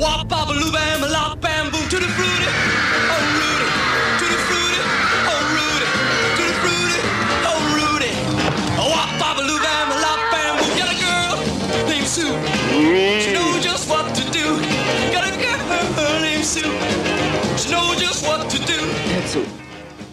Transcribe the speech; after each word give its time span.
wop, 0.00 0.28
baba, 0.28 0.52
loo, 0.52 0.72
bam, 0.72 1.00
lop, 1.12 1.40
bamboo, 1.40 1.78
to 1.90 1.98
the 1.98 2.08
fruity. 2.16 2.79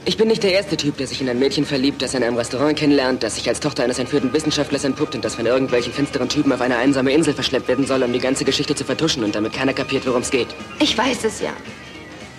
Ich 0.07 0.15
bin 0.15 0.29
nicht 0.29 0.41
der 0.41 0.53
erste 0.53 0.77
Typ, 0.77 0.95
der 0.95 1.05
sich 1.05 1.19
in 1.19 1.27
ein 1.27 1.37
Mädchen 1.37 1.65
verliebt, 1.65 2.01
das 2.01 2.13
er 2.13 2.21
in 2.21 2.27
einem 2.27 2.37
Restaurant 2.37 2.77
kennenlernt, 2.79 3.23
das 3.23 3.35
sich 3.35 3.49
als 3.49 3.59
Tochter 3.59 3.83
eines 3.83 3.99
entführten 3.99 4.31
Wissenschaftlers 4.31 4.85
entpuppt 4.85 5.15
und 5.15 5.25
das 5.25 5.35
von 5.35 5.45
irgendwelchen 5.45 5.91
finsteren 5.91 6.29
Typen 6.29 6.53
auf 6.53 6.61
eine 6.61 6.77
einsame 6.77 7.11
Insel 7.11 7.33
verschleppt 7.33 7.67
werden 7.67 7.85
soll, 7.85 8.01
um 8.03 8.13
die 8.13 8.19
ganze 8.19 8.45
Geschichte 8.45 8.73
zu 8.73 8.85
vertuschen 8.85 9.25
und 9.25 9.35
damit 9.35 9.51
keiner 9.51 9.73
kapiert, 9.73 10.07
worum 10.07 10.21
es 10.21 10.31
geht. 10.31 10.47
Ich 10.79 10.97
weiß 10.97 11.25
es 11.25 11.41
ja. 11.41 11.49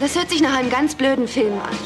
Das 0.00 0.16
hört 0.16 0.30
sich 0.30 0.40
nach 0.40 0.56
einem 0.56 0.70
ganz 0.70 0.94
blöden 0.94 1.28
Film 1.28 1.52
an. 1.60 1.76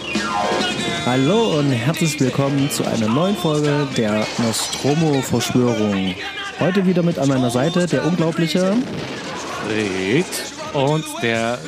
Hallo 1.05 1.59
und 1.59 1.73
herzlich 1.73 2.21
willkommen 2.21 2.71
zu 2.71 2.85
einer 2.85 3.09
neuen 3.09 3.37
Folge 3.37 3.89
der 3.97 4.25
Nostromo-Verschwörung. 4.39 6.15
Heute 6.61 6.87
wieder 6.87 7.03
mit 7.03 7.19
an 7.19 7.27
meiner 7.27 7.51
Seite 7.51 7.89
der 7.89 8.07
unglaubliche 8.07 8.77
Fred 9.67 10.27
und 10.75 11.05
der 11.23 11.59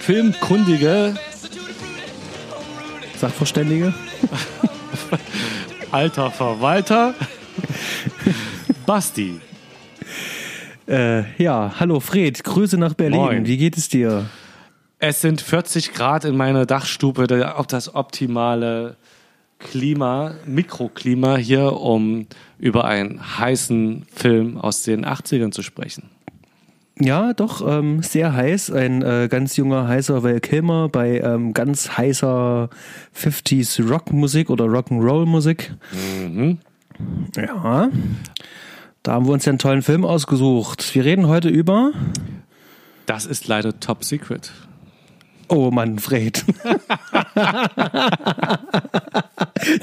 filmkundige 0.00 1.14
Sachverständige. 3.20 3.92
alter 5.90 6.30
Verwalter 6.30 7.14
Basti. 8.86 9.38
Äh, 10.88 11.24
ja, 11.36 11.74
hallo 11.78 12.00
Fred, 12.00 12.42
Grüße 12.42 12.78
nach 12.78 12.94
Berlin. 12.94 13.20
Moin. 13.20 13.46
Wie 13.46 13.58
geht 13.58 13.76
es 13.76 13.90
dir? 13.90 14.24
Es 14.98 15.20
sind 15.20 15.42
40 15.42 15.92
Grad 15.92 16.24
in 16.24 16.34
meiner 16.34 16.64
Dachstube, 16.64 17.54
auch 17.58 17.66
das 17.66 17.94
optimale 17.94 18.96
Klima, 19.58 20.36
Mikroklima 20.46 21.36
hier, 21.36 21.74
um 21.74 22.26
über 22.58 22.86
einen 22.86 23.38
heißen 23.38 24.06
Film 24.10 24.56
aus 24.56 24.82
den 24.82 25.04
80ern 25.04 25.52
zu 25.52 25.60
sprechen. 25.60 26.08
Ja, 27.00 27.32
doch, 27.32 27.66
ähm, 27.66 28.02
sehr 28.02 28.34
heiß. 28.34 28.70
Ein 28.72 29.00
äh, 29.00 29.28
ganz 29.30 29.56
junger, 29.56 29.88
heißer 29.88 30.22
Val 30.22 30.40
Kilmer 30.40 30.90
bei 30.90 31.18
ähm, 31.20 31.54
ganz 31.54 31.96
heißer 31.96 32.68
50s 33.16 33.88
Rockmusik 33.88 34.50
oder 34.50 34.66
Rock'n'Roll-Musik. 34.66 35.72
Ja. 37.36 37.88
Da 39.02 39.12
haben 39.12 39.26
wir 39.26 39.32
uns 39.32 39.46
ja 39.46 39.50
einen 39.50 39.58
tollen 39.58 39.80
Film 39.80 40.04
ausgesucht. 40.04 40.94
Wir 40.94 41.06
reden 41.06 41.26
heute 41.26 41.48
über. 41.48 41.92
Das 43.06 43.24
ist 43.24 43.48
leider 43.48 43.80
top 43.80 44.04
secret. 44.04 44.52
Oh 45.48 45.70
Mann, 45.70 45.98
Fred. 45.98 46.44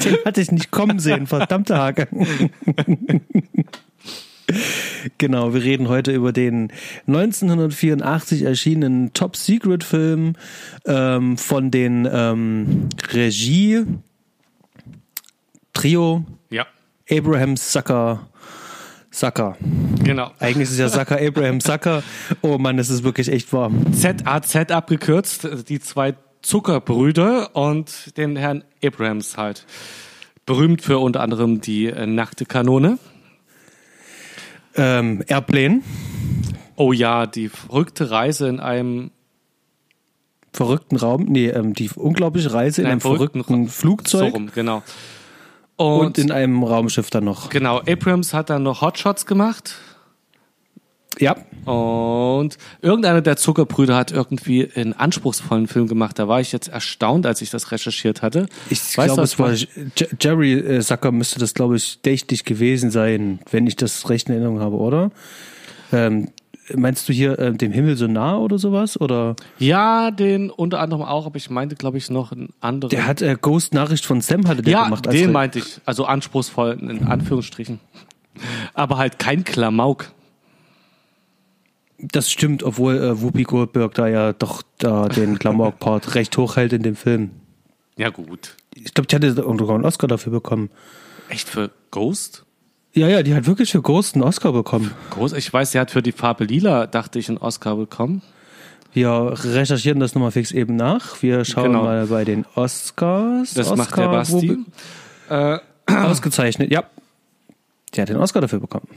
Den 0.06 0.18
hatte 0.24 0.40
ich 0.42 0.52
nicht 0.52 0.70
kommen 0.72 1.00
sehen, 1.00 1.26
verdammte 1.26 1.78
Hake. 1.78 2.08
Genau, 5.18 5.54
wir 5.54 5.64
reden 5.64 5.90
heute 5.90 6.12
über 6.14 6.32
den 6.32 6.72
1984 7.08 8.44
erschienenen 8.44 9.14
Top 9.14 9.36
Secret 9.36 9.84
Film 9.84 10.34
ähm, 10.86 11.38
von 11.38 11.70
den 11.72 12.08
ähm, 12.12 12.90
Regie 13.12 13.84
Trio 15.74 16.26
Ja, 16.50 16.66
Abraham 17.10 17.58
Sucker 17.58 18.28
Sucker. 19.12 19.58
genau. 20.04 20.32
Eigentlich 20.40 20.64
ist 20.70 20.74
es 20.74 20.80
ja 20.80 20.90
Sucker 20.90 21.20
Abraham 21.20 21.60
Sucker. 21.60 22.04
Oh 22.42 22.58
Mann, 22.58 22.78
es 22.78 22.90
ist 22.90 23.04
wirklich 23.04 23.30
echt 23.32 23.52
warm. 23.52 23.92
ZAZ 23.94 24.72
abgekürzt, 24.72 25.48
die 25.68 25.80
zwei 25.80 26.16
Zuckerbrüder 26.42 27.56
und 27.56 28.16
den 28.18 28.36
Herrn 28.36 28.64
Abrams 28.84 29.36
halt. 29.38 29.66
Berühmt 30.46 30.82
für 30.82 31.00
unter 31.00 31.22
anderem 31.22 31.62
die 31.62 31.88
äh, 31.88 32.06
nackte 32.06 32.46
Kanone. 32.46 33.00
Ähm, 34.78 35.24
Airplane, 35.28 35.82
Oh 36.76 36.94
ja, 36.94 37.26
die 37.26 37.50
verrückte 37.50 38.12
Reise 38.12 38.48
in 38.48 38.60
einem 38.60 39.10
verrückten 40.54 40.96
Raum, 40.96 41.26
nee, 41.28 41.48
ähm, 41.48 41.74
die 41.74 41.90
unglaubliche 41.96 42.54
Reise 42.54 42.82
in 42.82 42.88
einem 42.88 43.02
verrückten, 43.02 43.42
Ra- 43.42 43.66
Flugzeug 43.68 44.30
So 44.32 44.34
rum, 44.36 44.50
genau. 44.54 44.84
und, 45.76 46.06
Und, 46.06 46.18
in 46.20 46.32
einem 46.32 46.64
Raumschiff 46.64 47.10
dann 47.10 47.26
noch. 47.26 47.50
genau, 47.50 47.80
Abrams 47.88 48.34
hat 48.34 48.50
dann 48.50 48.64
noch 48.64 48.82
Hotshots 48.82 49.26
gemacht 49.26 49.76
Ja, 51.20 51.36
und 51.66 52.58
irgendeiner 52.82 53.22
der 53.22 53.38
Zuckerbrüder 53.38 53.96
hat 53.96 54.12
irgendwie 54.12 54.70
einen 54.76 54.94
anspruchsvollen 54.94 55.68
Film 55.68 55.88
gemacht. 55.88 56.18
Da 56.20 56.28
war 56.28 56.40
ich 56.40 56.52
jetzt 56.52 56.68
erstaunt, 56.70 57.26
als 57.26 57.42
ich 57.42 57.50
das 57.50 57.72
recherchiert 57.72 58.22
hatte. 58.22 58.48
ich 58.70 58.94
glaube, 58.94 59.22
es 59.22 59.38
war 59.38 59.54
Jerry 60.20 60.54
äh, 60.54 60.82
Sucker 60.82 61.12
müsste 61.12 61.40
das, 61.40 61.54
glaube 61.54 61.76
ich, 61.76 62.02
dächtig 62.02 62.46
gewesen 62.46 62.92
sein, 62.92 63.40
wenn 63.52 63.68
ich 63.68 63.76
das 63.76 64.10
recht 64.10 64.30
in 64.30 64.36
Erinnerung 64.36 64.60
habe, 64.60 64.78
oder? 64.78 65.12
Ähm, 65.92 66.30
meinst 66.76 67.08
du 67.08 67.14
hier 67.14 67.38
äh, 67.40 67.54
dem 67.54 67.72
Himmel 67.72 67.98
so 67.98 68.08
nah 68.08 68.38
oder 68.38 68.58
sowas? 68.58 69.00
Oder 69.00 69.36
Ja, 69.60 70.12
den 70.12 70.50
unter 70.50 70.80
anderem 70.80 71.04
auch, 71.04 71.26
aber 71.26 71.38
ich 71.38 71.50
meinte, 71.50 71.76
glaube 71.76 71.98
ich, 71.98 72.10
noch 72.10 72.32
einen 72.32 72.54
anderen. 72.60 72.90
der 72.90 73.08
hat 73.08 73.22
äh, 73.22 73.38
Ghost 73.40 73.74
Nachricht 73.74 74.06
von 74.06 74.22
Sam 74.22 74.48
hatte 74.48 74.62
der 74.62 74.74
ja, 74.74 74.84
gemacht. 74.86 75.08
als 75.08 75.16
den 75.16 75.32
meinte 75.32 75.60
ich. 75.60 75.80
Also 75.86 76.06
anspruchsvoll, 76.06 76.78
in 76.80 77.04
Anführungsstrichen. 77.06 77.80
Aber 78.74 78.98
halt 78.98 79.20
kein 79.20 79.44
Klamauk. 79.44 80.12
Das 82.00 82.30
stimmt, 82.30 82.62
obwohl 82.64 82.96
äh, 82.98 83.22
Whoopi 83.22 83.44
Goldberg 83.44 83.94
da 83.96 84.08
ja 84.08 84.34
doch 84.34 84.62
da 84.78 85.10
den 85.10 85.40
Klamauk-Part 85.40 86.16
recht 86.16 86.38
hoch 86.38 86.56
hält 86.56 86.74
in 86.74 86.84
dem 86.84 86.96
Film. 86.96 87.32
Ja, 87.98 88.10
gut. 88.10 88.56
Ich 88.76 88.94
glaube, 88.94 89.08
die 89.08 89.16
hatte 89.16 89.34
sogar 89.34 89.76
einen 89.76 89.86
Oscar 89.86 90.08
dafür 90.08 90.32
bekommen. 90.32 90.70
Echt 91.30 91.50
für 91.50 91.72
Ghost? 91.90 92.46
Ja, 92.94 93.08
ja, 93.08 93.24
die 93.24 93.34
hat 93.34 93.48
wirklich 93.48 93.72
für 93.72 93.82
Ghost 93.82 94.14
einen 94.16 94.24
Oscar 94.24 94.52
bekommen. 94.54 94.92
Ghost? 95.10 95.36
Ich 95.36 95.52
weiß, 95.52 95.72
sie 95.72 95.80
hat 95.80 95.90
für 95.92 96.02
die 96.04 96.12
Farbe 96.12 96.44
Lila, 96.46 96.86
dachte 96.88 97.18
ich, 97.20 97.30
einen 97.30 97.38
Oscar 97.40 97.76
bekommen. 97.76 98.22
Wir 98.94 99.34
recherchieren 99.36 100.00
das 100.00 100.14
nochmal 100.16 100.32
fix 100.32 100.52
eben 100.52 100.76
nach. 100.76 101.22
Wir 101.22 101.46
schauen 101.46 101.66
Genau. 101.72 101.84
mal 101.84 102.06
bei 102.08 102.24
den 102.26 102.46
Oscars. 102.56 103.54
Das 103.56 103.68
Oscar, 103.72 103.78
macht 103.78 103.98
der 103.98 104.08
Basti. 104.08 104.58
Whoopi- 105.30 105.60
Ausgezeichnet, 105.88 106.72
ja. 106.72 106.84
Die 107.94 108.02
hat 108.02 108.10
den 108.10 108.18
Oscar 108.18 108.42
dafür 108.42 108.60
bekommen. 108.60 108.88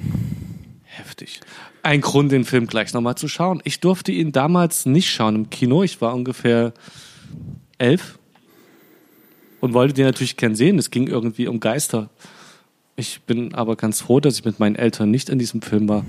Heftig. 0.93 1.41
Ein 1.84 2.01
Grund, 2.01 2.33
den 2.33 2.45
Film 2.45 2.67
gleich 2.67 2.93
nochmal 2.93 3.15
zu 3.15 3.28
schauen. 3.28 3.61
Ich 3.65 3.78
durfte 3.81 4.11
ihn 4.11 4.33
damals 4.33 4.87
nicht 4.87 5.09
schauen 5.11 5.37
im 5.37 5.51
Kino. 5.51 5.84
Ich 5.84 6.01
war 6.01 6.12
ungefähr 6.15 6.73
elf 7.78 8.19
und 9.61 9.73
wollte 9.73 9.95
den 9.95 10.05
natürlich 10.05 10.37
gern 10.37 10.56
sehen. 10.56 10.78
Es 10.78 10.91
ging 10.91 11.06
irgendwie 11.06 11.47
um 11.47 11.61
Geister. 11.61 12.11
Ich 12.97 13.23
bin 13.23 13.55
aber 13.55 13.77
ganz 13.77 14.01
froh, 14.01 14.19
dass 14.21 14.39
ich 14.39 14.45
mit 14.45 14.59
meinen 14.59 14.75
Eltern 14.75 15.11
nicht 15.11 15.28
in 15.31 15.39
diesem 15.39 15.62
Film 15.62 15.89
war. 15.89 16.05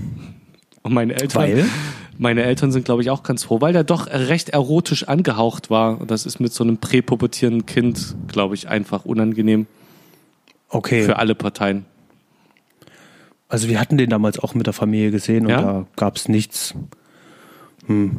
Und 0.81 0.93
meine 0.93 1.13
Eltern, 1.13 1.41
Weil? 1.43 1.65
meine 2.17 2.41
Eltern 2.43 2.71
sind, 2.71 2.83
glaube 2.83 3.03
ich, 3.03 3.11
auch 3.11 3.21
ganz 3.21 3.43
froh, 3.43 3.61
weil 3.61 3.71
der 3.71 3.83
doch 3.83 4.07
recht 4.07 4.49
erotisch 4.49 5.07
angehaucht 5.07 5.69
war. 5.69 6.01
Und 6.01 6.09
das 6.09 6.25
ist 6.25 6.39
mit 6.39 6.53
so 6.53 6.63
einem 6.63 6.77
präpubertierenden 6.77 7.67
Kind, 7.67 8.15
glaube 8.27 8.55
ich, 8.55 8.67
einfach 8.67 9.05
unangenehm 9.05 9.67
Okay. 10.69 11.03
für 11.03 11.17
alle 11.17 11.35
Parteien. 11.35 11.85
Also 13.51 13.67
wir 13.67 13.81
hatten 13.81 13.97
den 13.97 14.09
damals 14.09 14.39
auch 14.39 14.55
mit 14.55 14.65
der 14.65 14.73
Familie 14.73 15.11
gesehen 15.11 15.45
und 15.45 15.51
Ja? 15.51 15.61
da 15.61 15.87
gab 15.97 16.15
es 16.15 16.29
nichts. 16.29 16.73
Hm. 17.85 18.11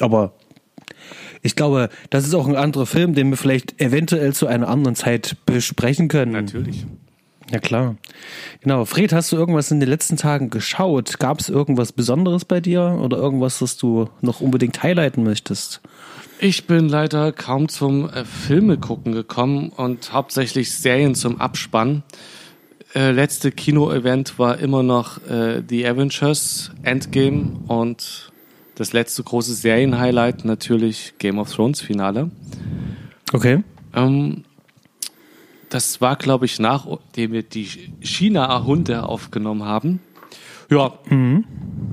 Aber 0.00 0.32
ich 1.42 1.56
glaube, 1.56 1.90
das 2.08 2.26
ist 2.26 2.34
auch 2.34 2.48
ein 2.48 2.56
anderer 2.56 2.86
Film, 2.86 3.14
den 3.14 3.28
wir 3.28 3.36
vielleicht 3.36 3.80
eventuell 3.80 4.32
zu 4.32 4.46
einer 4.46 4.68
anderen 4.68 4.94
Zeit 4.94 5.36
besprechen 5.44 6.08
können. 6.08 6.32
Natürlich. 6.32 6.86
Ja 7.52 7.58
klar. 7.58 7.96
Genau. 8.62 8.86
Fred, 8.86 9.12
hast 9.12 9.30
du 9.32 9.36
irgendwas 9.36 9.70
in 9.70 9.78
den 9.78 9.90
letzten 9.90 10.16
Tagen 10.16 10.48
geschaut? 10.48 11.18
Gab 11.18 11.40
es 11.40 11.50
irgendwas 11.50 11.92
Besonderes 11.92 12.46
bei 12.46 12.60
dir 12.60 12.98
oder 13.02 13.18
irgendwas, 13.18 13.58
das 13.58 13.76
du 13.76 14.08
noch 14.22 14.40
unbedingt 14.40 14.82
highlighten 14.82 15.22
möchtest? 15.22 15.82
Ich 16.40 16.66
bin 16.66 16.88
leider 16.88 17.32
kaum 17.32 17.68
zum 17.68 18.08
äh, 18.08 18.24
Filme 18.24 18.78
gucken 18.78 19.12
gekommen 19.12 19.70
und 19.70 20.12
hauptsächlich 20.14 20.72
Serien 20.72 21.14
zum 21.14 21.40
Abspann. 21.40 22.04
Äh, 22.98 23.12
letzte 23.12 23.52
Kino-Event 23.52 24.40
war 24.40 24.58
immer 24.58 24.82
noch 24.82 25.24
äh, 25.28 25.62
The 25.68 25.86
Avengers 25.86 26.72
Endgame 26.82 27.60
und 27.68 28.32
das 28.74 28.92
letzte 28.92 29.22
große 29.22 29.54
Serienhighlight 29.54 30.44
natürlich 30.44 31.14
Game 31.18 31.38
of 31.38 31.54
Thrones 31.54 31.80
Finale. 31.80 32.32
Okay. 33.32 33.62
Ähm, 33.94 34.42
das 35.68 36.00
war, 36.00 36.16
glaube 36.16 36.46
ich, 36.46 36.58
nachdem 36.58 37.30
wir 37.30 37.44
die 37.44 37.68
China-Hunde 38.00 39.04
aufgenommen 39.04 39.62
haben. 39.62 40.00
Ja, 40.68 40.98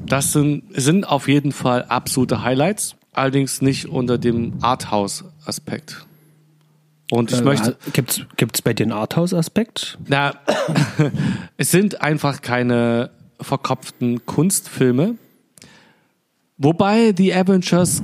das 0.07 0.33
sind, 0.33 0.63
sind 0.73 1.07
auf 1.07 1.27
jeden 1.27 1.51
Fall 1.51 1.83
absolute 1.83 2.41
Highlights, 2.41 2.95
allerdings 3.13 3.61
nicht 3.61 3.89
unter 3.89 4.17
dem 4.17 4.53
Arthouse-Aspekt. 4.61 6.07
Und 7.11 7.31
ich 7.31 7.43
möchte, 7.43 7.77
Gibt's 7.93 8.21
gibt's 8.35 8.61
bei 8.61 8.73
dir 8.73 8.83
einen 8.83 8.91
Arthouse-Aspekt? 8.91 9.97
na, 10.07 10.33
es 11.57 11.71
sind 11.71 12.01
einfach 12.01 12.41
keine 12.41 13.11
verkopften 13.39 14.25
Kunstfilme. 14.25 15.15
Wobei 16.57 17.11
die 17.11 17.33
Avengers 17.33 18.01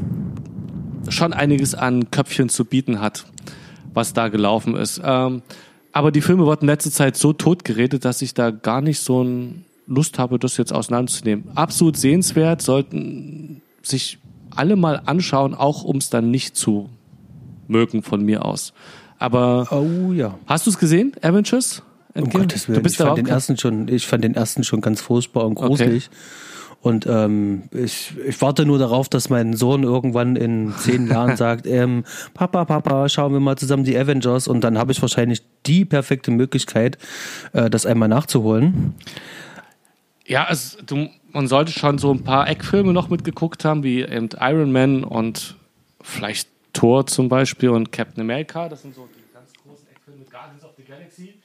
schon 1.10 1.34
einiges 1.34 1.74
an 1.74 2.12
Köpfchen 2.12 2.50
zu 2.50 2.66
bieten 2.66 3.00
hat, 3.00 3.26
was 3.94 4.14
da 4.14 4.28
gelaufen 4.28 4.76
ist. 4.76 5.02
Ähm, 5.04 5.42
aber 5.94 6.12
die 6.12 6.22
Filme 6.22 6.46
wurden 6.46 6.62
in 6.62 6.68
letzter 6.68 6.92
Zeit 6.92 7.18
so 7.18 7.34
tot 7.34 7.64
geredet, 7.64 8.06
dass 8.06 8.22
ich 8.22 8.34
da 8.34 8.52
gar 8.52 8.82
nicht 8.82 9.00
so 9.00 9.26
Lust 9.88 10.20
habe, 10.20 10.38
das 10.40 10.58
jetzt 10.58 10.74
auseinanderzunehmen. 10.74 11.46
Absolut 11.56 11.98
sehenswert, 11.98 12.62
sollten 12.62 13.62
sich 13.82 14.20
alle 14.52 14.76
mal 14.76 15.02
anschauen, 15.06 15.54
auch 15.54 15.84
um 15.84 15.98
es 15.98 16.10
dann 16.10 16.30
nicht 16.30 16.56
zu 16.56 16.90
mögen 17.72 18.04
von 18.04 18.24
mir 18.24 18.46
aus. 18.46 18.74
Aber 19.18 19.68
Oh 19.72 20.12
ja. 20.12 20.38
hast 20.48 20.66
du 20.66 20.72
es 20.72 20.78
gesehen, 20.78 21.14
Avengers? 21.22 21.84
Um 22.14 22.24
Endgame? 22.24 22.44
Gottes 22.46 22.68
Willen. 22.68 22.78
Du 22.78 22.84
bist 22.84 23.00
ich, 23.00 23.06
fand 23.06 23.18
den 23.18 23.28
ersten 23.28 23.58
schon, 23.58 23.88
ich 23.88 24.06
fand 24.06 24.24
den 24.24 24.36
ersten 24.36 24.64
schon 24.64 24.82
ganz 24.82 25.02
furchtbar 25.02 25.46
und 25.46 25.56
gruselig. 25.56 26.10
Und 26.82 27.06
ähm, 27.06 27.64
ich, 27.72 28.14
ich 28.28 28.42
warte 28.42 28.66
nur 28.66 28.80
darauf, 28.80 29.08
dass 29.08 29.30
mein 29.30 29.54
Sohn 29.54 29.84
irgendwann 29.84 30.36
in 30.36 30.74
zehn 30.80 31.08
Jahren 31.08 31.38
sagt, 31.38 31.68
ähm, 31.68 32.04
Papa, 32.34 32.66
Papa, 32.66 33.08
schauen 33.08 33.34
wir 33.34 33.40
mal 33.40 33.56
zusammen 33.56 33.84
die 33.84 33.96
Avengers 33.96 34.48
und 34.48 34.64
dann 34.64 34.80
habe 34.80 34.92
ich 34.92 35.00
wahrscheinlich 35.02 35.44
die 35.68 35.86
perfekte 35.86 36.32
Möglichkeit, 36.32 36.98
äh, 37.54 37.70
das 37.70 37.86
einmal 37.86 38.10
nachzuholen. 38.10 38.96
Ja, 40.26 40.48
es, 40.50 40.78
du, 40.84 41.10
man 41.32 41.48
sollte 41.48 41.72
schon 41.72 42.00
so 42.00 42.12
ein 42.12 42.24
paar 42.24 42.50
Eckfilme 42.50 42.94
noch 42.94 43.10
mitgeguckt 43.10 43.64
haben, 43.64 43.84
wie 43.84 44.02
eben 44.02 44.30
Iron 44.40 44.72
Man 44.72 45.04
und 45.04 45.56
vielleicht 46.02 46.50
Thor 46.74 47.06
zum 47.06 47.30
Beispiel 47.30 47.70
und 47.70 47.92
Captain 47.92 48.22
America. 48.22 48.70
Das 48.70 48.82
sind 48.82 48.96
so 48.96 49.08
die 49.14 49.34
ganz 49.34 49.52
großen 49.64 49.88
Eckfilme. 49.90 50.26
Guardians 50.30 50.64
of 50.64 50.72
the 50.78 50.84
Galaxy. 50.84 51.36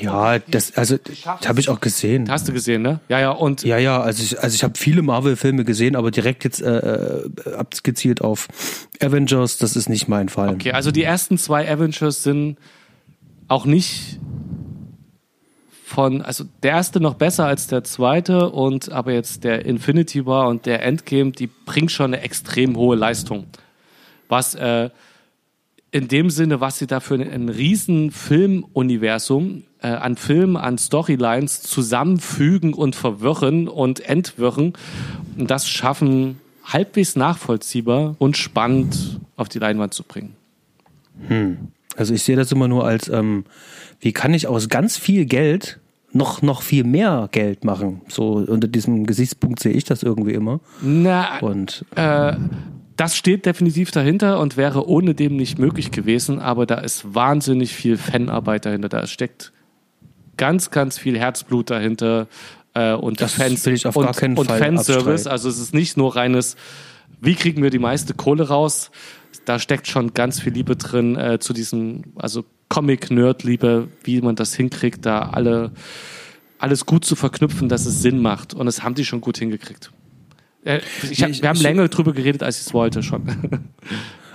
Ja, 0.00 0.38
das, 0.38 0.76
also, 0.76 0.96
das 0.96 1.48
habe 1.48 1.58
ich 1.58 1.68
auch 1.68 1.80
gesehen. 1.80 2.30
Hast 2.30 2.46
du 2.46 2.52
gesehen, 2.52 2.82
ne? 2.82 3.00
Ja, 3.08 3.18
ja, 3.18 3.30
und 3.30 3.64
Ja, 3.64 3.78
ja, 3.78 4.00
also 4.00 4.22
ich, 4.22 4.40
also 4.40 4.54
ich 4.54 4.62
habe 4.62 4.78
viele 4.78 5.02
Marvel-Filme 5.02 5.64
gesehen, 5.64 5.96
aber 5.96 6.12
direkt 6.12 6.44
jetzt 6.44 6.62
äh, 6.62 6.76
äh, 6.76 7.54
abgezielt 7.56 8.20
auf 8.20 8.46
Avengers, 9.00 9.58
das 9.58 9.74
ist 9.74 9.88
nicht 9.88 10.06
mein 10.06 10.28
Fall. 10.28 10.50
okay, 10.50 10.70
also 10.70 10.92
die 10.92 11.02
ersten 11.02 11.36
zwei 11.36 11.68
Avengers 11.68 12.22
sind 12.22 12.58
auch 13.48 13.66
nicht 13.66 14.20
von, 15.92 16.22
also 16.22 16.44
der 16.62 16.70
erste 16.72 17.00
noch 17.00 17.14
besser 17.14 17.46
als 17.46 17.66
der 17.66 17.84
zweite 17.84 18.50
und 18.50 18.90
aber 18.90 19.12
jetzt 19.12 19.44
der 19.44 19.66
Infinity 19.66 20.24
War 20.26 20.48
und 20.48 20.64
der 20.64 20.82
Endgame, 20.84 21.32
die 21.32 21.48
bringen 21.48 21.88
schon 21.88 22.14
eine 22.14 22.22
extrem 22.22 22.76
hohe 22.76 22.96
Leistung. 22.96 23.46
Was 24.28 24.54
äh, 24.54 24.90
in 25.90 26.08
dem 26.08 26.30
Sinne, 26.30 26.60
was 26.60 26.78
sie 26.78 26.86
da 26.86 27.00
für 27.00 27.14
ein, 27.14 27.30
ein 27.30 27.48
riesen 27.48 28.10
Filmuniversum 28.10 29.64
äh, 29.80 29.88
an 29.88 30.16
Filmen, 30.16 30.56
an 30.56 30.78
Storylines 30.78 31.62
zusammenfügen 31.62 32.72
und 32.72 32.96
verwirren 32.96 33.68
und 33.68 34.00
entwirren 34.00 34.72
und 35.36 35.50
das 35.50 35.68
schaffen, 35.68 36.40
halbwegs 36.64 37.14
nachvollziehbar 37.16 38.16
und 38.18 38.36
spannend 38.36 39.20
auf 39.36 39.48
die 39.48 39.58
Leinwand 39.58 39.92
zu 39.92 40.02
bringen. 40.02 40.34
Also 41.96 42.14
ich 42.14 42.22
sehe 42.22 42.36
das 42.36 42.50
immer 42.52 42.68
nur 42.68 42.86
als, 42.86 43.08
ähm, 43.08 43.44
wie 44.00 44.12
kann 44.12 44.32
ich 44.32 44.46
aus 44.46 44.68
ganz 44.68 44.96
viel 44.96 45.26
Geld 45.26 45.78
noch, 46.12 46.40
noch 46.40 46.62
viel 46.62 46.84
mehr 46.84 47.28
Geld 47.32 47.64
machen? 47.64 48.00
So 48.08 48.34
unter 48.34 48.68
diesem 48.68 49.04
Gesichtspunkt 49.04 49.60
sehe 49.60 49.72
ich 49.72 49.84
das 49.84 50.02
irgendwie 50.02 50.32
immer. 50.32 50.60
Na, 50.80 51.38
Und 51.40 51.84
äh, 51.96 52.34
das 53.02 53.16
steht 53.16 53.46
definitiv 53.46 53.90
dahinter 53.90 54.38
und 54.38 54.56
wäre 54.56 54.86
ohne 54.86 55.16
dem 55.16 55.34
nicht 55.34 55.58
möglich 55.58 55.90
gewesen, 55.90 56.38
aber 56.38 56.66
da 56.66 56.76
ist 56.76 57.16
wahnsinnig 57.16 57.74
viel 57.74 57.96
Fanarbeit 57.96 58.64
dahinter. 58.64 58.88
Da 58.88 59.08
steckt 59.08 59.52
ganz, 60.36 60.70
ganz 60.70 60.98
viel 60.98 61.18
Herzblut 61.18 61.70
dahinter 61.70 62.28
äh, 62.74 62.92
und 62.92 63.20
Das 63.20 63.32
Fans 63.32 63.66
will 63.66 63.74
ich 63.74 63.88
auf 63.88 63.96
und, 63.96 64.04
gar 64.04 64.14
keinen 64.14 64.38
und 64.38 64.46
Fall 64.46 64.60
Fanservice. 64.60 64.98
abstreiten. 64.98 65.32
Also 65.32 65.48
es 65.48 65.58
ist 65.58 65.74
nicht 65.74 65.96
nur 65.96 66.14
reines, 66.14 66.54
wie 67.20 67.34
kriegen 67.34 67.60
wir 67.60 67.70
die 67.70 67.80
meiste 67.80 68.14
Kohle 68.14 68.46
raus? 68.46 68.92
Da 69.46 69.58
steckt 69.58 69.88
schon 69.88 70.14
ganz 70.14 70.38
viel 70.38 70.52
Liebe 70.52 70.76
drin 70.76 71.16
äh, 71.16 71.40
zu 71.40 71.52
diesem, 71.52 72.04
also 72.14 72.44
Comic-Nerd-Liebe, 72.68 73.88
wie 74.04 74.20
man 74.20 74.36
das 74.36 74.54
hinkriegt, 74.54 75.04
da 75.04 75.22
alle 75.30 75.72
alles 76.60 76.86
gut 76.86 77.04
zu 77.04 77.16
verknüpfen, 77.16 77.68
dass 77.68 77.84
es 77.84 78.00
Sinn 78.00 78.22
macht. 78.22 78.54
Und 78.54 78.66
das 78.66 78.84
haben 78.84 78.94
die 78.94 79.04
schon 79.04 79.20
gut 79.20 79.38
hingekriegt. 79.38 79.90
Äh, 80.64 80.80
ich 81.10 81.22
hab, 81.22 81.30
wir 81.30 81.48
haben 81.48 81.60
länger 81.60 81.88
drüber 81.88 82.12
geredet, 82.12 82.42
als 82.42 82.60
ich 82.60 82.66
es 82.66 82.74
wollte 82.74 83.02
schon. 83.02 83.22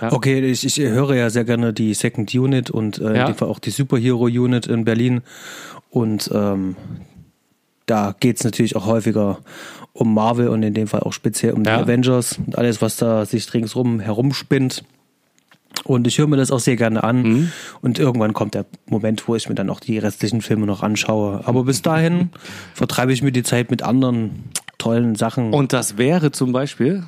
okay, 0.00 0.40
ich, 0.40 0.64
ich 0.64 0.78
höre 0.78 1.14
ja 1.14 1.30
sehr 1.30 1.44
gerne 1.44 1.72
die 1.72 1.94
Second 1.94 2.34
Unit 2.34 2.70
und 2.70 2.98
äh, 2.98 3.04
Ja. 3.16 3.20
in 3.22 3.32
dem 3.32 3.34
Fall 3.34 3.48
auch 3.48 3.58
die 3.58 3.70
Superhero 3.70 4.24
Unit 4.24 4.66
in 4.66 4.84
Berlin. 4.84 5.22
Und 5.90 6.30
ähm, 6.34 6.76
da 7.86 8.14
geht's 8.20 8.44
natürlich 8.44 8.76
auch 8.76 8.86
häufiger 8.86 9.38
um 9.94 10.12
Marvel 10.14 10.48
und 10.48 10.62
in 10.62 10.74
dem 10.74 10.86
Fall 10.86 11.00
auch 11.00 11.12
speziell 11.12 11.52
um 11.54 11.64
Ja. 11.64 11.78
die 11.78 11.82
Avengers 11.84 12.38
und 12.44 12.56
alles, 12.58 12.82
was 12.82 12.96
da 12.96 13.24
sich 13.24 13.52
ringsrum 13.54 13.98
herumspinnt. 14.00 14.84
Und 15.84 16.06
ich 16.06 16.18
höre 16.18 16.26
mir 16.26 16.36
das 16.36 16.50
auch 16.50 16.60
sehr 16.60 16.76
gerne 16.76 17.04
an. 17.04 17.22
Mhm. 17.22 17.52
Und 17.82 17.98
irgendwann 17.98 18.32
kommt 18.34 18.54
der 18.54 18.66
Moment, 18.86 19.28
wo 19.28 19.36
ich 19.36 19.48
mir 19.48 19.54
dann 19.54 19.70
auch 19.70 19.80
die 19.80 19.98
restlichen 19.98 20.42
Filme 20.42 20.66
noch 20.66 20.82
anschaue. 20.82 21.42
Aber 21.46 21.64
bis 21.64 21.82
dahin 21.82 22.30
vertreibe 22.74 23.12
ich 23.12 23.22
mir 23.22 23.32
die 23.32 23.42
Zeit 23.42 23.70
mit 23.70 23.82
anderen 23.82 24.44
tollen 24.78 25.14
Sachen. 25.14 25.52
Und 25.52 25.72
das 25.72 25.98
wäre 25.98 26.30
zum 26.32 26.52
Beispiel. 26.52 27.04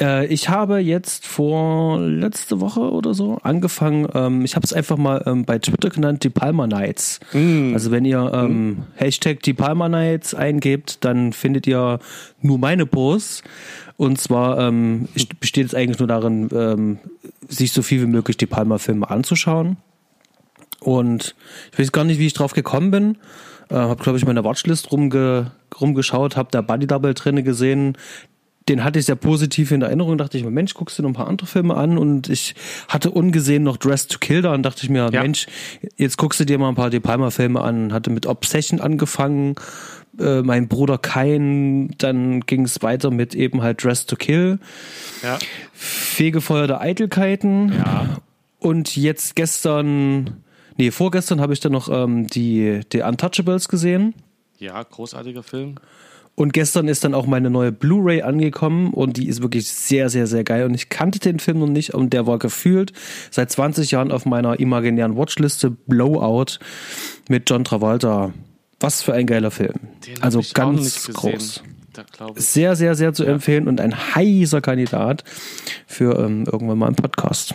Äh, 0.00 0.26
ich 0.26 0.48
habe 0.48 0.78
jetzt 0.78 1.26
vor 1.26 2.00
letzte 2.00 2.60
Woche 2.60 2.80
oder 2.80 3.14
so 3.14 3.38
angefangen, 3.42 4.08
ähm, 4.14 4.44
ich 4.44 4.56
habe 4.56 4.64
es 4.64 4.72
einfach 4.72 4.96
mal 4.96 5.22
ähm, 5.26 5.44
bei 5.44 5.58
Twitter 5.58 5.90
genannt, 5.90 6.24
die 6.24 6.30
Palmer 6.30 6.66
Nights. 6.66 7.20
Also 7.74 7.90
wenn 7.90 8.04
ihr 8.04 8.30
ähm, 8.34 8.84
Hashtag 8.96 9.42
die 9.42 9.54
Palmer 9.54 9.88
Nights 9.88 10.34
eingebt, 10.34 11.04
dann 11.04 11.32
findet 11.32 11.66
ihr 11.66 11.98
nur 12.40 12.58
meine 12.58 12.86
Posts. 12.86 13.42
Und 13.96 14.18
zwar 14.18 14.58
ähm, 14.58 15.08
besteht 15.40 15.66
es 15.66 15.74
eigentlich 15.74 15.98
nur 15.98 16.08
darin, 16.08 16.48
ähm, 16.54 16.98
sich 17.48 17.72
so 17.72 17.82
viel 17.82 18.00
wie 18.00 18.06
möglich 18.06 18.38
die 18.38 18.46
Palmer-Filme 18.46 19.10
anzuschauen. 19.10 19.76
Und 20.80 21.34
ich 21.72 21.78
weiß 21.78 21.92
gar 21.92 22.04
nicht, 22.04 22.18
wie 22.18 22.26
ich 22.26 22.32
drauf 22.32 22.54
gekommen 22.54 22.90
bin. 22.90 23.18
Äh, 23.70 23.74
habe, 23.74 24.02
glaube 24.02 24.18
ich, 24.18 24.26
meine 24.26 24.44
Watchlist 24.44 24.92
rumge 24.92 25.52
rumgeschaut, 25.80 26.36
habe 26.36 26.48
da 26.50 26.60
Buddy 26.60 26.86
Double 26.86 27.14
drinne 27.14 27.42
gesehen. 27.42 27.96
Den 28.68 28.84
hatte 28.84 28.98
ich 28.98 29.06
sehr 29.06 29.16
positiv 29.16 29.72
in 29.72 29.82
Erinnerung. 29.82 30.18
Dachte 30.18 30.36
ich 30.36 30.44
mir, 30.44 30.50
Mensch, 30.50 30.74
guckst 30.74 30.98
du 30.98 31.02
noch 31.02 31.10
ein 31.10 31.14
paar 31.14 31.28
andere 31.28 31.46
Filme 31.46 31.76
an? 31.76 31.98
Und 31.98 32.28
ich 32.28 32.54
hatte 32.88 33.10
ungesehen 33.10 33.62
noch 33.62 33.76
Dress 33.78 34.06
to 34.06 34.18
Kill 34.18 34.42
da 34.42 34.52
und 34.52 34.62
dachte 34.62 34.84
ich 34.84 34.90
mir, 34.90 35.08
Ja. 35.12 35.22
Mensch, 35.22 35.46
jetzt 35.96 36.18
guckst 36.18 36.38
du 36.40 36.44
dir 36.44 36.58
mal 36.58 36.68
ein 36.68 36.74
paar 36.74 36.90
De 36.90 37.00
Palma-Filme 37.00 37.60
an. 37.60 37.92
Hatte 37.92 38.10
mit 38.10 38.26
Obsession 38.26 38.80
angefangen, 38.80 39.56
äh, 40.18 40.42
mein 40.42 40.68
Bruder 40.68 40.98
Kain, 40.98 41.94
dann 41.98 42.40
ging 42.40 42.64
es 42.64 42.82
weiter 42.82 43.10
mit 43.10 43.34
eben 43.34 43.62
halt 43.62 43.82
Dress 43.82 44.06
to 44.06 44.16
Kill. 44.16 44.58
Ja. 45.22 45.38
Fegefeuer 45.72 46.66
der 46.66 46.80
Eitelkeiten. 46.80 47.72
Ja. 47.72 48.18
Und 48.58 48.96
jetzt 48.96 49.36
gestern, 49.36 50.42
nee, 50.80 50.90
vorgestern 50.90 51.40
habe 51.40 51.52
ich 51.52 51.60
dann 51.60 51.72
noch 51.72 51.88
ähm, 51.88 52.26
die, 52.26 52.80
die 52.92 53.02
Untouchables 53.02 53.68
gesehen. 53.68 54.14
Ja, 54.58 54.82
großartiger 54.82 55.42
Film. 55.42 55.76
Und 56.34 56.54
gestern 56.54 56.88
ist 56.88 57.04
dann 57.04 57.12
auch 57.12 57.26
meine 57.26 57.50
neue 57.50 57.70
Blu-ray 57.70 58.22
angekommen 58.22 58.94
und 58.94 59.18
die 59.18 59.28
ist 59.28 59.42
wirklich 59.42 59.68
sehr, 59.68 60.08
sehr, 60.08 60.26
sehr 60.26 60.42
geil. 60.42 60.64
Und 60.64 60.74
ich 60.74 60.88
kannte 60.88 61.18
den 61.18 61.38
Film 61.38 61.58
noch 61.58 61.66
nicht 61.66 61.92
und 61.92 62.14
der 62.14 62.26
war 62.26 62.38
gefühlt 62.38 62.92
seit 63.30 63.50
20 63.50 63.90
Jahren 63.90 64.10
auf 64.10 64.24
meiner 64.24 64.58
imaginären 64.58 65.16
Watchliste 65.16 65.70
Blowout 65.70 66.58
mit 67.28 67.50
John 67.50 67.64
Travolta. 67.64 68.32
Was 68.78 69.02
für 69.02 69.12
ein 69.12 69.26
geiler 69.26 69.50
Film. 69.50 69.74
Den 70.06 70.22
also 70.22 70.40
ganz 70.54 71.12
groß. 71.12 71.62
Sehr, 72.36 72.76
sehr, 72.76 72.94
sehr 72.94 73.12
zu 73.12 73.24
empfehlen 73.24 73.68
und 73.68 73.80
ein 73.80 74.14
heißer 74.14 74.62
Kandidat 74.62 75.24
für 75.86 76.18
ähm, 76.18 76.46
irgendwann 76.50 76.78
mal 76.78 76.86
einen 76.86 76.96
Podcast. 76.96 77.52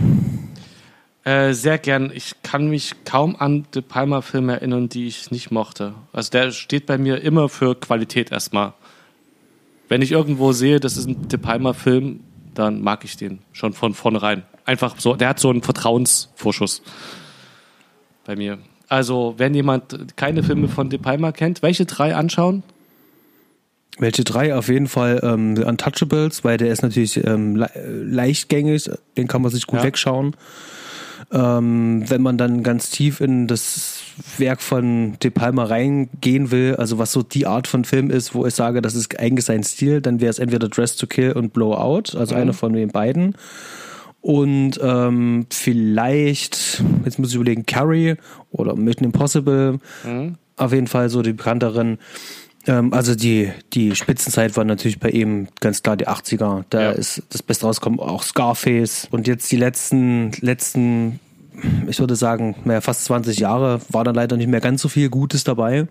Äh, 1.26 1.54
sehr 1.54 1.80
gern. 1.80 2.12
Ich 2.14 2.36
kann 2.44 2.70
mich 2.70 2.94
kaum 3.04 3.36
an 3.36 3.66
De 3.74 3.82
Palma-Filme 3.82 4.54
erinnern, 4.54 4.90
die 4.90 5.08
ich 5.08 5.32
nicht 5.32 5.50
mochte. 5.52 5.94
Also 6.14 6.30
der 6.30 6.52
steht 6.52 6.86
bei 6.86 7.00
mir 7.00 7.22
immer 7.22 7.50
für 7.50 7.76
Qualität 7.76 8.32
erstmal. 8.32 8.74
Wenn 9.90 10.04
ich 10.04 10.12
irgendwo 10.12 10.52
sehe, 10.52 10.80
das 10.80 10.98
ist 10.98 11.08
ein 11.08 11.28
De 11.28 11.40
Palma-Film, 11.40 12.20
dann 12.54 12.82
mag 12.82 13.04
ich 13.04 13.18
den 13.18 13.40
schon 13.54 13.74
von 13.74 13.96
vornherein. 13.96 14.44
Einfach 14.66 15.00
so, 15.00 15.16
der 15.16 15.30
hat 15.30 15.40
so 15.40 15.50
einen 15.50 15.64
Vertrauensvorschuss 15.64 16.84
bei 18.26 18.36
mir. 18.36 18.60
Also, 18.88 19.34
wenn 19.38 19.56
jemand 19.56 20.16
keine 20.16 20.44
Filme 20.44 20.68
von 20.68 20.92
De 20.92 21.00
Palma 21.00 21.32
kennt, 21.32 21.64
welche 21.64 21.86
drei 21.86 22.16
anschauen? 22.16 22.62
Welche 23.98 24.24
drei? 24.24 24.56
Auf 24.56 24.68
jeden 24.68 24.88
Fall 24.88 25.22
ähm, 25.24 25.56
The 25.56 25.64
Untouchables, 25.64 26.44
weil 26.44 26.58
der 26.58 26.72
ist 26.72 26.84
natürlich 26.84 27.24
ähm, 27.26 27.56
le 27.56 27.70
leichtgängig, 27.76 28.90
den 29.18 29.28
kann 29.28 29.42
man 29.42 29.52
sich 29.52 29.66
gut 29.66 29.80
Ja. 29.80 29.86
wegschauen. 29.86 30.36
Ähm, 31.32 32.04
wenn 32.08 32.22
man 32.22 32.38
dann 32.38 32.62
ganz 32.64 32.92
tief 32.92 33.20
in 33.20 33.48
das 33.48 34.02
Werk 34.38 34.62
von 34.62 35.18
De 35.24 35.32
Palma 35.32 35.64
reingehen 35.66 36.52
will, 36.52 36.76
also 36.78 36.98
was 37.00 37.12
so 37.12 37.24
die 37.24 37.48
Art 37.48 37.68
von 37.68 37.84
Film 37.84 38.12
ist, 38.12 38.36
wo 38.36 38.46
ich 38.46 38.54
sage, 38.54 38.82
das 38.82 38.96
ist 38.96 39.20
eigentlich 39.20 39.46
sein 39.46 39.64
Stil, 39.64 40.02
dann 40.02 40.22
wäre 40.22 40.30
es 40.30 40.40
entweder 40.40 40.70
Dress 40.70 40.96
to 40.96 41.08
Kill 41.08 41.32
und 41.32 41.52
Blowout, 41.54 42.18
also 42.18 42.36
einer 42.36 42.54
von 42.54 42.74
den 42.74 42.90
beiden. 42.90 43.36
Und 44.22 44.80
ähm, 44.82 45.46
vielleicht, 45.52 46.84
jetzt 47.06 47.20
muss 47.20 47.30
ich 47.30 47.36
überlegen, 47.36 47.66
Carrie 47.66 48.16
oder 48.52 48.76
Mission 48.76 49.06
Impossible. 49.06 49.80
Auf 50.58 50.74
jeden 50.74 50.88
Fall 50.88 51.10
so 51.10 51.22
die 51.22 51.34
bekannteren. 51.34 52.00
Ähm, 52.68 52.94
also 52.94 53.16
die, 53.16 53.52
die 53.74 53.96
Spitzenzeit 53.96 54.56
war 54.58 54.64
natürlich 54.64 55.00
bei 55.00 55.10
ihm 55.10 55.48
ganz 55.60 55.84
klar 55.84 55.98
die 55.98 56.08
80er. 56.08 56.66
Da 56.70 56.82
Ja. 56.82 56.92
ist 56.92 57.24
das 57.30 57.44
Beste 57.44 57.66
rausgekommen, 57.66 58.00
auch 58.00 58.24
Scarface. 58.24 59.08
Und 59.12 59.28
jetzt 59.28 59.52
die 59.52 59.58
letzten, 59.58 60.32
letzten, 60.42 61.20
ich 61.88 62.00
würde 62.00 62.16
sagen, 62.16 62.56
naja, 62.66 62.82
fast 62.82 63.06
20 63.06 63.40
Jahre 63.40 63.82
war 63.90 64.04
dann 64.04 64.16
leider 64.16 64.38
nicht 64.38 64.48
mehr 64.50 64.62
ganz 64.62 64.82
so 64.82 64.90
viel 64.90 65.10
Gutes 65.10 65.44
dabei. 65.44 65.88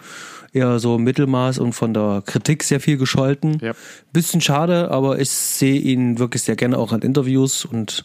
Eher 0.53 0.79
so 0.79 0.99
Mittelmaß 0.99 1.59
und 1.59 1.73
von 1.73 1.95
der 1.95 2.23
Kritik 2.25 2.63
sehr 2.63 2.79
viel 2.81 2.97
gescholten. 2.97 3.59
Ja. 3.61 3.73
Bisschen 4.13 4.41
schade, 4.41 4.91
aber 4.91 5.19
ich 5.19 5.31
sehe 5.31 5.81
ihn 5.81 6.19
wirklich 6.21 6.43
sehr 6.43 6.55
gerne 6.57 6.79
auch 6.79 6.93
in 6.93 7.01
Interviews 7.01 7.65
und 7.65 8.05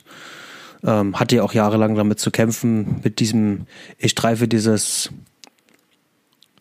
ähm, 0.83 1.19
hatte 1.19 1.35
ja 1.35 1.43
auch 1.43 1.53
jahrelang 1.53 1.93
damit 1.95 2.19
zu 2.19 2.31
kämpfen, 2.31 3.01
mit 3.03 3.19
diesem, 3.19 3.67
ich 3.97 4.11
streife 4.11 4.47
dieses 4.47 5.11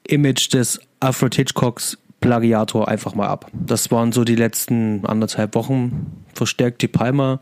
Image 0.07 0.53
des 0.53 0.81
Alfred 1.01 1.35
Hitchcocks 1.35 1.99
Plagiator 2.21 2.89
einfach 2.89 3.15
mal 3.15 3.29
ab. 3.29 3.51
Das 3.53 3.91
waren 3.91 4.13
so 4.13 4.25
die 4.25 4.35
letzten 4.35 5.07
anderthalb 5.07 5.55
Wochen 5.55 6.25
verstärkt 6.35 6.83
die 6.83 6.89
Palmer. 6.89 7.41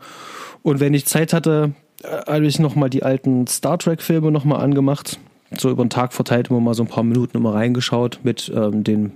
Und 0.61 0.79
wenn 0.79 0.93
ich 0.93 1.05
Zeit 1.05 1.33
hatte, 1.33 1.73
äh, 2.03 2.31
habe 2.31 2.45
ich 2.45 2.59
nochmal 2.59 2.89
die 2.89 3.03
alten 3.03 3.47
Star 3.47 3.79
Trek 3.79 4.01
Filme 4.01 4.31
nochmal 4.31 4.61
angemacht. 4.61 5.19
So 5.57 5.69
über 5.69 5.83
den 5.83 5.89
Tag 5.89 6.13
verteilt 6.13 6.49
immer 6.49 6.59
mal 6.59 6.73
so 6.73 6.83
ein 6.83 6.89
paar 6.89 7.03
Minuten 7.03 7.37
immer 7.37 7.53
reingeschaut 7.53 8.19
mit 8.23 8.51
ähm, 8.53 8.83
den, 8.83 9.13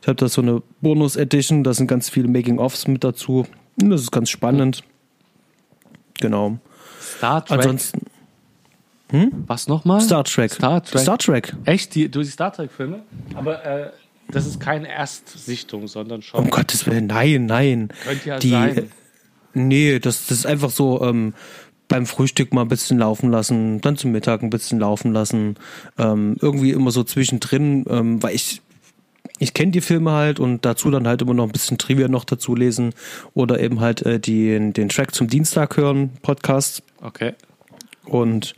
ich 0.00 0.08
habe 0.08 0.16
da 0.16 0.28
so 0.28 0.40
eine 0.40 0.62
Bonus 0.80 1.16
Edition, 1.16 1.62
da 1.62 1.74
sind 1.74 1.88
ganz 1.88 2.08
viele 2.08 2.26
Making-ofs 2.28 2.88
mit 2.88 3.04
dazu. 3.04 3.46
Das 3.76 4.00
ist 4.00 4.10
ganz 4.10 4.30
spannend. 4.30 4.82
Genau. 6.20 6.58
Star 7.00 7.44
Trek. 7.44 7.58
Ansonsten 7.58 8.06
Was 9.10 9.68
nochmal? 9.68 10.00
Star 10.00 10.24
Trek. 10.24 10.52
Star 10.52 10.82
Trek. 10.82 11.00
Star 11.00 11.18
Trek. 11.18 11.54
Echt? 11.64 11.94
Die, 11.94 12.10
du 12.10 12.20
die 12.20 12.28
Star 12.28 12.52
Trek-Filme? 12.52 13.02
Aber 13.34 13.64
äh, 13.64 13.90
das 14.28 14.46
ist 14.46 14.60
keine 14.60 14.88
Erstsichtung, 14.88 15.86
sondern 15.86 16.22
schon. 16.22 16.40
Um 16.40 16.50
Gottes 16.50 16.86
Willen, 16.86 17.06
nein, 17.06 17.46
nein. 17.46 17.88
Könnte 18.04 18.28
ja 18.28 18.38
die, 18.38 18.50
sein. 18.50 18.90
Nee, 19.52 19.98
das, 19.98 20.26
das 20.26 20.38
ist 20.38 20.46
einfach 20.46 20.70
so 20.70 21.02
ähm, 21.02 21.34
beim 21.88 22.06
Frühstück 22.06 22.52
mal 22.52 22.62
ein 22.62 22.68
bisschen 22.68 22.98
laufen 22.98 23.30
lassen, 23.30 23.80
dann 23.80 23.96
zum 23.96 24.12
Mittag 24.12 24.42
ein 24.42 24.50
bisschen 24.50 24.80
laufen 24.80 25.12
lassen. 25.12 25.56
Ähm, 25.98 26.36
irgendwie 26.40 26.70
immer 26.70 26.90
so 26.90 27.04
zwischendrin, 27.04 27.84
ähm, 27.88 28.22
weil 28.22 28.34
ich 28.34 28.62
ich 29.38 29.52
kenne 29.52 29.72
die 29.72 29.80
Filme 29.80 30.12
halt 30.12 30.38
und 30.38 30.64
dazu 30.64 30.90
dann 30.90 31.08
halt 31.08 31.20
immer 31.22 31.34
noch 31.34 31.44
ein 31.44 31.52
bisschen 31.52 31.76
Trivia 31.76 32.08
noch 32.08 32.24
dazu 32.24 32.54
lesen 32.54 32.94
oder 33.34 33.58
eben 33.58 33.80
halt 33.80 34.02
äh, 34.02 34.20
die, 34.20 34.72
den 34.72 34.88
Track 34.88 35.14
zum 35.14 35.28
Dienstag 35.28 35.76
hören, 35.76 36.10
Podcast. 36.22 36.82
Okay. 37.00 37.34
Und 38.06 38.54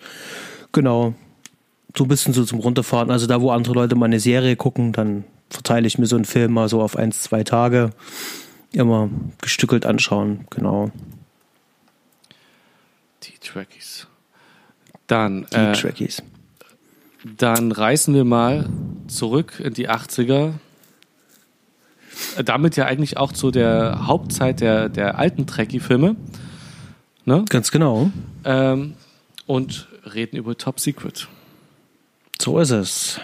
genau, 0.73 1.15
so 1.97 2.05
ein 2.05 2.09
bisschen 2.09 2.33
so 2.33 2.45
zum 2.45 2.61
Runterfahren. 2.61 3.11
Also 3.11 3.27
da, 3.27 3.41
wo 3.41 3.51
andere 3.51 3.75
Leute 3.75 3.95
mal 3.95 4.07
eine 4.07 4.21
Serie 4.21 4.57
gucken, 4.57 4.93
dann 4.93 5.25
verteile 5.51 5.87
ich 5.87 5.99
mir 5.99 6.07
so 6.07 6.17
einen 6.17 6.25
Film 6.25 6.53
mal 6.53 6.69
so 6.69 6.83
auf 6.83 6.97
eins, 6.97 7.23
zwei 7.23 7.45
Tage. 7.45 7.91
Immer 8.73 9.09
gestückelt 9.41 9.87
anschauen, 9.87 10.47
genau. 10.51 10.91
Die 13.23 13.39
Trekkies. 13.41 14.07
Dann, 15.07 15.47
Die 15.53 15.57
äh, 15.57 15.73
Trekkies. 15.73 16.23
dann 17.25 17.73
reisen 17.73 18.15
wir 18.15 18.25
mal 18.25 18.69
zurück 19.07 19.61
in 19.61 19.73
die 19.73 19.89
80er. 19.89 20.53
Äh, 22.37 22.45
Damit 22.45 22.77
ja 22.77 22.87
eigentlich 22.87 23.17
auch 23.17 23.33
zu 23.33 23.51
der 23.51 24.07
Hauptzeit 24.07 24.61
der, 24.61 24.89
der 24.89 25.19
alten 25.19 25.47
Trekkie-Filme. 25.47 26.17
Ne? 27.25 27.45
Ganz 27.49 27.71
genau. 27.71 28.11
Ähm, 28.45 28.95
und 29.47 29.89
reden 30.15 30.37
über 30.37 30.57
Top 30.57 30.81
Secret. 30.81 31.29
So 32.41 32.59
ist 32.59 32.71
es. 32.71 33.21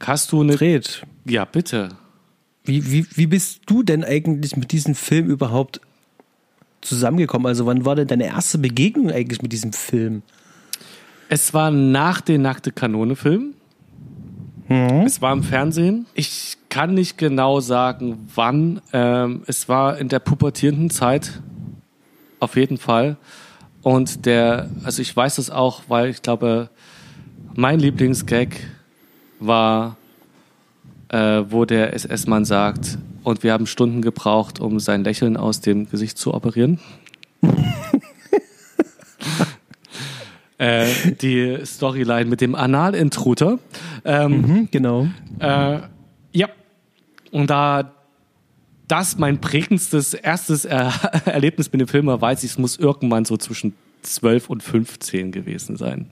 Hast 0.00 0.32
du 0.32 0.42
eine. 0.42 0.56
Fred, 0.58 1.06
Ja, 1.24 1.44
bitte. 1.44 1.90
wie, 2.64 2.90
wie, 2.90 3.06
wie 3.14 3.26
bist 3.26 3.62
du 3.66 3.82
denn 3.82 4.04
eigentlich 4.04 4.56
mit 4.56 4.72
diesem 4.72 4.94
Film 4.94 5.28
überhaupt 5.30 5.80
zusammengekommen? 6.82 7.46
Also 7.46 7.64
wann 7.66 7.84
war 7.84 7.96
denn 7.96 8.06
deine 8.08 8.26
erste 8.26 8.58
Begegnung 8.58 9.10
eigentlich 9.10 9.40
mit 9.42 9.52
diesem 9.52 9.72
Film? 9.72 10.22
Es 11.30 11.54
war 11.54 11.70
nach 11.70 12.20
den 12.20 12.42
Nackte 12.42 12.70
Kanone-Film. 12.70 13.54
Es 14.68 15.20
war 15.20 15.32
im 15.32 15.42
Fernsehen. 15.42 16.06
Ich 16.14 16.56
kann 16.70 16.94
nicht 16.94 17.18
genau 17.18 17.60
sagen, 17.60 18.28
wann. 18.34 18.80
Ähm, 18.92 19.42
es 19.46 19.68
war 19.68 19.98
in 19.98 20.08
der 20.08 20.20
pubertierenden 20.20 20.88
Zeit. 20.90 21.40
Auf 22.40 22.56
jeden 22.56 22.78
Fall. 22.78 23.16
Und 23.84 24.24
der, 24.24 24.70
also 24.82 25.02
ich 25.02 25.14
weiß 25.14 25.36
es 25.36 25.50
auch, 25.50 25.82
weil 25.88 26.08
ich 26.08 26.22
glaube, 26.22 26.70
mein 27.54 27.78
Lieblingsgag 27.78 28.56
war, 29.40 29.98
äh, 31.10 31.42
wo 31.48 31.66
der 31.66 31.92
SS-Mann 31.92 32.46
sagt, 32.46 32.96
und 33.24 33.42
wir 33.42 33.52
haben 33.52 33.66
Stunden 33.66 34.00
gebraucht, 34.00 34.58
um 34.58 34.80
sein 34.80 35.04
Lächeln 35.04 35.36
aus 35.36 35.60
dem 35.60 35.88
Gesicht 35.90 36.16
zu 36.16 36.32
operieren. 36.32 36.80
äh, 40.58 40.86
die 41.20 41.58
Storyline 41.66 42.24
mit 42.24 42.40
dem 42.40 42.54
Analintruder. 42.54 43.58
Ähm, 44.06 44.48
Hm, 44.48 44.68
genau. 44.70 45.08
äh, 45.40 45.80
ja. 46.32 46.48
Und 47.30 47.50
da 47.50 47.92
das 48.88 49.18
mein 49.18 49.40
prägendstes 49.40 50.14
erstes 50.14 50.64
er 50.64 50.92
Erlebnis 51.26 51.72
mit 51.72 51.80
dem 51.80 51.88
Film 51.88 52.06
war, 52.06 52.20
weiß 52.20 52.44
ich, 52.44 52.52
es 52.52 52.58
muss 52.58 52.76
irgendwann 52.76 53.24
so 53.24 53.36
zwischen 53.36 53.74
12 54.02 54.50
und 54.50 54.62
15 54.62 55.32
gewesen 55.32 55.76
sein. 55.76 56.06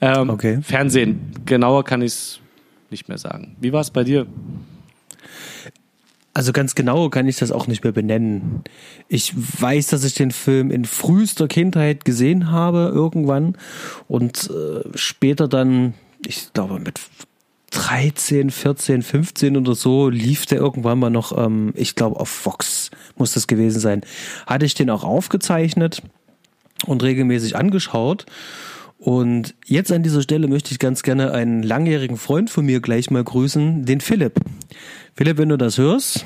Ähm, 0.00 0.30
Okay. 0.30 0.60
Fernsehen, 0.62 1.32
genauer 1.44 1.84
kann 1.84 2.02
ich 2.02 2.12
es 2.12 2.40
nicht 2.90 3.08
mehr 3.08 3.18
sagen. 3.18 3.56
Wie 3.60 3.72
war 3.72 3.80
es 3.80 3.90
bei 3.90 4.04
dir? 4.04 4.26
Also 6.34 6.52
ganz 6.52 6.74
genau 6.74 7.08
kann 7.08 7.26
ich 7.28 7.38
das 7.38 7.50
auch 7.50 7.66
nicht 7.66 7.82
mehr 7.82 7.94
benennen. 7.94 8.62
Ich 9.08 9.32
weiß, 9.34 9.86
dass 9.88 10.04
ich 10.04 10.12
den 10.12 10.32
Film 10.32 10.70
in 10.70 10.84
frühester 10.84 11.48
Kindheit 11.48 12.04
gesehen 12.04 12.50
habe, 12.50 12.90
irgendwann. 12.94 13.56
Und 14.06 14.50
äh, 14.50 14.82
später 14.96 15.48
dann, 15.48 15.94
ich 16.26 16.52
glaube 16.52 16.78
mit 16.78 17.00
13, 17.76 18.50
14, 18.50 19.02
15 19.02 19.56
oder 19.56 19.74
so, 19.74 20.08
lief 20.08 20.46
der 20.46 20.58
irgendwann 20.58 20.98
mal 20.98 21.10
noch, 21.10 21.36
ähm, 21.36 21.72
ich 21.76 21.94
glaube 21.94 22.18
auf 22.18 22.30
Fox 22.30 22.90
muss 23.16 23.34
das 23.34 23.46
gewesen 23.46 23.80
sein. 23.80 24.00
Hatte 24.46 24.64
ich 24.64 24.74
den 24.74 24.88
auch 24.88 25.04
aufgezeichnet 25.04 26.02
und 26.86 27.02
regelmäßig 27.02 27.54
angeschaut. 27.54 28.24
Und 28.98 29.54
jetzt 29.66 29.92
an 29.92 30.02
dieser 30.02 30.22
Stelle 30.22 30.48
möchte 30.48 30.72
ich 30.72 30.78
ganz 30.78 31.02
gerne 31.02 31.32
einen 31.32 31.62
langjährigen 31.62 32.16
Freund 32.16 32.48
von 32.48 32.64
mir 32.64 32.80
gleich 32.80 33.10
mal 33.10 33.22
grüßen, 33.22 33.84
den 33.84 34.00
Philipp. 34.00 34.40
Philipp, 35.14 35.36
wenn 35.36 35.50
du 35.50 35.58
das 35.58 35.76
hörst, 35.76 36.24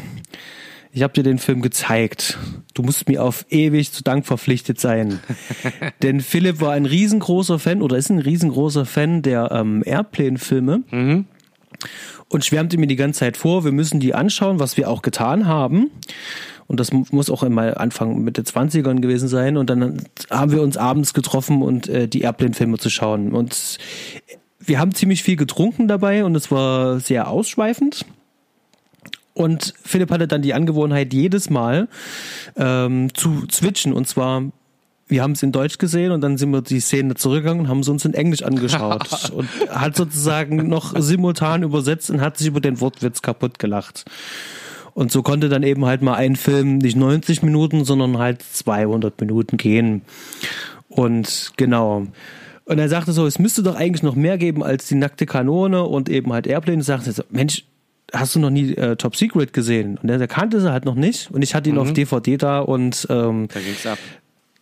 ich 0.92 1.02
habe 1.02 1.12
dir 1.12 1.24
den 1.24 1.38
Film 1.38 1.62
gezeigt. 1.62 2.38
Du 2.74 2.82
musst 2.82 3.08
mir 3.08 3.24
auf 3.24 3.44
ewig 3.50 3.90
zu 3.90 4.04
Dank 4.04 4.24
verpflichtet 4.24 4.78
sein. 4.78 5.18
Denn 6.02 6.20
Philipp 6.20 6.60
war 6.60 6.72
ein 6.72 6.86
riesengroßer 6.86 7.58
Fan 7.58 7.82
oder 7.82 7.96
ist 7.96 8.10
ein 8.10 8.20
riesengroßer 8.20 8.86
Fan 8.86 9.22
der 9.22 9.50
ähm, 9.50 9.82
Airplane-Filme 9.84 10.82
und 12.28 12.44
schwärmte 12.44 12.78
mir 12.78 12.86
die 12.86 12.96
ganze 12.96 13.20
Zeit 13.20 13.36
vor, 13.36 13.64
wir 13.64 13.72
müssen 13.72 14.00
die 14.00 14.14
anschauen, 14.14 14.58
was 14.60 14.76
wir 14.76 14.88
auch 14.88 15.02
getan 15.02 15.46
haben. 15.46 15.90
Und 16.66 16.78
das 16.78 16.92
mu- 16.92 17.04
muss 17.10 17.30
auch 17.30 17.42
einmal 17.42 17.74
Anfang 17.74 18.22
Mitte 18.22 18.42
20ern 18.42 19.00
gewesen 19.00 19.28
sein. 19.28 19.56
Und 19.56 19.68
dann 19.70 20.04
haben 20.30 20.52
wir 20.52 20.62
uns 20.62 20.76
abends 20.76 21.14
getroffen 21.14 21.62
und 21.62 21.88
äh, 21.88 22.06
die 22.06 22.20
Airplane-Filme 22.20 22.78
zu 22.78 22.90
schauen. 22.90 23.32
Und 23.32 23.78
wir 24.60 24.78
haben 24.78 24.94
ziemlich 24.94 25.24
viel 25.24 25.34
getrunken 25.36 25.88
dabei 25.88 26.24
und 26.24 26.36
es 26.36 26.50
war 26.52 27.00
sehr 27.00 27.28
ausschweifend. 27.28 28.04
Und 29.34 29.74
Philipp 29.82 30.10
hatte 30.10 30.28
dann 30.28 30.42
die 30.42 30.54
Angewohnheit, 30.54 31.12
jedes 31.12 31.50
Mal 31.50 31.88
ähm, 32.56 33.08
zu 33.14 33.46
switchen. 33.50 33.92
Und 33.92 34.06
zwar, 34.06 34.44
wir 35.10 35.22
haben 35.22 35.32
es 35.32 35.42
in 35.42 35.52
Deutsch 35.52 35.78
gesehen 35.78 36.12
und 36.12 36.20
dann 36.20 36.38
sind 36.38 36.50
wir 36.50 36.62
die 36.62 36.80
Szene 36.80 37.14
zurückgegangen 37.14 37.62
und 37.62 37.68
haben 37.68 37.82
sie 37.82 37.90
uns 37.90 38.04
in 38.04 38.14
Englisch 38.14 38.42
angeschaut. 38.42 39.30
und 39.34 39.48
hat 39.68 39.96
sozusagen 39.96 40.68
noch 40.68 40.94
simultan 40.98 41.62
übersetzt 41.62 42.10
und 42.10 42.20
hat 42.20 42.38
sich 42.38 42.46
über 42.46 42.60
den 42.60 42.80
Wortwitz 42.80 43.22
kaputt 43.22 43.58
gelacht. 43.58 44.04
Und 44.94 45.12
so 45.12 45.22
konnte 45.22 45.48
dann 45.48 45.62
eben 45.62 45.84
halt 45.86 46.02
mal 46.02 46.14
ein 46.14 46.36
Film 46.36 46.78
nicht 46.78 46.96
90 46.96 47.42
Minuten, 47.42 47.84
sondern 47.84 48.18
halt 48.18 48.42
200 48.42 49.20
Minuten 49.20 49.56
gehen. 49.56 50.02
Und 50.88 51.52
genau. 51.56 52.06
Und 52.64 52.78
er 52.78 52.88
sagte 52.88 53.12
so, 53.12 53.26
es 53.26 53.38
müsste 53.38 53.62
doch 53.62 53.76
eigentlich 53.76 54.02
noch 54.02 54.14
mehr 54.14 54.38
geben 54.38 54.62
als 54.62 54.88
die 54.88 54.94
nackte 54.94 55.26
Kanone 55.26 55.84
und 55.84 56.08
eben 56.08 56.32
halt 56.32 56.46
Airplane. 56.46 56.78
Und 56.78 56.82
sagte 56.82 57.12
so, 57.12 57.22
Mensch, 57.30 57.64
hast 58.12 58.34
du 58.34 58.40
noch 58.40 58.50
nie 58.50 58.74
äh, 58.74 58.96
Top 58.96 59.16
Secret 59.16 59.52
gesehen? 59.52 59.98
Und 59.98 60.08
der, 60.08 60.18
der 60.18 60.28
kannte 60.28 60.60
sie 60.60 60.70
halt 60.70 60.84
noch 60.84 60.94
nicht. 60.94 61.30
Und 61.30 61.42
ich 61.42 61.54
hatte 61.54 61.70
ihn 61.70 61.78
auf 61.78 61.92
DVD 61.92 62.36
da 62.36 62.60
und 62.60 63.06
ähm, 63.10 63.48
Da 63.52 63.60
ging's 63.60 63.86
ab. 63.86 63.98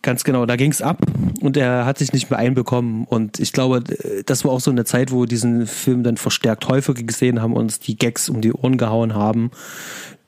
Ganz 0.01 0.23
genau, 0.23 0.45
da 0.45 0.55
ging's 0.55 0.81
ab 0.81 1.01
und 1.41 1.57
er 1.57 1.85
hat 1.85 1.97
sich 1.97 2.13
nicht 2.13 2.29
mehr 2.29 2.39
einbekommen. 2.39 3.03
Und 3.03 3.39
ich 3.39 3.51
glaube, 3.51 3.83
das 4.25 4.45
war 4.45 4.51
auch 4.51 4.61
so 4.61 4.71
eine 4.71 4.85
Zeit, 4.85 5.11
wo 5.11 5.21
wir 5.21 5.27
diesen 5.27 5.67
Film 5.67 6.03
dann 6.03 6.15
verstärkt 6.15 6.69
häufiger 6.69 7.03
gesehen 7.03 7.41
haben 7.41 7.53
und 7.53 7.63
uns 7.63 7.79
die 7.79 7.97
Gags 7.97 8.29
um 8.29 8.39
die 8.39 8.53
Ohren 8.53 8.77
gehauen 8.77 9.13
haben. 9.13 9.51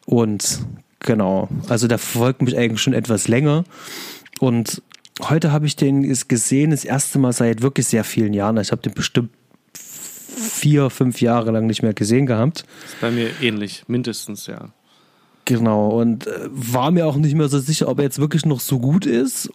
Und 0.06 0.60
genau, 1.00 1.48
also 1.70 1.88
der 1.88 2.00
verfolgt 2.00 2.42
mich 2.42 2.58
eigentlich 2.58 2.82
schon 2.82 2.94
etwas 2.94 3.30
länger. 3.30 3.64
Und 4.40 4.82
heute 5.22 5.54
habe 5.54 5.68
ich 5.68 5.78
den 5.78 6.04
gesehen, 6.28 6.72
das 6.72 6.84
erste 6.84 7.18
Mal 7.20 7.32
seit 7.32 7.62
wirklich 7.62 7.88
sehr 7.88 8.04
vielen 8.04 8.34
Jahren. 8.34 8.58
Ich 8.58 8.72
habe 8.72 8.82
den 8.82 8.94
bestimmt 8.94 9.30
vier, 9.74 10.90
fünf 10.90 11.22
Jahre 11.22 11.52
lang 11.52 11.66
nicht 11.66 11.82
mehr 11.82 11.94
gesehen 11.94 12.26
gehabt. 12.26 12.66
Ist 12.86 13.00
bei 13.00 13.12
mir 13.12 13.30
ähnlich, 13.42 13.84
mindestens, 13.88 14.48
ja. 14.48 14.74
Genau, 15.46 16.00
und 16.00 16.28
äh, 16.28 16.32
war 16.52 16.92
mir 16.92 17.08
auch 17.08 17.16
nicht 17.16 17.36
mehr 17.36 17.50
so 17.50 17.60
sicher, 17.60 17.88
ob 17.88 18.00
er 18.00 18.04
jetzt 18.04 18.20
wirklich 18.20 18.46
noch 18.46 18.60
so 18.60 18.80
gut 18.80 19.06
ist, 19.06 19.50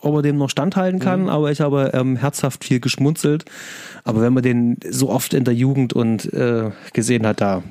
ob 0.00 0.16
er 0.16 0.22
dem 0.22 0.36
noch 0.36 0.50
standhalten 0.50 1.00
kann, 1.00 1.28
aber 1.28 1.50
ich 1.50 1.60
habe 1.60 1.90
ähm, 1.94 2.16
herzhaft 2.16 2.64
viel 2.64 2.80
geschmunzelt. 2.80 3.44
Aber 4.04 4.20
wenn 4.20 4.32
man 4.32 4.42
den 4.42 4.76
so 4.88 5.10
oft 5.10 5.34
in 5.34 5.44
der 5.44 5.54
Jugend 5.54 5.92
und 5.92 6.32
äh, 6.32 6.70
gesehen 6.92 7.26
hat, 7.26 7.40
da 7.40 7.62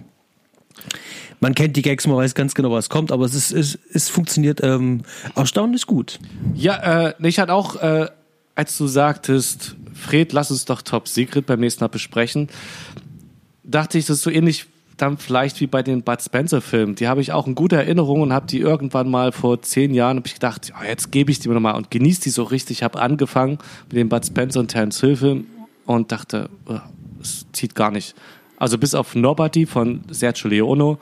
man 1.40 1.54
kennt 1.54 1.76
die 1.76 1.82
Gags, 1.82 2.08
man 2.08 2.18
weiß 2.18 2.36
ganz 2.36 2.56
genau, 2.56 2.72
was 2.72 2.90
kommt, 2.90 3.12
aber 3.12 3.26
es 3.26 3.36
ist, 3.36 3.52
es, 3.52 3.78
es 3.94 4.10
funktioniert 4.10 4.62
ähm, 4.64 5.02
erstaunlich 5.36 5.86
gut. 5.86 6.20
Ja, 6.56 7.10
äh, 7.10 7.14
ich 7.28 7.40
hatte 7.40 7.54
auch, 7.54 7.76
äh, 7.76 8.08
als 8.56 8.78
du 8.78 8.88
sagtest, 8.88 9.76
Fred, 9.94 10.34
lass 10.34 10.52
uns 10.52 10.66
doch 10.66 10.82
Top 10.82 11.08
Secret 11.08 11.46
beim 11.46 11.60
nächsten 11.60 11.84
Mal 11.84 11.90
besprechen, 11.90 12.50
dachte 13.64 13.98
ich, 13.98 14.06
das 14.08 14.18
ist 14.18 14.24
so 14.24 14.32
ähnlich 14.32 14.66
dann 14.98 15.18
vielleicht 15.18 15.62
wie 15.62 15.68
bei 15.68 15.84
den 15.84 16.02
Bud 16.04 16.22
Spencer 16.22 16.62
Filmen. 16.62 16.96
Die 16.96 17.08
habe 17.08 17.22
ich 17.22 17.32
auch 17.32 17.48
in 17.48 17.56
guter 17.56 17.78
Erinnerung 17.78 18.22
und 18.22 18.34
habe 18.34 18.48
die 18.48 18.60
irgendwann 18.60 19.10
mal 19.10 19.32
vor 19.32 19.62
zehn 19.62 19.94
Jahren, 19.94 20.18
habe 20.18 20.28
ich 20.28 20.34
gedacht, 20.34 20.70
ja, 20.70 20.84
jetzt 20.84 21.12
gebe 21.12 21.32
ich 21.32 21.40
die 21.40 21.48
mir 21.48 21.56
nochmal 21.56 21.76
und 21.76 21.92
genieße 21.92 22.22
die 22.22 22.30
so 22.30 22.44
richtig. 22.44 22.80
Ich 22.80 22.84
habe 22.84 23.00
angefangen 23.00 23.60
mit 23.90 23.98
den 23.98 24.10
Bud 24.10 24.26
Spencer 24.26 24.60
und 24.60 24.70
Terence 24.70 25.00
Hill 25.00 25.16
Filmen 25.16 25.48
und 25.86 26.12
dachte, 26.12 26.50
oh, 26.66 26.80
es 27.22 27.46
zieht 27.54 27.76
gar 27.76 27.92
nicht. 27.92 28.16
Also 28.58 28.78
bis 28.78 28.96
auf 28.96 29.16
Nobody 29.16 29.66
von 29.66 30.02
Sergio 30.10 30.50
Leone 30.50 30.98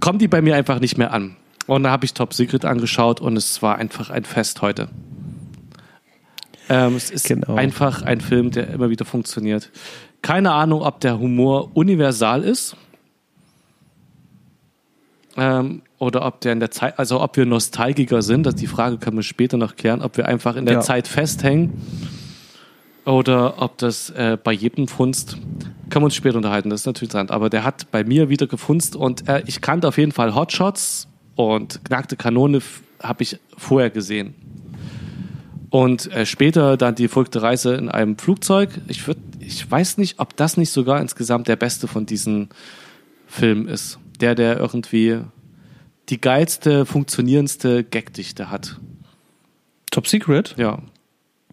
kommen 0.00 0.18
die 0.18 0.28
bei 0.28 0.40
mir 0.40 0.56
einfach 0.56 0.80
nicht 0.80 0.98
mehr 0.98 1.12
an. 1.12 1.36
Und 1.66 1.82
da 1.82 1.90
habe 1.90 2.04
ich 2.04 2.14
Top 2.14 2.32
Secret 2.32 2.64
angeschaut 2.64 3.20
und 3.20 3.36
es 3.36 3.60
war 3.60 3.76
einfach 3.76 4.10
ein 4.10 4.24
Fest 4.24 4.62
heute. 4.62 4.88
Ähm, 6.68 6.96
es 6.96 7.10
ist 7.10 7.28
Genau. 7.28 7.54
einfach 7.54 8.02
ein 8.02 8.20
Film, 8.20 8.50
der 8.50 8.68
immer 8.70 8.90
wieder 8.90 9.04
funktioniert. 9.04 9.70
Keine 10.22 10.52
Ahnung, 10.52 10.82
ob 10.82 11.00
der 11.00 11.18
Humor 11.18 11.70
universal 11.76 12.42
ist. 12.42 12.76
Ähm, 15.36 15.82
oder 15.98 16.24
ob 16.26 16.40
der 16.40 16.52
in 16.52 16.60
der 16.60 16.70
Zeit, 16.70 16.98
also 16.98 17.20
ob 17.20 17.36
wir 17.36 17.46
Nostalgiker 17.46 18.22
sind, 18.22 18.44
das 18.46 18.54
die 18.54 18.66
Frage 18.66 18.98
können 18.98 19.16
wir 19.16 19.22
später 19.22 19.56
noch 19.56 19.76
klären, 19.76 20.02
ob 20.02 20.16
wir 20.16 20.26
einfach 20.26 20.56
in 20.56 20.66
der 20.66 20.76
Ja. 20.76 20.80
Zeit 20.80 21.08
festhängen 21.08 21.72
oder 23.04 23.60
ob 23.62 23.78
das 23.78 24.10
äh, 24.10 24.36
bei 24.42 24.52
jedem 24.52 24.88
funzt. 24.88 25.36
Können 25.90 26.02
wir 26.02 26.06
uns 26.06 26.14
später 26.16 26.36
unterhalten, 26.38 26.70
das 26.70 26.80
ist 26.80 26.86
natürlich 26.86 27.10
interessant. 27.10 27.30
Aber 27.30 27.50
der 27.50 27.64
hat 27.64 27.90
bei 27.90 28.02
mir 28.02 28.28
wieder 28.28 28.46
gefunzt 28.46 28.96
und 28.96 29.28
äh, 29.28 29.42
ich 29.46 29.60
kannte 29.60 29.88
auf 29.88 29.98
jeden 29.98 30.12
Fall 30.12 30.34
Hotshots 30.34 31.06
und 31.34 31.84
Knackte 31.84 32.16
Kanone 32.16 32.60
habe 33.02 33.22
ich 33.22 33.38
vorher 33.56 33.90
gesehen. 33.90 34.34
Und 35.70 36.10
äh, 36.12 36.26
später 36.26 36.76
dann 36.76 36.94
die 36.94 37.08
verrückte 37.08 37.42
Reise 37.42 37.74
in 37.74 37.88
einem 37.88 38.16
Flugzeug. 38.18 38.70
Ich, 38.88 39.06
würd, 39.06 39.18
ich 39.40 39.68
weiß 39.68 39.98
nicht, 39.98 40.18
ob 40.18 40.36
das 40.36 40.56
nicht 40.56 40.70
sogar 40.70 41.00
insgesamt 41.00 41.48
der 41.48 41.56
beste 41.56 41.88
von 41.88 42.06
diesen 42.06 42.48
Filmen 43.26 43.68
ist. 43.68 43.98
Der, 44.20 44.34
der 44.34 44.58
irgendwie 44.58 45.20
die 46.08 46.20
geilste, 46.20 46.86
funktionierendste 46.86 47.84
Gagdichte 47.84 48.50
hat. 48.50 48.80
Top 49.90 50.06
Secret? 50.06 50.54
Ja. 50.56 50.82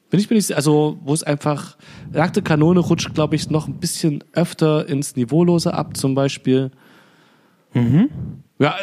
Bin 0.10 0.20
ich 0.20 0.30
mir 0.30 0.36
nicht, 0.36 0.54
also, 0.54 1.00
wo 1.04 1.14
es 1.14 1.24
einfach, 1.24 1.76
nackte 2.12 2.44
Kanone 2.44 2.80
rutscht, 2.80 3.16
glaube 3.16 3.36
ich, 3.36 3.50
noch 3.50 3.68
ein 3.68 3.80
bisschen 3.80 4.24
öfter 4.34 4.88
ins 4.88 5.16
Niveaulose 5.16 5.74
ab, 5.74 5.98
zum 5.98 6.14
Beispiel. 6.14 6.70
Ja, 8.60 8.76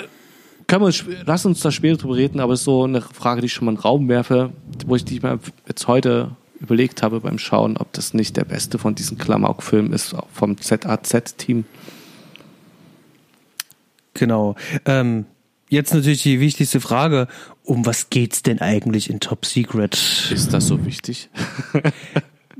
können 0.70 0.86
wir, 0.86 1.16
lass 1.26 1.44
uns 1.44 1.60
da 1.60 1.72
später 1.72 1.96
drüber 1.96 2.14
reden, 2.14 2.38
aber 2.38 2.52
es 2.52 2.60
ist 2.60 2.64
so 2.64 2.84
eine 2.84 3.00
Frage, 3.00 3.40
die 3.40 3.46
ich 3.46 3.52
schon 3.52 3.64
mal 3.64 3.72
in 3.72 3.76
den 3.76 3.82
Raum 3.82 4.08
werfe, 4.08 4.52
wo 4.86 4.94
ich 4.94 5.04
die 5.04 5.18
mir 5.18 5.40
jetzt 5.66 5.88
heute 5.88 6.30
überlegt 6.60 7.02
habe 7.02 7.20
beim 7.20 7.38
Schauen, 7.38 7.76
ob 7.76 7.92
das 7.92 8.14
nicht 8.14 8.36
der 8.36 8.44
beste 8.44 8.78
von 8.78 8.94
diesen 8.94 9.18
Klamauk-Filmen 9.18 9.92
ist, 9.92 10.14
vom 10.32 10.56
ZAZ-Team. 10.58 11.64
Genau. 14.14 14.54
Ähm, 14.84 15.24
jetzt 15.68 15.92
natürlich 15.92 16.22
die 16.22 16.38
wichtigste 16.38 16.80
Frage: 16.80 17.26
Um 17.64 17.84
was 17.84 18.08
geht's 18.10 18.44
denn 18.44 18.60
eigentlich 18.60 19.10
in 19.10 19.18
Top 19.18 19.46
Secret? 19.46 19.94
Ist 20.30 20.52
das 20.52 20.68
so 20.68 20.84
wichtig? 20.86 21.30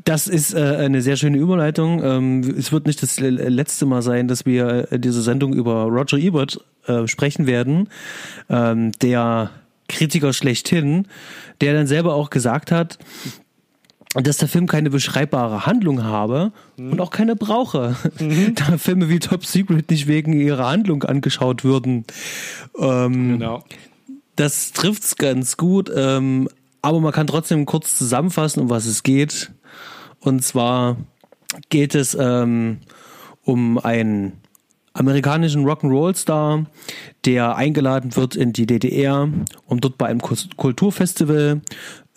Das 0.03 0.29
ist 0.29 0.55
äh, 0.55 0.77
eine 0.79 1.03
sehr 1.03 1.17
schöne 1.17 1.37
Überleitung. 1.37 2.03
Ähm, 2.03 2.55
es 2.57 2.73
wird 2.73 2.87
nicht 2.87 3.03
das 3.03 3.21
letzte 3.21 3.85
Mal 3.85 4.01
sein, 4.01 4.29
dass 4.29 4.47
wir 4.47 4.91
äh, 4.91 4.99
diese 4.99 5.21
Sendung 5.21 5.53
über 5.53 5.85
Roger 5.85 6.17
Ebert 6.17 6.65
äh, 6.87 7.07
sprechen 7.07 7.47
werden, 7.47 7.89
ähm, 8.49 8.93
der 9.03 9.51
Kritiker 9.89 10.33
schlechthin, 10.33 11.07
der 11.61 11.75
dann 11.75 11.87
selber 11.87 12.15
auch 12.15 12.31
gesagt 12.31 12.71
hat, 12.71 12.99
dass 14.15 14.39
der 14.39 14.49
Film 14.49 14.67
keine 14.67 14.91
beschreibbare 14.91 15.67
Handlung 15.67 16.03
habe 16.03 16.53
und 16.77 17.01
auch 17.01 17.11
keine 17.11 17.37
brauche. 17.37 17.95
Da 18.55 18.77
Filme 18.79 19.09
wie 19.09 19.21
Top 19.21 19.45
Secret 19.45 19.89
nicht 19.91 20.09
wegen 20.09 20.33
ihrer 20.33 20.69
Handlung 20.69 21.05
angeschaut 21.05 21.63
würden. 21.63 22.05
Ähm, 22.79 23.39
Genau. 23.39 23.65
das 24.37 24.73
trifft's 24.73 25.17
ganz 25.17 25.57
gut, 25.57 25.91
ähm, 25.95 26.49
aber 26.83 27.01
man 27.01 27.13
kann 27.13 27.27
trotzdem 27.29 27.67
kurz 27.67 27.97
zusammenfassen, 27.99 28.61
um 28.63 28.71
was 28.71 28.87
es 28.87 29.03
geht. 29.05 29.53
Und 30.19 30.43
zwar 30.43 30.97
geht 31.69 31.95
es 31.95 32.17
ähm, 32.19 32.79
um 33.43 33.79
einen 33.79 34.33
amerikanischen 34.93 35.65
Rock'n'Roll-Star, 35.65 36.67
der 37.25 37.57
eingeladen 37.57 38.17
wird 38.17 38.37
in 38.37 38.53
die 38.53 38.67
DDR, 38.67 39.29
um 39.67 39.81
dort 39.81 39.99
bei 39.99 40.07
einem 40.07 40.21
Kulturfestival 40.21 41.61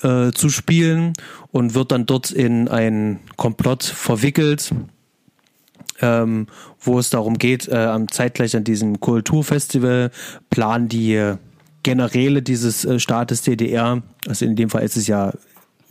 äh, 0.01 0.31
zu 0.31 0.49
spielen 0.49 1.13
und 1.51 1.75
wird 1.75 1.91
dann 1.91 2.05
dort 2.05 2.31
in 2.31 2.67
ein 2.67 3.19
Komplott 3.37 3.83
verwickelt, 3.83 4.73
ähm, 6.01 6.47
wo 6.79 6.99
es 6.99 7.09
darum 7.09 7.37
geht, 7.37 7.67
äh, 7.67 7.75
am 7.75 8.11
zeitgleich 8.11 8.55
an 8.55 8.63
diesem 8.63 8.99
Kulturfestival 8.99 10.11
planen 10.49 10.89
die 10.89 11.35
Generäle 11.83 12.41
dieses 12.41 12.85
äh, 12.85 12.99
Staates 12.99 13.43
DDR, 13.43 14.01
also 14.27 14.45
in 14.45 14.55
dem 14.55 14.69
Fall 14.69 14.83
ist 14.83 14.97
es 14.97 15.07
ja 15.07 15.33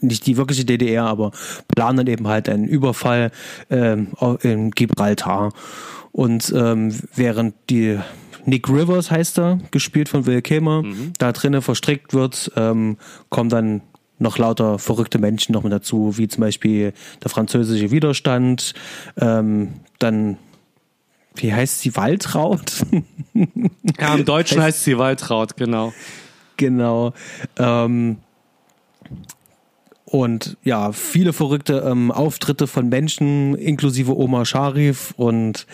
nicht 0.01 0.27
die 0.27 0.37
wirkliche 0.37 0.64
DDR, 0.64 1.05
aber 1.05 1.31
planen 1.68 2.07
eben 2.09 2.27
halt 2.27 2.49
einen 2.49 2.66
Überfall 2.66 3.31
ähm, 3.71 4.09
in 4.42 4.73
Gibraltar. 4.73 5.53
Und 6.12 6.53
ähm, 6.55 6.94
während 7.14 7.55
die 7.70 7.98
Nick 8.44 8.68
Rivers 8.68 9.11
heißt 9.11 9.38
er, 9.38 9.59
gespielt 9.70 10.09
von 10.09 10.27
Will 10.27 10.42
Kilmer, 10.42 10.83
da 11.18 11.33
drinnen 11.33 11.62
verstrickt 11.62 12.12
wird, 12.12 12.53
ähm, 12.57 12.98
kommen 13.29 13.48
dann 13.48 13.83
noch 14.18 14.38
lauter 14.38 14.79
verrückte 14.79 15.18
Menschen 15.18 15.53
noch 15.53 15.62
mit 15.62 15.72
dazu, 15.72 16.16
wie 16.16 16.29
zum 16.29 16.42
Beispiel 16.42 16.92
der 17.22 17.31
französische 17.31 17.90
Widerstand, 17.90 18.75
ähm, 19.20 19.75
dann 19.98 20.38
wie 21.35 21.53
heißt 21.53 21.81
sie 21.81 21.96
Waltraud? 21.96 22.85
Ja, 23.98 24.14
im 24.14 24.25
Deutschen 24.25 24.61
heißt 24.61 24.85
sie 24.85 24.98
Waltraud, 24.98 25.57
genau. 25.57 25.92
genau. 26.57 27.14
Ähm, 27.59 28.18
und 30.12 30.59
ja, 30.62 30.92
viele 30.92 31.33
verrückte 31.33 31.85
ähm, 31.87 32.11
Auftritte 32.12 32.66
von 32.66 32.88
Menschen, 32.90 33.55
inklusive 33.55 34.14
Omar 34.16 34.44
Sharif 34.44 35.14
und 35.16 35.66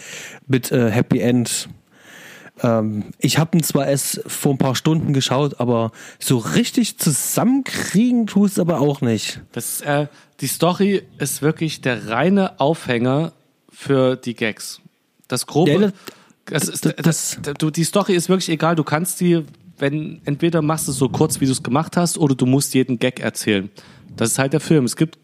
mit 0.47 0.71
äh, 0.71 0.91
Happy 0.93 1.19
End. 1.19 1.69
Ähm, 2.63 3.07
ich 3.19 3.39
habe 3.39 3.57
ihn 3.59 3.65
zwar 3.65 3.87
erst 3.89 4.23
vor 4.29 4.53
ein 4.55 4.59
paar 4.59 4.77
Stunden 4.77 5.13
geschaut, 5.13 5.59
aber 5.59 5.91
so 6.21 6.39
richtig 6.39 6.99
zusammenkriegen 6.99 8.27
tust 8.29 8.61
aber 8.61 8.81
auch 8.81 9.01
nicht. 9.01 9.41
Das, 9.51 9.81
äh, 9.81 10.07
die 10.41 10.47
Story 10.47 11.03
ist 11.19 11.43
wirklich 11.43 11.81
der 11.81 12.09
reine 12.09 12.61
Aufhänger 12.61 13.33
für 13.73 14.15
die 14.17 14.35
Gags. 14.35 14.81
Das 15.27 15.47
grobe. 15.49 15.71
Ja, 15.73 15.79
das- 15.81 15.93
das 16.67 16.69
ist, 16.69 16.85
das- 16.87 17.39
das, 17.43 17.55
du, 17.59 17.71
die 17.71 17.85
Story 17.85 18.15
ist 18.15 18.29
wirklich 18.29 18.49
egal. 18.51 18.77
Du 18.77 18.85
kannst 18.85 19.21
die, 19.21 19.45
wenn 19.79 20.21
entweder 20.25 20.63
machst 20.63 20.87
du 20.87 20.93
es 20.93 20.99
so 20.99 21.09
kurz, 21.09 21.41
wie 21.41 21.47
du 21.47 21.53
es 21.53 21.63
gemacht 21.63 21.97
hast, 21.97 22.17
oder 22.19 22.35
du 22.37 22.47
musst 22.47 22.73
jeden 22.75 22.99
Gag 23.01 23.21
erzählen. 23.21 23.69
Das 24.19 24.33
ist 24.33 24.39
halt 24.39 24.53
der 24.53 24.61
Film. 24.61 24.85
Es 24.85 24.97
gibt, 24.97 25.19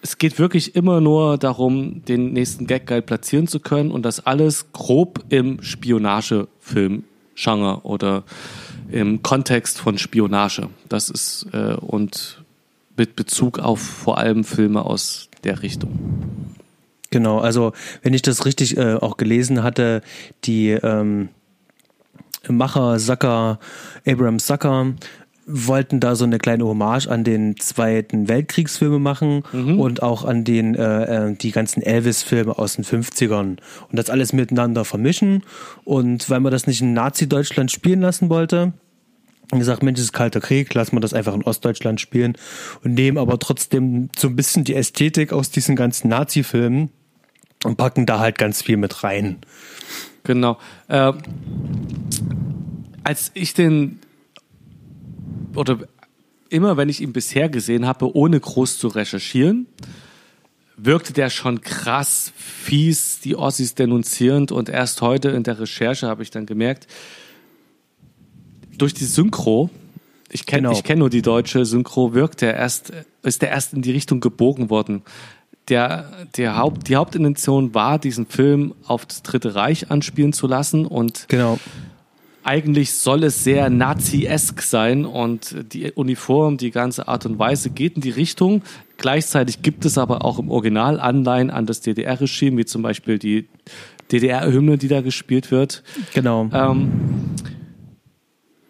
es 0.00 0.16
geht 0.16 0.38
wirklich 0.38 0.74
immer 0.76 1.02
nur 1.02 1.36
darum, 1.36 2.02
den 2.04 2.32
nächsten 2.32 2.66
Gag 2.66 2.86
geil 2.86 3.02
platzieren 3.02 3.46
zu 3.46 3.60
können 3.60 3.90
und 3.90 4.04
das 4.04 4.24
alles 4.24 4.72
grob 4.72 5.22
im 5.28 5.62
Spionagefilm-Genre 5.62 7.82
oder 7.82 8.24
im 8.90 9.22
Kontext 9.22 9.78
von 9.78 9.98
Spionage. 9.98 10.70
Das 10.88 11.10
ist 11.10 11.46
äh, 11.52 11.74
und 11.74 12.42
mit 12.96 13.16
Bezug 13.16 13.58
auf 13.58 13.80
vor 13.80 14.18
allem 14.18 14.44
Filme 14.44 14.86
aus 14.86 15.28
der 15.42 15.62
Richtung. 15.62 15.98
Genau, 17.10 17.38
also 17.38 17.72
wenn 18.02 18.14
ich 18.14 18.22
das 18.22 18.46
richtig 18.46 18.76
äh, 18.76 18.94
auch 18.94 19.16
gelesen 19.16 19.62
hatte, 19.62 20.02
die 20.44 20.70
ähm, 20.70 21.28
Macher 22.48 22.98
Zucker, 22.98 23.58
Abraham 24.06 24.38
Zucker, 24.38 24.94
wollten 25.46 26.00
da 26.00 26.14
so 26.16 26.24
eine 26.24 26.38
kleine 26.38 26.64
Hommage 26.64 27.06
an 27.08 27.24
den 27.24 27.56
Zweiten 27.58 28.28
Weltkriegsfilme 28.28 28.98
machen 28.98 29.42
und 29.52 30.02
auch 30.02 30.24
an 30.24 30.44
den 30.44 30.74
äh, 30.74 31.28
äh, 31.28 31.34
die 31.34 31.50
ganzen 31.50 31.82
Elvis-Filme 31.82 32.58
aus 32.58 32.76
den 32.76 32.84
50ern 32.84 33.58
und 33.58 33.58
das 33.92 34.10
alles 34.10 34.32
miteinander 34.32 34.84
vermischen. 34.84 35.42
Und 35.84 36.30
weil 36.30 36.40
man 36.40 36.52
das 36.52 36.66
nicht 36.66 36.80
in 36.80 36.94
Nazi-Deutschland 36.94 37.70
spielen 37.70 38.00
lassen 38.00 38.30
wollte, 38.30 38.72
und 39.50 39.58
gesagt, 39.58 39.82
Mensch, 39.82 39.98
es 39.98 40.06
ist 40.06 40.12
kalter 40.12 40.40
Krieg, 40.40 40.72
lassen 40.74 40.96
wir 40.96 41.00
das 41.00 41.12
einfach 41.12 41.34
in 41.34 41.42
Ostdeutschland 41.42 42.00
spielen 42.00 42.36
und 42.82 42.94
nehmen 42.94 43.18
aber 43.18 43.38
trotzdem 43.38 44.08
so 44.16 44.28
ein 44.28 44.36
bisschen 44.36 44.64
die 44.64 44.74
Ästhetik 44.74 45.32
aus 45.32 45.50
diesen 45.50 45.76
ganzen 45.76 46.08
Nazi-Filmen 46.08 46.90
und 47.64 47.76
packen 47.76 48.06
da 48.06 48.18
halt 48.18 48.38
ganz 48.38 48.62
viel 48.62 48.78
mit 48.78 49.04
rein. 49.04 49.38
Genau. 50.24 50.58
Äh, 50.88 51.12
als 53.04 53.30
ich 53.34 53.52
den 53.52 54.00
oder 55.54 55.78
immer, 56.50 56.76
wenn 56.76 56.88
ich 56.88 57.00
ihn 57.00 57.12
bisher 57.12 57.48
gesehen 57.48 57.86
habe, 57.86 58.14
ohne 58.16 58.38
groß 58.38 58.78
zu 58.78 58.88
recherchieren, 58.88 59.66
wirkte 60.76 61.12
der 61.12 61.30
schon 61.30 61.60
krass 61.60 62.32
fies, 62.36 63.20
die 63.20 63.36
Ossis 63.36 63.74
denunzierend 63.74 64.52
und 64.52 64.68
erst 64.68 65.00
heute 65.02 65.30
in 65.30 65.42
der 65.42 65.60
Recherche 65.60 66.06
habe 66.08 66.22
ich 66.22 66.30
dann 66.30 66.46
gemerkt, 66.46 66.86
durch 68.76 68.92
die 68.94 69.04
Synchro, 69.04 69.70
ich 70.30 70.46
kenne 70.46 70.62
Genau. 70.62 70.72
ich 70.72 70.82
kenn 70.82 70.98
nur 70.98 71.10
die 71.10 71.22
deutsche 71.22 71.64
Synchro, 71.64 72.12
wirkt 72.12 72.40
der 72.40 72.54
erst, 72.54 72.92
ist 73.22 73.42
der 73.42 73.50
erst 73.50 73.72
in 73.72 73.82
die 73.82 73.92
Richtung 73.92 74.20
gebogen 74.20 74.68
worden. 74.70 75.02
Der, 75.68 76.26
der 76.36 76.56
Haupt, 76.58 76.88
die 76.88 76.96
Hauptintention 76.96 77.72
war, 77.72 77.98
diesen 77.98 78.26
Film 78.26 78.74
auf 78.84 79.06
das 79.06 79.22
Dritte 79.22 79.54
Reich 79.54 79.90
anspielen 79.90 80.32
zu 80.32 80.46
lassen 80.46 80.86
und 80.86 81.26
Genau. 81.28 81.58
Eigentlich 82.44 82.92
soll 82.92 83.24
es 83.24 83.42
sehr 83.42 83.70
Nazi-esk 83.70 84.60
sein 84.60 85.06
und 85.06 85.56
die 85.72 85.90
Uniform, 85.92 86.58
die 86.58 86.70
ganze 86.70 87.08
Art 87.08 87.26
und 87.26 87.38
Weise 87.38 87.70
geht 87.70 87.96
in 87.96 88.02
die 88.02 88.10
Richtung. 88.10 88.62
Gleichzeitig 88.98 89.62
gibt 89.62 89.84
es 89.84 89.98
aber 89.98 90.24
auch 90.24 90.38
im 90.38 90.50
Original 90.50 91.00
Anleihen 91.00 91.50
an 91.50 91.66
das 91.66 91.80
DDR-Regime, 91.80 92.58
wie 92.58 92.64
zum 92.64 92.82
Beispiel 92.82 93.18
die 93.18 93.48
DDR-Hymne, 94.12 94.78
die 94.78 94.88
da 94.88 95.00
gespielt 95.00 95.50
wird. 95.50 95.82
Genau. 96.12 96.48
Ähm, 96.52 96.90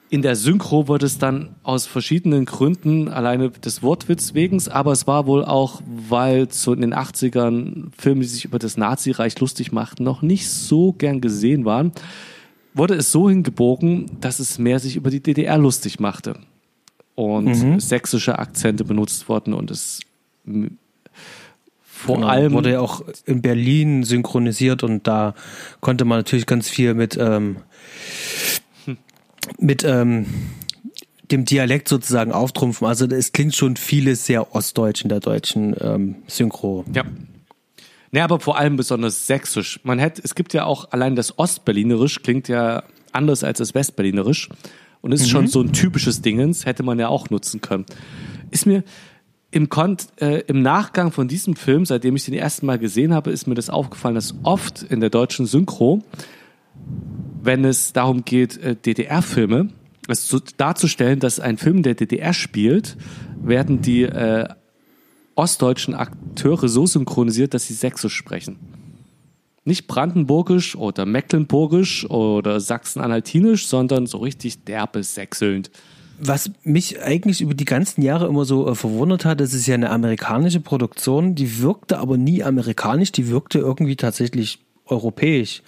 in 0.08 0.22
der 0.22 0.36
Synchro 0.36 0.86
wurde 0.86 1.06
es 1.06 1.18
dann 1.18 1.56
aus 1.64 1.86
verschiedenen 1.86 2.44
Gründen, 2.44 3.08
alleine 3.08 3.50
des 3.50 3.82
Wortwitz 3.82 4.32
wegen, 4.34 4.62
aber 4.68 4.92
es 4.92 5.08
war 5.08 5.26
wohl 5.26 5.44
auch, 5.44 5.82
weil 5.84 6.46
so 6.52 6.72
in 6.72 6.82
den 6.82 6.94
80ern 6.94 7.90
Filme, 7.98 8.20
die 8.20 8.28
sich 8.28 8.44
über 8.44 8.60
das 8.60 8.76
Nazireich 8.76 9.40
lustig 9.40 9.72
machten, 9.72 10.04
noch 10.04 10.22
nicht 10.22 10.48
so 10.48 10.92
gern 10.92 11.20
gesehen 11.20 11.64
waren, 11.64 11.90
wurde 12.74 12.94
es 12.94 13.10
so 13.12 13.30
hingebogen, 13.30 14.10
dass 14.20 14.40
es 14.40 14.58
mehr 14.58 14.78
sich 14.80 14.96
über 14.96 15.10
die 15.10 15.20
DDR 15.22 15.56
lustig 15.58 16.00
machte. 16.00 16.34
Und 17.14 17.80
sächsische 17.80 18.38
Akzente 18.40 18.84
benutzt 18.84 19.28
wurden 19.28 19.54
und 19.54 19.70
es 19.70 20.00
vor 21.82 22.16
Genau. 22.16 22.26
allem 22.26 22.52
wurde 22.52 22.72
ja 22.72 22.80
auch 22.80 23.02
in 23.24 23.40
Berlin 23.40 24.02
synchronisiert 24.02 24.82
und 24.82 25.06
da 25.06 25.34
konnte 25.80 26.04
man 26.04 26.18
natürlich 26.18 26.44
ganz 26.46 26.68
viel 26.68 26.92
mit 26.94 27.16
ähm, 27.18 27.58
mit 29.58 29.84
ähm, 29.84 30.26
dem 31.30 31.44
Dialekt 31.44 31.88
sozusagen 31.88 32.32
auftrumpfen. 32.32 32.86
Also 32.86 33.06
es 33.06 33.32
klingt 33.32 33.54
schon 33.54 33.76
vieles 33.76 34.26
sehr 34.26 34.54
ostdeutsch 34.54 35.02
in 35.02 35.08
der 35.08 35.20
deutschen 35.20 35.74
ähm, 35.80 36.16
Synchro. 36.26 36.84
Ja. 36.92 37.04
Ne, 38.14 38.22
aber 38.22 38.38
vor 38.38 38.56
allem 38.56 38.76
besonders 38.76 39.26
sächsisch. 39.26 39.80
Man 39.82 39.98
hätte, 39.98 40.22
es 40.22 40.36
gibt 40.36 40.54
ja 40.54 40.66
auch 40.66 40.92
allein 40.92 41.16
das 41.16 41.36
Ostberlinerisch 41.36 42.22
klingt 42.22 42.46
ja 42.46 42.84
anders 43.10 43.42
als 43.42 43.58
das 43.58 43.74
Westberlinerisch 43.74 44.50
und 45.00 45.10
ist 45.10 45.28
schon 45.28 45.48
so 45.48 45.60
ein 45.60 45.72
typisches 45.72 46.22
Dingens, 46.22 46.64
hätte 46.64 46.84
man 46.84 47.00
ja 47.00 47.08
auch 47.08 47.30
nutzen 47.30 47.60
können. 47.60 47.86
Ist 48.52 48.66
mir 48.66 48.84
im, 49.50 49.68
Kont 49.68 50.06
äh, 50.20 50.42
im 50.42 50.62
Nachgang 50.62 51.10
von 51.10 51.26
diesem 51.26 51.56
Film, 51.56 51.86
seitdem 51.86 52.14
ich 52.14 52.24
den 52.24 52.34
ersten 52.34 52.66
Mal 52.66 52.78
gesehen 52.78 53.12
habe, 53.12 53.32
ist 53.32 53.48
mir 53.48 53.56
das 53.56 53.68
aufgefallen, 53.68 54.14
dass 54.14 54.32
oft 54.44 54.84
in 54.84 55.00
der 55.00 55.10
deutschen 55.10 55.46
Synchro, 55.46 56.04
wenn 57.42 57.64
es 57.64 57.94
darum 57.94 58.24
geht, 58.24 58.58
äh, 58.58 58.76
DDR-Filme, 58.76 59.70
es 60.06 60.28
zu, 60.28 60.38
darzustellen, 60.56 61.18
dass 61.18 61.40
ein 61.40 61.58
Film 61.58 61.82
der 61.82 61.96
DDR 61.96 62.32
spielt, 62.32 62.96
werden 63.42 63.82
die 63.82 64.04
äh, 64.04 64.46
ostdeutschen 65.34 65.94
Akteure 65.94 66.68
so 66.68 66.86
synchronisiert, 66.86 67.54
dass 67.54 67.66
sie 67.66 67.74
sächsisch 67.74 68.14
sprechen. 68.14 68.56
Nicht 69.64 69.86
brandenburgisch 69.86 70.76
oder 70.76 71.06
mecklenburgisch 71.06 72.08
oder 72.10 72.60
sachsen-anhaltinisch, 72.60 73.66
sondern 73.66 74.06
so 74.06 74.18
richtig 74.18 74.64
derbe 74.64 75.02
sächselnd. 75.02 75.70
Was 76.18 76.50
mich 76.62 77.02
eigentlich 77.02 77.40
über 77.40 77.54
die 77.54 77.64
ganzen 77.64 78.02
Jahre 78.02 78.26
immer 78.26 78.44
so 78.44 78.68
äh, 78.68 78.74
verwundert 78.74 79.24
hat, 79.24 79.40
das 79.40 79.52
ist 79.52 79.66
ja 79.66 79.74
eine 79.74 79.90
amerikanische 79.90 80.60
Produktion, 80.60 81.34
die 81.34 81.60
wirkte 81.60 81.98
aber 81.98 82.16
nie 82.16 82.44
amerikanisch, 82.44 83.10
die 83.10 83.28
wirkte 83.28 83.58
irgendwie 83.58 83.96
tatsächlich 83.96 84.60
europäisch. 84.86 85.62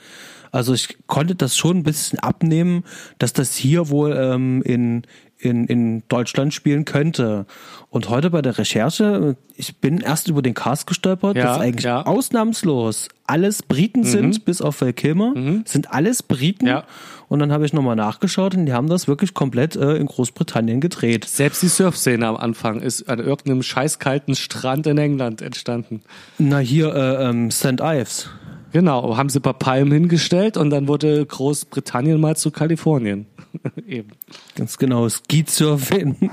Also 0.52 0.72
ich 0.72 0.96
konnte 1.06 1.34
das 1.34 1.56
schon 1.56 1.78
ein 1.78 1.82
bisschen 1.82 2.18
abnehmen, 2.18 2.84
dass 3.18 3.32
das 3.32 3.56
hier 3.56 3.88
wohl 3.88 4.16
ähm, 4.18 4.62
in, 4.62 5.02
in, 5.38 5.66
in 5.66 6.02
Deutschland 6.08 6.54
spielen 6.54 6.84
könnte. 6.84 7.46
Und 7.90 8.08
heute 8.08 8.30
bei 8.30 8.42
der 8.42 8.58
Recherche, 8.58 9.36
ich 9.56 9.76
bin 9.76 9.98
erst 9.98 10.28
über 10.28 10.42
den 10.42 10.54
Cast 10.54 10.86
gestolpert, 10.86 11.36
Ja, 11.36 11.44
dass 11.44 11.58
eigentlich 11.60 11.84
ja. 11.84 12.00
Mhm. 12.00 12.06
ausnahmslos 12.06 13.08
alles 13.26 13.62
Briten 13.62 14.04
sind, 14.04 14.44
bis 14.44 14.62
auf 14.62 14.80
Val 14.80 14.92
Kilmer, 14.92 15.34
sind 15.64 15.92
alles 15.92 16.22
Briten. 16.22 16.66
Ja. 16.66 16.84
Und 17.28 17.40
dann 17.40 17.50
habe 17.50 17.66
ich 17.66 17.72
nochmal 17.72 17.96
nachgeschaut 17.96 18.54
und 18.54 18.66
die 18.66 18.72
haben 18.72 18.88
das 18.88 19.08
wirklich 19.08 19.34
komplett 19.34 19.74
äh, 19.74 19.96
in 19.96 20.06
Großbritannien 20.06 20.80
gedreht. 20.80 21.24
Selbst 21.24 21.62
die 21.62 21.68
Surfszene 21.68 22.26
am 22.26 22.36
Anfang 22.36 22.80
ist 22.80 23.08
an 23.08 23.18
irgendeinem 23.18 23.62
scheißkalten 23.62 24.36
Strand 24.36 24.86
in 24.86 24.96
England 24.96 25.42
entstanden. 25.42 26.02
Na 26.38 26.58
hier, 26.58 26.94
äh, 26.94 27.28
ähm, 27.28 27.50
St. 27.50 27.80
Ives. 27.80 28.30
Genau, 28.72 29.16
haben 29.16 29.28
sie 29.28 29.38
ein 29.38 29.42
paar 29.42 29.54
Palmen 29.54 29.92
hingestellt 29.92 30.56
und 30.56 30.70
dann 30.70 30.86
wurde 30.86 31.24
Großbritannien 31.24 32.20
mal 32.20 32.36
zu 32.36 32.50
Kalifornien. 32.50 33.26
Eben. 33.86 34.10
Ganz 34.54 34.76
genau, 34.78 35.08
Ski-Surfing. 35.08 36.16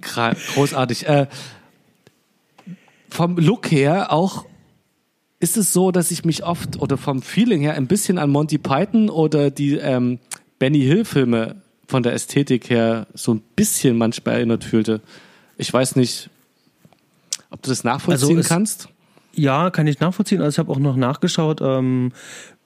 Gra- 0.00 0.36
Großartig. 0.54 1.06
Äh, 1.08 1.26
vom 3.10 3.36
Look 3.38 3.70
her 3.70 4.12
auch 4.12 4.44
ist 5.38 5.56
es 5.56 5.72
so, 5.72 5.90
dass 5.90 6.10
ich 6.10 6.24
mich 6.24 6.44
oft 6.44 6.80
oder 6.80 6.96
vom 6.96 7.22
Feeling 7.22 7.60
her 7.60 7.74
ein 7.74 7.86
bisschen 7.86 8.18
an 8.18 8.30
Monty 8.30 8.58
Python 8.58 9.10
oder 9.10 9.50
die 9.50 9.74
ähm, 9.76 10.18
Benny 10.58 10.80
Hill 10.80 11.04
Filme 11.04 11.56
von 11.86 12.02
der 12.02 12.14
Ästhetik 12.14 12.70
her 12.70 13.06
so 13.14 13.34
ein 13.34 13.42
bisschen 13.54 13.96
manchmal 13.98 14.36
erinnert 14.36 14.64
fühlte. 14.64 15.00
Ich 15.56 15.72
weiß 15.72 15.96
nicht, 15.96 16.30
ob 17.50 17.62
du 17.62 17.70
das 17.70 17.84
nachvollziehen 17.84 18.38
Also 18.38 18.48
kannst. 18.48 18.88
Ja, 19.34 19.70
kann 19.70 19.86
ich 19.86 20.00
nachvollziehen. 20.00 20.40
Also 20.40 20.54
ich 20.54 20.58
habe 20.58 20.72
auch 20.72 20.78
noch 20.78 20.96
nachgeschaut. 20.96 21.60
Ähm, 21.62 22.12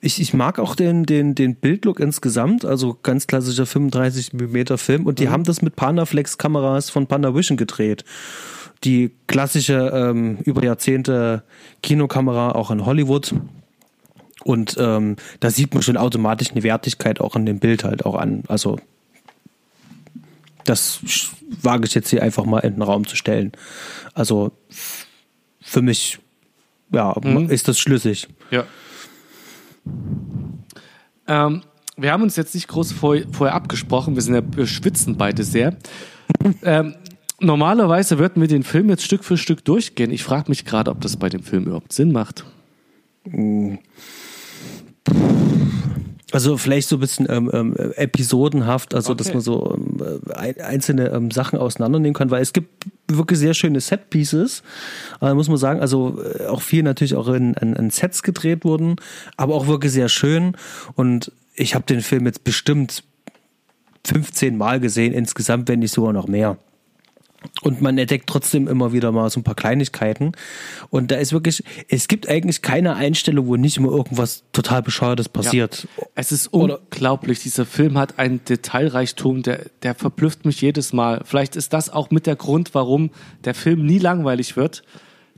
ich, 0.00 0.20
ich 0.20 0.32
mag 0.32 0.58
auch 0.58 0.74
den, 0.74 1.04
den, 1.04 1.34
den 1.34 1.56
Bildlook 1.56 2.00
insgesamt, 2.00 2.64
also 2.64 2.98
ganz 3.02 3.26
klassischer 3.26 3.66
35 3.66 4.32
mm 4.32 4.76
Film. 4.76 5.06
Und 5.06 5.18
die 5.18 5.28
haben 5.28 5.44
das 5.44 5.60
mit 5.60 5.76
Panaflex-Kameras 5.76 6.88
von 6.88 7.06
Panavision 7.06 7.56
gedreht. 7.56 8.04
Die 8.84 9.12
klassische 9.26 9.92
ähm, 9.94 10.38
über 10.44 10.64
Jahrzehnte 10.64 11.42
Kinokamera 11.82 12.52
auch 12.52 12.70
in 12.70 12.86
Hollywood. 12.86 13.34
Und 14.42 14.76
ähm, 14.80 15.16
da 15.40 15.50
sieht 15.50 15.74
man 15.74 15.82
schon 15.82 15.98
automatisch 15.98 16.50
eine 16.50 16.62
Wertigkeit 16.62 17.20
auch 17.20 17.36
in 17.36 17.44
dem 17.44 17.58
Bild 17.58 17.84
halt 17.84 18.06
auch 18.06 18.14
an. 18.14 18.44
Also 18.48 18.78
das 20.64 21.00
wage 21.60 21.86
ich 21.86 21.94
jetzt 21.94 22.08
hier 22.08 22.22
einfach 22.22 22.46
mal 22.46 22.60
in 22.60 22.74
den 22.74 22.82
Raum 22.82 23.06
zu 23.06 23.16
stellen. 23.16 23.52
Also 24.14 24.52
für 25.60 25.82
mich 25.82 26.20
ja, 26.90 27.14
ist 27.48 27.68
das 27.68 27.78
schlüssig. 27.78 28.28
Ja. 28.50 28.64
Ähm, 31.26 31.62
wir 31.96 32.12
haben 32.12 32.22
uns 32.22 32.36
jetzt 32.36 32.54
nicht 32.54 32.68
groß 32.68 32.92
vor, 32.92 33.16
vorher 33.32 33.54
abgesprochen, 33.54 34.14
wir 34.14 34.22
sind 34.22 34.34
ja, 34.34 34.42
wir 34.56 34.66
schwitzen 34.66 35.16
beide 35.16 35.44
sehr. 35.44 35.76
ähm, 36.62 36.94
normalerweise 37.40 38.18
würden 38.18 38.40
wir 38.40 38.48
den 38.48 38.62
Film 38.62 38.88
jetzt 38.88 39.04
Stück 39.04 39.24
für 39.24 39.36
Stück 39.36 39.64
durchgehen. 39.64 40.10
Ich 40.10 40.24
frage 40.24 40.50
mich 40.50 40.64
gerade, 40.64 40.90
ob 40.90 41.00
das 41.00 41.16
bei 41.16 41.28
dem 41.28 41.42
Film 41.42 41.64
überhaupt 41.64 41.92
Sinn 41.92 42.12
macht. 42.12 42.44
Also 46.32 46.56
vielleicht 46.56 46.88
so 46.88 46.96
ein 46.96 47.00
bisschen 47.00 47.26
ähm, 47.28 47.50
ähm, 47.52 47.74
episodenhaft, 47.96 48.94
also 48.94 49.14
dass 49.14 49.28
Okay. 49.28 49.36
man 49.36 49.42
so 49.42 49.74
ähm, 49.76 50.20
ein, 50.34 50.60
einzelne 50.60 51.08
ähm, 51.08 51.30
Sachen 51.30 51.58
auseinandernehmen 51.58 52.14
kann, 52.14 52.30
weil 52.30 52.42
es 52.42 52.52
gibt 52.52 52.86
wirklich 53.08 53.38
sehr 53.38 53.54
schöne 53.54 53.80
Set-Pieces, 53.80 54.62
äh, 55.20 55.34
muss 55.34 55.48
man 55.48 55.56
sagen, 55.56 55.80
also 55.80 56.22
äh, 56.22 56.46
auch 56.46 56.62
viel 56.62 56.82
natürlich 56.82 57.16
auch 57.16 57.28
in, 57.28 57.54
in, 57.54 57.74
in 57.74 57.90
Sets 57.90 58.22
gedreht 58.22 58.64
wurden, 58.64 58.96
aber 59.36 59.54
auch 59.54 59.66
wirklich 59.66 59.92
sehr 59.92 60.08
schön 60.08 60.56
und 60.94 61.32
ich 61.54 61.74
habe 61.74 61.84
den 61.84 62.00
Film 62.00 62.26
jetzt 62.26 62.44
bestimmt 62.44 63.02
15 64.06 64.56
Mal 64.56 64.80
gesehen, 64.80 65.12
insgesamt, 65.12 65.68
wenn 65.68 65.80
nicht 65.80 65.92
sogar 65.92 66.12
noch 66.12 66.26
mehr. 66.26 66.56
Und 67.62 67.80
man 67.80 67.96
entdeckt 67.96 68.26
trotzdem 68.26 68.68
immer 68.68 68.92
wieder 68.92 69.12
mal 69.12 69.28
so 69.30 69.40
ein 69.40 69.44
paar 69.44 69.54
Kleinigkeiten. 69.54 70.32
Und 70.90 71.10
da 71.10 71.16
ist 71.16 71.32
wirklich, 71.32 71.62
es 71.88 72.06
gibt 72.06 72.28
eigentlich 72.28 72.60
keine 72.62 72.96
Einstellung, 72.96 73.46
wo 73.46 73.56
nicht 73.56 73.78
immer 73.78 73.90
irgendwas 73.90 74.44
total 74.52 74.82
Bescheuertes 74.82 75.28
passiert. 75.28 75.88
Es 76.14 76.32
ist 76.32 76.52
Oder- 76.52 76.80
unglaublich. 76.80 77.40
Dieser 77.40 77.64
Film 77.64 77.96
hat 77.98 78.18
einen 78.18 78.44
Detailreichtum, 78.44 79.42
der, 79.42 79.66
der 79.82 79.94
verblüfft 79.94 80.44
mich 80.44 80.60
jedes 80.60 80.92
Mal. 80.92 81.22
Vielleicht 81.24 81.56
ist 81.56 81.72
das 81.72 81.90
auch 81.90 82.10
mit 82.10 82.26
der 82.26 82.36
Grund, 82.36 82.74
warum 82.74 83.10
der 83.44 83.54
Film 83.54 83.86
nie 83.86 83.98
langweilig 83.98 84.56
wird. 84.56 84.82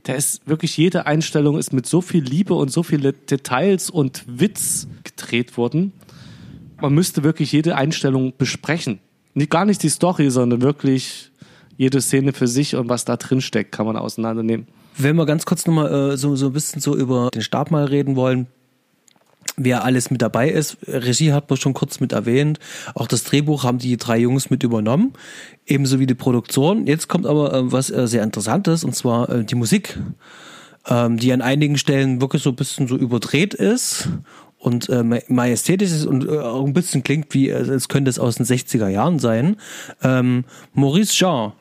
Der 0.05 0.17
ist 0.17 0.45
wirklich, 0.45 0.75
jede 0.75 1.05
Einstellung 1.05 1.57
ist 1.57 1.71
mit 1.71 1.85
so 1.85 2.01
viel 2.01 2.23
Liebe 2.23 2.53
und 2.53 2.69
so 2.69 2.83
viele 2.83 3.13
Details 3.13 3.89
und 3.89 4.25
Witz 4.27 4.87
gedreht 5.05 5.55
worden. 5.57 5.93
man 6.81 6.93
müsste 6.93 7.23
wirklich 7.23 7.53
jede 7.53 7.77
Einstellung 7.77 8.33
besprechen. 8.37 8.99
Nicht, 9.35 9.49
gar 9.49 9.65
nicht 9.65 9.81
die 9.81 9.89
Story, 9.89 10.29
sondern 10.29 10.61
wirklich 10.61 11.31
jede 11.77 12.01
Szene 12.01 12.33
für 12.33 12.47
sich 12.47 12.75
und 12.75 12.89
was 12.89 13.05
da 13.05 13.17
drin 13.17 13.41
steckt, 13.41 13.71
kann 13.71 13.85
man 13.85 13.97
auseinandernehmen. 13.97 14.67
Wenn 14.97 15.15
wir 15.15 15.25
ganz 15.25 15.45
kurz 15.45 15.65
nochmal 15.65 16.11
äh, 16.13 16.17
so, 16.17 16.35
so 16.35 16.47
ein 16.47 16.53
bisschen 16.53 16.81
so 16.81 16.95
über 16.95 17.29
den 17.33 17.41
Stab 17.41 17.71
mal 17.71 17.85
reden 17.85 18.15
wollen, 18.15 18.47
wer 19.57 19.83
alles 19.83 20.09
mit 20.09 20.21
dabei 20.21 20.49
ist. 20.49 20.77
Regie 20.87 21.31
hat 21.33 21.49
man 21.49 21.57
schon 21.57 21.73
kurz 21.73 21.99
mit 21.99 22.11
erwähnt. 22.11 22.59
Auch 22.95 23.07
das 23.07 23.23
Drehbuch 23.23 23.63
haben 23.63 23.77
die 23.77 23.97
drei 23.97 24.17
Jungs 24.19 24.49
mit 24.49 24.63
übernommen. 24.63 25.13
Ebenso 25.65 25.99
wie 25.99 26.07
die 26.07 26.15
Produktion. 26.15 26.87
Jetzt 26.87 27.07
kommt 27.07 27.25
aber 27.25 27.53
äh, 27.53 27.71
was 27.71 27.89
äh, 27.89 28.07
sehr 28.07 28.23
Interessantes, 28.23 28.83
und 28.83 28.95
zwar 28.95 29.29
äh, 29.29 29.43
die 29.43 29.55
Musik, 29.55 29.99
ähm, 30.87 31.17
die 31.17 31.31
an 31.33 31.41
einigen 31.41 31.77
Stellen 31.77 32.21
wirklich 32.21 32.41
so 32.43 32.49
ein 32.49 32.55
bisschen 32.55 32.87
so 32.87 32.97
überdreht 32.97 33.53
ist 33.53 34.09
und 34.57 34.89
äh, 34.89 35.03
ma- 35.03 35.19
majestätisch 35.27 35.91
ist 35.91 36.05
und 36.05 36.25
äh, 36.25 36.37
auch 36.39 36.65
ein 36.65 36.73
bisschen 36.73 37.03
klingt 37.03 37.33
wie, 37.33 37.49
äh, 37.49 37.55
als 37.69 37.89
könnte 37.89 38.09
es 38.09 38.19
aus 38.19 38.35
den 38.35 38.45
60er 38.45 38.87
Jahren 38.87 39.19
sein. 39.19 39.57
Ähm, 40.01 40.45
Maurice 40.73 41.13
Jean, 41.13 41.51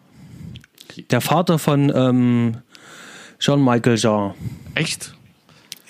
der 1.11 1.21
Vater 1.21 1.59
von 1.59 1.93
ähm, 1.95 2.57
Jean-Michael 3.39 3.97
Jean. 3.97 4.35
Echt? 4.75 5.15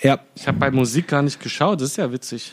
Ja, 0.01 0.19
Ich 0.35 0.47
habe 0.47 0.57
bei 0.57 0.71
Musik 0.71 1.07
gar 1.07 1.21
nicht 1.21 1.39
geschaut, 1.39 1.79
das 1.81 1.91
ist 1.91 1.97
ja 1.97 2.11
witzig. 2.11 2.51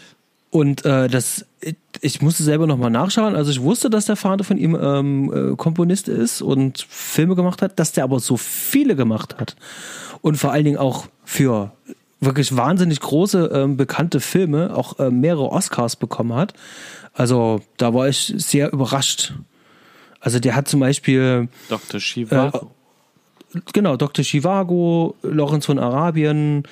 Und 0.50 0.84
äh, 0.84 1.08
das, 1.08 1.46
ich, 1.60 1.76
ich 2.00 2.22
musste 2.22 2.42
selber 2.42 2.66
nochmal 2.66 2.90
nachschauen. 2.90 3.36
Also 3.36 3.50
ich 3.50 3.62
wusste, 3.62 3.88
dass 3.88 4.06
der 4.06 4.16
Vater 4.16 4.44
von 4.44 4.58
ihm 4.58 4.76
ähm, 4.80 5.52
äh, 5.52 5.56
Komponist 5.56 6.08
ist 6.08 6.42
und 6.42 6.84
Filme 6.88 7.36
gemacht 7.36 7.62
hat, 7.62 7.78
dass 7.78 7.92
der 7.92 8.04
aber 8.04 8.18
so 8.18 8.36
viele 8.36 8.96
gemacht 8.96 9.38
hat. 9.38 9.56
Und 10.22 10.36
vor 10.36 10.52
allen 10.52 10.64
Dingen 10.64 10.76
auch 10.76 11.06
für 11.24 11.72
wirklich 12.20 12.56
wahnsinnig 12.56 13.00
große, 13.00 13.50
ähm, 13.54 13.76
bekannte 13.76 14.20
Filme 14.20 14.76
auch 14.76 14.98
äh, 14.98 15.10
mehrere 15.10 15.50
Oscars 15.50 15.96
bekommen 15.96 16.34
hat. 16.34 16.52
Also 17.14 17.60
da 17.76 17.94
war 17.94 18.08
ich 18.08 18.34
sehr 18.36 18.72
überrascht. 18.72 19.32
Also 20.20 20.38
der 20.38 20.54
hat 20.54 20.68
zum 20.68 20.80
Beispiel 20.80 21.48
Dr. 21.68 21.98
Shiva. 22.00 22.52
genau, 23.72 23.96
Dr. 23.96 24.24
Chivago, 24.24 25.16
Lorenz 25.22 25.66
von 25.66 25.78
Arabien, 25.78 26.64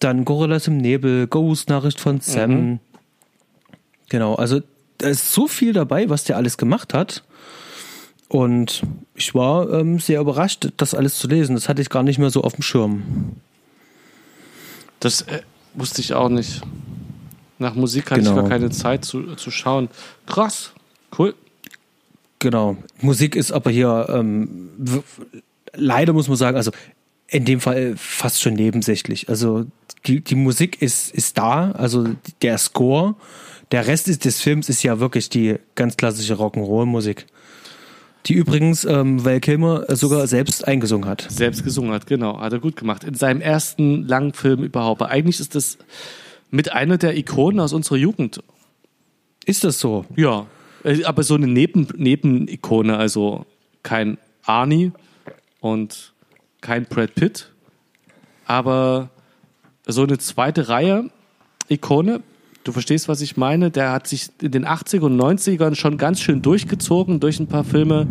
dann 0.00 0.24
Gorillas 0.24 0.66
im 0.68 0.76
Nebel, 0.76 1.26
Ghost, 1.26 1.68
Nachricht 1.68 2.00
von 2.00 2.20
Sam. 2.20 2.80
Genau, 4.08 4.34
also 4.34 4.60
da 4.98 5.08
ist 5.08 5.32
so 5.32 5.48
viel 5.48 5.72
dabei, 5.72 6.10
was 6.10 6.24
der 6.24 6.36
alles 6.36 6.58
gemacht 6.58 6.92
hat. 6.92 7.22
Und 8.28 8.82
ich 9.14 9.34
war 9.34 9.70
ähm, 9.72 9.98
sehr 9.98 10.20
überrascht, 10.20 10.68
das 10.76 10.94
alles 10.94 11.18
zu 11.18 11.28
lesen. 11.28 11.54
Das 11.54 11.68
hatte 11.68 11.82
ich 11.82 11.90
gar 11.90 12.02
nicht 12.02 12.18
mehr 12.18 12.30
so 12.30 12.42
auf 12.42 12.54
dem 12.54 12.62
Schirm. 12.62 13.02
Das 15.00 15.22
äh, 15.22 15.42
wusste 15.74 16.00
ich 16.00 16.14
auch 16.14 16.28
nicht. 16.28 16.62
Nach 17.58 17.74
Musik 17.74 18.10
hatte 18.10 18.20
ich 18.20 18.26
Genau. 18.26 18.40
gar 18.40 18.48
keine 18.48 18.70
Zeit 18.70 19.04
zu, 19.04 19.34
zu 19.36 19.50
schauen. 19.50 19.88
Krass. 20.26 20.72
Cool. 21.18 21.34
Genau. 22.42 22.76
Musik 23.00 23.36
ist 23.36 23.52
aber 23.52 23.70
hier 23.70 24.06
ähm, 24.08 24.70
leider 25.74 26.12
muss 26.12 26.26
man 26.26 26.36
sagen, 26.36 26.56
also 26.56 26.72
in 27.28 27.44
dem 27.44 27.60
Fall 27.60 27.94
fast 27.96 28.42
schon 28.42 28.54
nebensächlich. 28.54 29.28
Also 29.28 29.66
die, 30.06 30.22
die 30.22 30.34
Musik 30.34 30.82
ist, 30.82 31.14
ist 31.14 31.38
da, 31.38 31.70
also 31.70 32.08
der 32.42 32.58
Score. 32.58 33.14
Der 33.70 33.86
Rest 33.86 34.08
ist, 34.08 34.24
des 34.24 34.40
Films 34.40 34.68
ist 34.68 34.82
ja 34.82 34.98
wirklich 34.98 35.28
die 35.28 35.56
ganz 35.76 35.96
klassische 35.96 36.34
Rock'n'Roll-Musik. 36.34 37.26
Die 38.26 38.34
übrigens 38.34 38.84
ähm, 38.84 39.24
Val 39.24 39.38
Kilmer 39.38 39.84
sogar 39.94 40.26
selbst 40.26 40.66
eingesungen 40.66 41.08
hat. 41.08 41.26
Selbst 41.30 41.62
gesungen 41.62 41.92
hat, 41.92 42.08
genau. 42.08 42.40
Hat 42.40 42.52
er 42.52 42.58
gut 42.58 42.74
gemacht. 42.74 43.04
In 43.04 43.14
seinem 43.14 43.40
ersten 43.40 44.06
langen 44.08 44.32
Film 44.32 44.64
überhaupt. 44.64 45.00
Eigentlich 45.02 45.38
ist 45.38 45.54
das 45.54 45.78
mit 46.50 46.72
einer 46.72 46.98
der 46.98 47.16
Ikonen 47.16 47.60
aus 47.60 47.72
unserer 47.72 47.98
Jugend. 47.98 48.42
Ist 49.44 49.62
das 49.62 49.78
so? 49.78 50.06
Ja. 50.16 50.46
Äh, 50.84 51.04
Aber 51.04 51.22
so 51.22 51.34
eine 51.34 51.46
Neben 51.46 51.88
Nebenikone, 51.96 52.96
also 52.96 53.46
kein 53.82 54.18
Arnie 54.44 54.92
und 55.60 56.12
kein 56.60 56.84
Brad 56.84 57.14
Pitt, 57.14 57.50
aber 58.46 59.10
so 59.86 60.02
eine 60.02 60.18
zweite 60.18 60.68
Reihe 60.68 61.10
Ikone. 61.68 62.22
Du 62.64 62.72
verstehst, 62.72 63.08
was 63.08 63.20
ich 63.20 63.36
meine? 63.36 63.70
Der 63.70 63.90
hat 63.90 64.06
sich 64.06 64.28
in 64.40 64.52
den 64.52 64.66
80er 64.66 65.02
und 65.02 65.20
90ern 65.20 65.74
schon 65.74 65.98
ganz 65.98 66.20
schön 66.20 66.42
durchgezogen 66.42 67.18
durch 67.18 67.40
ein 67.40 67.48
paar 67.48 67.64
Filme. 67.64 68.06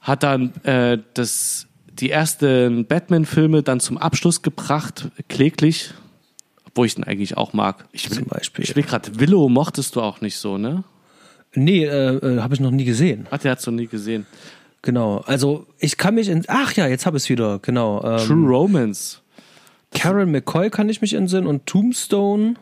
Hat 0.00 0.22
dann 0.22 0.52
äh, 0.64 0.98
das, 1.14 1.66
die 1.86 2.10
ersten 2.10 2.86
Batman-Filme 2.86 3.62
dann 3.62 3.80
zum 3.80 3.96
Abschluss 3.96 4.42
gebracht, 4.42 5.08
kläglich, 5.28 5.94
wo 6.74 6.84
ich 6.84 6.94
den 6.94 7.04
eigentlich 7.04 7.36
auch 7.38 7.54
mag. 7.54 7.86
Ich 7.92 8.10
will, 8.10 8.18
Zum 8.18 8.26
Beispiel. 8.26 8.64
Ich 8.64 8.76
will 8.76 8.82
gerade, 8.82 9.18
Willow 9.18 9.48
mochtest 9.48 9.96
du 9.96 10.02
auch 10.02 10.20
nicht 10.20 10.36
so, 10.36 10.58
ne? 10.58 10.84
Nee, 11.54 11.84
äh, 11.84 12.16
äh, 12.16 12.40
habe 12.40 12.54
ich 12.54 12.60
noch 12.60 12.70
nie 12.70 12.84
gesehen. 12.84 13.26
Ach, 13.30 13.38
der 13.38 13.52
hat's 13.52 13.66
noch 13.66 13.74
nie 13.74 13.86
gesehen. 13.86 14.26
Genau. 14.82 15.18
Also 15.26 15.66
ich 15.78 15.96
kann 15.96 16.14
mich 16.14 16.28
in. 16.28 16.44
Ach 16.48 16.72
ja, 16.74 16.86
jetzt 16.86 17.06
habe 17.06 17.16
ich 17.16 17.24
es 17.24 17.28
wieder. 17.28 17.58
Genau. 17.60 18.02
Ähm, 18.04 18.26
True 18.26 18.48
Romance. 18.48 19.18
Karen 19.94 20.30
McCoy 20.32 20.70
kann 20.70 20.88
ich 20.88 21.02
mich 21.02 21.12
entsinnen 21.14 21.46
und 21.46 21.66
Tombstone 21.66 22.54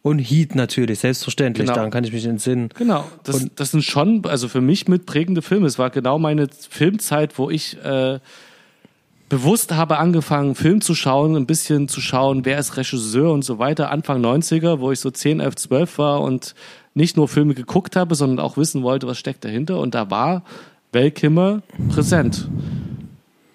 und 0.00 0.18
Heat 0.18 0.54
natürlich, 0.54 0.98
selbstverständlich. 1.00 1.66
Genau. 1.66 1.76
Daran 1.76 1.90
kann 1.90 2.04
ich 2.04 2.12
mich 2.12 2.24
entsinnen. 2.24 2.70
Genau, 2.74 3.04
das, 3.22 3.36
Und- 3.42 3.52
das 3.60 3.70
sind 3.70 3.84
schon, 3.84 4.24
also 4.26 4.48
für 4.48 4.60
mich 4.62 4.88
mitprägende 4.88 5.42
Filme. 5.42 5.66
Es 5.66 5.78
war 5.78 5.90
genau 5.90 6.18
meine 6.18 6.48
Filmzeit, 6.70 7.38
wo 7.38 7.50
ich 7.50 7.76
äh, 7.84 8.18
bewusst 9.28 9.72
habe 9.72 9.98
angefangen, 9.98 10.54
Film 10.54 10.80
zu 10.80 10.94
schauen, 10.94 11.36
ein 11.36 11.46
bisschen 11.46 11.88
zu 11.88 12.00
schauen, 12.00 12.44
wer 12.44 12.58
ist 12.58 12.76
Regisseur 12.76 13.32
und 13.32 13.42
so 13.44 13.58
weiter. 13.58 13.90
Anfang 13.90 14.20
90er, 14.24 14.80
wo 14.80 14.92
ich 14.92 15.00
so 15.00 15.10
10, 15.10 15.40
11, 15.40 15.56
12 15.56 15.98
war 15.98 16.20
und 16.22 16.54
nicht 16.94 17.16
nur 17.16 17.28
Filme 17.28 17.54
geguckt 17.54 17.96
habe, 17.96 18.14
sondern 18.14 18.44
auch 18.44 18.56
wissen 18.56 18.82
wollte, 18.82 19.06
was 19.06 19.18
steckt 19.18 19.44
dahinter. 19.44 19.78
Und 19.80 19.94
da 19.94 20.10
war 20.10 20.42
Val 20.92 21.10
Kilmer 21.10 21.62
präsent 21.90 22.48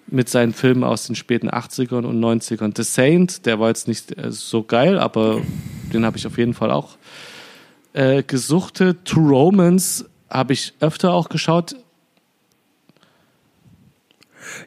mit 0.06 0.28
seinen 0.28 0.52
Filmen 0.52 0.84
aus 0.84 1.06
den 1.06 1.14
späten 1.16 1.48
80ern 1.48 2.04
und 2.04 2.20
90ern. 2.20 2.72
The 2.76 2.82
Saint, 2.82 3.46
der 3.46 3.60
war 3.60 3.68
jetzt 3.68 3.88
nicht 3.88 4.16
äh, 4.18 4.30
so 4.32 4.62
geil, 4.62 4.98
aber 4.98 5.40
den 5.92 6.04
habe 6.04 6.16
ich 6.18 6.26
auf 6.26 6.36
jeden 6.36 6.52
Fall 6.54 6.70
auch 6.70 6.96
äh, 7.92 8.22
gesuchtet. 8.22 9.04
True 9.04 9.30
Romance 9.30 10.04
habe 10.28 10.52
ich 10.52 10.74
öfter 10.80 11.12
auch 11.12 11.28
geschaut. 11.28 11.76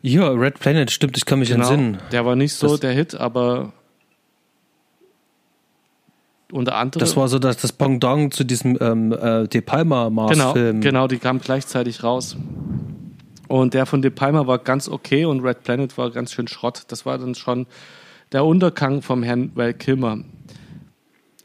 Ja, 0.02 0.30
Red 0.30 0.60
Planet, 0.60 0.92
stimmt, 0.92 1.18
ich 1.18 1.26
kann 1.26 1.40
mich 1.40 1.52
entsinnen. 1.52 1.94
Genau. 1.94 2.04
Der 2.12 2.26
war 2.26 2.36
nicht 2.36 2.54
so 2.54 2.68
Das- 2.70 2.80
der 2.80 2.92
Hit, 2.94 3.16
aber 3.16 3.74
unter 6.54 6.76
anderem. 6.76 7.00
Das 7.00 7.18
war 7.18 7.28
so 7.28 7.39
das, 7.39 7.58
das 7.58 7.72
Pendant 7.74 8.34
zu 8.34 8.44
diesem 8.44 8.78
ähm, 8.80 9.12
äh, 9.12 9.48
De 9.48 9.62
Palma 9.62 10.10
genau, 10.10 10.12
Mars-Film. 10.12 10.82
genau, 10.82 11.08
die 11.08 11.18
kamen 11.18 11.39
gleichzeitig 11.39 12.04
raus. 12.04 12.38
Und 13.48 13.74
der 13.74 13.86
von 13.86 14.02
De 14.02 14.12
Palma 14.12 14.48
war 14.48 14.60
ganz 14.60 14.88
okay 14.88 15.26
und 15.26 15.42
Red 15.42 15.63
Planet 15.63 15.98
war 15.98 16.12
ganz 16.12 16.32
schön 16.32 16.48
Schrott. 16.48 16.84
Das 16.88 17.06
war 17.06 17.18
dann 17.18 17.36
schon 17.36 17.66
der 18.32 18.46
Untergang 18.46 19.02
vom 19.02 19.24
Herrn 19.24 19.52
Val 19.56 19.74
Kilmer. 19.74 20.20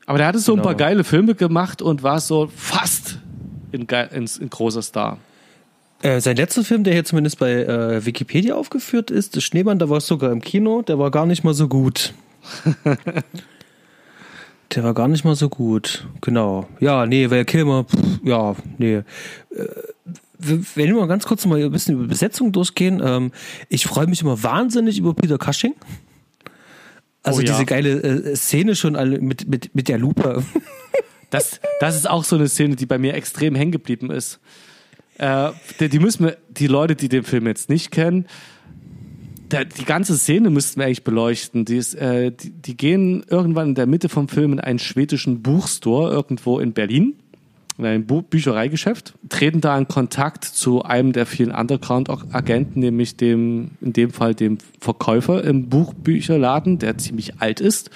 Aber 0.06 0.18
der 0.18 0.26
hatte 0.26 0.38
so 0.38 0.52
ein 0.52 0.56
Genau. 0.56 0.64
paar 0.68 0.74
geile 0.74 1.04
Filme 1.04 1.34
gemacht 1.34 1.82
und 1.82 2.02
war 2.02 2.20
so 2.20 2.48
fast 2.54 3.18
in, 3.72 3.82
in, 3.82 4.26
in 4.40 4.50
großer 4.50 4.82
Star. 4.82 5.18
Äh, 6.00 6.20
sein 6.20 6.36
letzter 6.36 6.62
Film, 6.64 6.84
der 6.84 6.92
hier 6.94 7.04
zumindest 7.04 7.38
bei 7.38 7.50
äh, 7.50 8.06
Wikipedia 8.06 8.54
aufgeführt 8.54 9.10
ist, 9.10 9.36
das 9.36 9.42
Schneemann, 9.42 9.78
da 9.78 9.90
war 9.90 9.98
es 9.98 10.06
sogar 10.06 10.30
im 10.32 10.40
Kino, 10.40 10.82
der 10.82 10.98
war 10.98 11.10
gar 11.10 11.26
nicht 11.26 11.44
mal 11.44 11.54
so 11.54 11.66
gut. 11.68 12.14
der 14.74 14.84
war 14.84 14.94
gar 14.94 15.08
nicht 15.08 15.24
mal 15.24 15.34
so 15.34 15.48
gut. 15.48 16.06
Genau. 16.20 16.68
Ja, 16.80 17.06
nee, 17.06 17.30
Val 17.30 17.44
Kilmer, 17.44 17.84
pff, 17.84 18.20
ja, 18.22 18.54
nee. 18.78 18.96
Äh, 18.96 19.04
wenn 20.38 20.64
wir 20.74 20.94
mal 20.94 21.08
ganz 21.08 21.26
kurz 21.26 21.44
mal 21.46 21.60
ein 21.60 21.72
bisschen 21.72 21.96
über 21.96 22.06
Besetzung 22.06 22.52
durchgehen, 22.52 23.02
ähm, 23.04 23.32
ich 23.68 23.86
freue 23.86 24.06
mich 24.06 24.22
immer 24.22 24.42
wahnsinnig 24.42 24.98
über 24.98 25.14
Peter 25.14 25.36
Cushing. 25.36 25.74
Also 27.22 27.40
Oh 27.40 27.42
ja. 27.42 27.52
diese 27.52 27.64
geile 27.64 28.02
äh, 28.02 28.36
Szene 28.36 28.76
schon 28.76 28.94
alle 28.94 29.20
mit, 29.20 29.48
mit, 29.48 29.74
mit 29.74 29.88
der 29.88 29.98
Lupe. 29.98 30.44
Das, 31.30 31.60
das 31.80 31.94
ist 31.94 32.08
auch 32.08 32.24
so 32.24 32.36
eine 32.36 32.48
Szene, 32.48 32.74
die 32.74 32.86
bei 32.86 32.96
mir 32.96 33.12
extrem 33.12 33.54
hängen 33.54 33.70
geblieben 33.70 34.10
ist. 34.10 34.40
Äh, 35.18 35.50
die, 35.78 35.90
die 35.90 35.98
müssen 35.98 36.24
wir, 36.24 36.38
die 36.48 36.68
Leute, 36.68 36.96
die 36.96 37.10
den 37.10 37.22
Film 37.22 37.46
jetzt 37.46 37.68
nicht 37.68 37.90
kennen, 37.90 38.26
der, 39.50 39.64
die 39.64 39.84
ganze 39.84 40.16
Szene 40.16 40.50
müssten 40.50 40.80
wir 40.80 40.86
eigentlich 40.86 41.04
beleuchten. 41.04 41.64
Die, 41.64 41.76
ist, 41.76 41.94
äh, 41.94 42.30
die, 42.30 42.50
die 42.50 42.76
gehen 42.76 43.24
irgendwann 43.28 43.68
in 43.68 43.74
der 43.74 43.86
Mitte 43.86 44.08
vom 44.08 44.28
Film 44.28 44.52
in 44.52 44.60
einen 44.60 44.78
schwedischen 44.78 45.42
Buchstore 45.42 46.12
irgendwo 46.12 46.58
in 46.58 46.72
Berlin, 46.72 47.14
in 47.78 47.86
ein 47.86 48.06
Bu 48.06 48.22
Büchereigeschäft, 48.22 49.14
treten 49.28 49.60
da 49.60 49.76
in 49.78 49.88
Kontakt 49.88 50.44
zu 50.44 50.82
einem 50.82 51.12
der 51.12 51.26
vielen 51.26 51.52
Underground-Agenten, 51.52 52.80
nämlich 52.80 53.16
dem, 53.16 53.72
in 53.80 53.92
dem 53.92 54.10
Fall 54.10 54.34
dem 54.34 54.58
Verkäufer 54.80 55.44
im 55.44 55.68
Buchbücherladen, 55.68 56.78
der 56.78 56.98
ziemlich 56.98 57.40
alt 57.40 57.60
ist. 57.60 57.90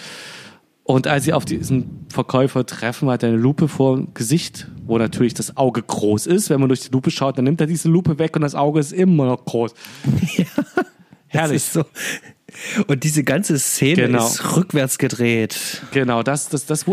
Und 0.84 1.06
als 1.06 1.24
sie 1.24 1.32
auf 1.32 1.44
diesen 1.44 2.06
Verkäufer 2.08 2.66
treffen, 2.66 3.08
hat 3.08 3.22
er 3.22 3.30
eine 3.30 3.38
Lupe 3.38 3.68
vor 3.68 3.96
dem 3.96 4.14
Gesicht, 4.14 4.68
wo 4.84 4.98
natürlich 4.98 5.32
das 5.32 5.56
Auge 5.56 5.80
groß 5.80 6.26
ist. 6.26 6.50
Wenn 6.50 6.58
man 6.58 6.68
durch 6.68 6.80
die 6.80 6.90
Lupe 6.90 7.12
schaut, 7.12 7.38
dann 7.38 7.44
nimmt 7.44 7.60
er 7.60 7.68
diese 7.68 7.88
Lupe 7.88 8.18
weg 8.18 8.34
und 8.34 8.42
das 8.42 8.56
Auge 8.56 8.80
ist 8.80 8.92
immer 8.92 9.26
noch 9.26 9.44
groß. 9.44 9.74
Das 10.74 10.91
Herrlich. 11.33 11.62
so. 11.64 11.85
Und 12.87 13.05
diese 13.05 13.25
ganze 13.25 13.59
Szene 13.59 14.07
Genau. 14.07 14.27
ist 14.27 14.57
rückwärts 14.57 14.99
gedreht. 14.99 15.83
Genau, 15.92 16.23
das, 16.23 16.49
das, 16.49 16.66
das, 16.66 16.85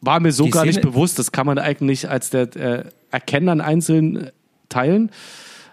war 0.00 0.20
mir 0.20 0.32
so 0.32 0.44
Die 0.44 0.50
gar 0.50 0.64
nicht 0.64 0.74
Szene- 0.80 0.86
bewusst. 0.90 1.18
Das 1.18 1.32
kann 1.32 1.46
man 1.46 1.58
eigentlich 1.58 2.08
als 2.10 2.30
der 2.30 2.54
äh, 2.56 2.84
Erkennen 3.10 3.48
an 3.48 3.60
einzeln 3.60 4.30
teilen. 4.68 5.10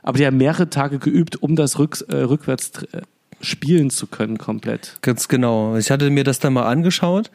Aber 0.03 0.17
die 0.17 0.25
haben 0.25 0.37
mehrere 0.37 0.69
Tage 0.69 0.99
geübt, 0.99 1.41
um 1.41 1.55
das 1.55 1.77
rück, 1.79 2.03
äh, 2.09 2.15
rückwärts 2.17 2.71
äh, 2.91 3.01
spielen 3.41 3.89
zu 3.89 4.07
können 4.07 4.37
komplett. 4.37 4.97
Ganz 5.01 5.27
genau. 5.27 5.75
Ich 5.75 5.91
hatte 5.91 6.09
mir 6.09 6.23
das 6.23 6.39
dann 6.39 6.53
mal 6.53 6.67
angeschaut. 6.67 7.31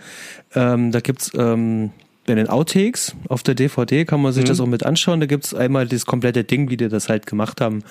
Ähm, 0.55 0.93
da 0.93 1.01
gibt's 1.01 1.33
ähm, 1.37 1.91
bei 2.27 2.35
den 2.35 2.49
Outtakes 2.49 3.15
auf 3.29 3.43
der 3.43 3.55
DVD 3.55 4.05
kann 4.05 4.21
man 4.21 4.33
sich 4.33 4.45
Mhm. 4.45 4.49
das 4.49 4.61
auch 4.61 4.67
mit 4.67 4.85
anschauen. 4.85 5.21
Da 5.21 5.27
gibt's 5.27 5.55
einmal 5.55 5.87
das 5.87 6.07
komplette 6.07 6.45
Ding, 6.45 6.71
wie 6.71 6.77
die 6.77 6.89
das 6.89 7.09
halt 7.09 7.27
gemacht 7.27 7.61
haben. 7.61 7.83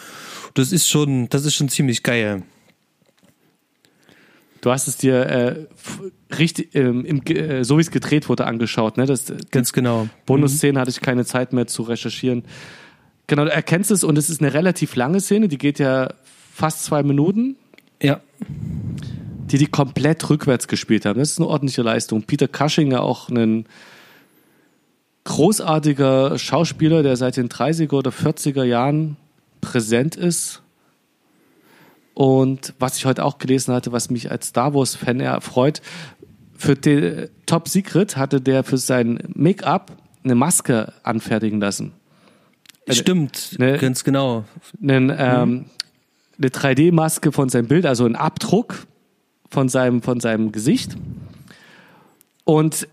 Das 0.53 0.71
ist 0.71 0.87
schon, 0.89 1.29
das 1.29 1.45
ist 1.45 1.55
schon 1.55 1.69
ziemlich 1.69 2.03
geil. 2.03 2.43
Du 4.61 4.71
hast 4.71 4.87
es 4.87 4.97
dir 4.97 5.15
äh, 5.27 5.55
richtig, 6.37 6.73
ähm, 6.75 7.05
im, 7.05 7.21
äh, 7.27 7.63
so 7.63 7.77
wie 7.77 7.81
es 7.81 7.91
gedreht 7.91 8.29
wurde, 8.29 8.45
angeschaut. 8.45 8.97
Ne? 8.97 9.05
Das, 9.05 9.31
Ganz 9.51 9.73
genau. 9.73 10.07
Bonusszene 10.25 10.79
hatte 10.79 10.89
ich 10.89 11.01
keine 11.01 11.23
Zeit 11.25 11.53
mehr 11.53 11.67
zu 11.67 11.83
recherchieren. 11.83 12.43
Genau, 13.27 13.45
du 13.45 13.51
erkennst 13.51 13.91
es 13.91 14.03
und 14.03 14.17
es 14.17 14.29
ist 14.29 14.41
eine 14.41 14.53
relativ 14.53 14.95
lange 14.95 15.19
Szene, 15.19 15.47
die 15.47 15.57
geht 15.57 15.79
ja 15.79 16.13
fast 16.53 16.83
zwei 16.83 17.03
Minuten, 17.03 17.55
Ja, 18.01 18.21
die 19.51 19.57
die 19.59 19.67
komplett 19.67 20.27
rückwärts 20.29 20.67
gespielt 20.67 21.05
haben. 21.05 21.19
Das 21.19 21.31
ist 21.31 21.39
eine 21.39 21.47
ordentliche 21.47 21.81
Leistung. 21.83 22.23
Peter 22.23 22.47
Cushing, 22.47 22.91
ja 22.91 22.99
auch 23.01 23.29
ein 23.29 23.65
großartiger 25.25 26.37
Schauspieler, 26.39 27.03
der 27.03 27.17
seit 27.17 27.35
den 27.37 27.49
30er 27.49 27.93
oder 27.93 28.11
40er 28.11 28.63
Jahren 28.63 29.17
präsent 29.59 30.15
ist. 30.15 30.61
Und 32.13 32.73
was 32.79 32.97
ich 32.97 33.05
heute 33.05 33.25
auch 33.25 33.37
gelesen 33.39 33.73
hatte, 33.73 33.91
was 33.91 34.09
mich 34.09 34.31
als 34.31 34.47
Star 34.47 34.73
Wars-Fan 34.73 35.19
erfreut, 35.19 35.81
für 36.57 36.75
den 36.75 37.27
Top 37.45 37.67
Secret 37.67 38.15
hatte 38.15 38.39
der 38.39 38.63
für 38.63 38.77
sein 38.77 39.19
Make-up 39.33 39.91
eine 40.23 40.35
Maske 40.35 40.93
anfertigen 41.03 41.59
lassen. 41.59 41.91
stimmt. 42.89 43.57
ne- 43.59 43.77
Ganz 43.77 44.03
genau. 44.05 44.45
Einen, 44.81 45.09
ähm, 45.17 45.65
eine 46.37 46.47
3D-Maske 46.49 47.31
von 47.31 47.49
seinem 47.49 47.67
Bild, 47.67 47.85
also 47.85 48.05
ein 48.05 48.15
Abdruck 48.15 48.87
von 49.49 49.67
seinem, 49.69 50.01
von 50.01 50.19
seinem 50.19 50.51
Gesicht. 50.51 50.95
Und 52.45 52.87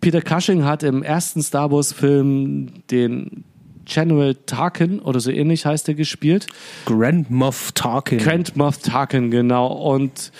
Peter 0.00 0.20
Cushing 0.20 0.64
hat 0.64 0.82
im 0.82 1.02
ersten 1.02 1.42
Star 1.42 1.70
Wars-Film 1.70 2.82
den 2.90 3.44
General 3.84 4.34
Tarkin 4.34 4.98
oder 4.98 5.20
so 5.20 5.30
ähnlich 5.30 5.64
heißt 5.64 5.88
er 5.88 5.94
gespielt. 5.94 6.46
Grand 6.84 7.30
Moff 7.30 7.72
Tarkin. 7.72 8.18
Grand 8.18 8.56
Moff 8.56 8.78
Tarkin, 8.78 9.30
genau. 9.30 9.68
Und 9.68 10.32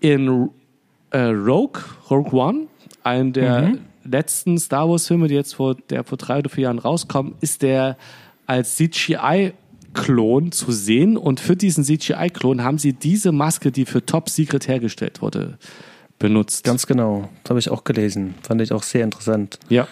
in 0.00 0.50
äh, 1.10 1.18
Rogue, 1.18 1.80
Rogue 2.10 2.32
One, 2.32 2.66
einem 3.04 3.32
der 3.32 3.74
letzten 4.04 4.58
Star 4.58 4.88
Wars-Filme, 4.88 5.28
die 5.28 5.34
jetzt 5.34 5.54
vor, 5.54 5.76
der 5.88 6.04
vor 6.04 6.18
drei 6.18 6.38
oder 6.38 6.50
vier 6.50 6.64
Jahren 6.64 6.78
rauskommen, 6.78 7.34
ist 7.40 7.62
der 7.62 7.96
als 8.46 8.76
CGI-Klon 8.76 10.52
zu 10.52 10.72
sehen. 10.72 11.16
Und 11.16 11.40
für 11.40 11.56
diesen 11.56 11.84
CGI-Klon 11.84 12.62
haben 12.62 12.78
sie 12.78 12.92
diese 12.92 13.32
Maske, 13.32 13.72
die 13.72 13.86
für 13.86 14.04
Top 14.04 14.28
Secret 14.28 14.68
hergestellt 14.68 15.22
wurde, 15.22 15.58
benutzt. 16.18 16.64
Ganz 16.64 16.86
genau. 16.86 17.28
Das 17.42 17.50
habe 17.50 17.58
ich 17.58 17.70
auch 17.70 17.84
gelesen. 17.84 18.34
Fand 18.42 18.60
ich 18.60 18.72
auch 18.72 18.82
sehr 18.82 19.04
interessant. 19.04 19.58
Ja. 19.68 19.86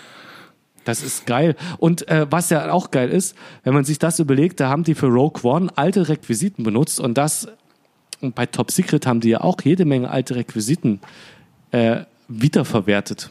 Das 0.84 1.02
ist 1.02 1.26
geil. 1.26 1.54
Und 1.78 2.08
äh, 2.08 2.26
was 2.30 2.50
ja 2.50 2.72
auch 2.72 2.90
geil 2.90 3.10
ist, 3.10 3.36
wenn 3.62 3.74
man 3.74 3.84
sich 3.84 3.98
das 3.98 4.18
überlegt, 4.18 4.58
da 4.58 4.68
haben 4.68 4.82
die 4.82 4.94
für 4.94 5.06
Rogue 5.06 5.42
One 5.44 5.70
alte 5.76 6.08
Requisiten 6.08 6.64
benutzt 6.64 6.98
und 6.98 7.16
das 7.16 7.46
und 8.20 8.36
bei 8.36 8.46
Top 8.46 8.70
Secret 8.70 9.06
haben 9.06 9.20
die 9.20 9.30
ja 9.30 9.40
auch 9.40 9.60
jede 9.62 9.84
Menge 9.84 10.08
alte 10.08 10.36
Requisiten 10.36 11.00
äh, 11.72 12.04
wiederverwertet. 12.28 13.30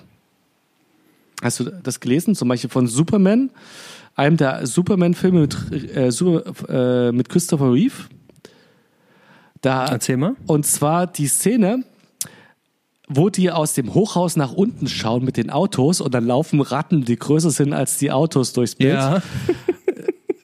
Hast 1.42 1.60
du 1.60 1.64
das 1.64 2.00
gelesen? 2.00 2.36
Zum 2.36 2.50
Beispiel 2.50 2.70
von 2.70 2.88
Superman, 2.88 3.50
einem 4.16 4.38
der 4.38 4.68
Superman-Filme 4.68 5.42
mit, 5.42 5.96
äh, 5.96 6.12
Super, 6.12 7.08
äh, 7.08 7.12
mit 7.12 7.30
Christopher 7.30 7.74
Reeve. 7.74 7.96
Da, 9.62 9.86
Erzähl 9.88 10.18
mal. 10.18 10.36
und 10.46 10.66
zwar 10.66 11.08
die 11.08 11.28
Szene, 11.28 11.84
wo 13.14 13.30
die 13.30 13.52
aus 13.52 13.74
dem 13.74 13.94
Hochhaus 13.94 14.36
nach 14.36 14.54
unten 14.54 14.88
schauen 14.88 15.24
mit 15.24 15.38
den 15.38 15.50
Autos 15.50 16.02
und 16.02 16.14
dann 16.14 16.26
laufen 16.26 16.62
Ratten, 16.62 17.06
die 17.06 17.18
größer 17.18 17.52
sind 17.52 17.74
als 17.74 17.98
die 17.98 18.12
Autos 18.12 18.54
durchs 18.54 18.76
Bild. 18.76 18.94
Ja. 18.94 19.22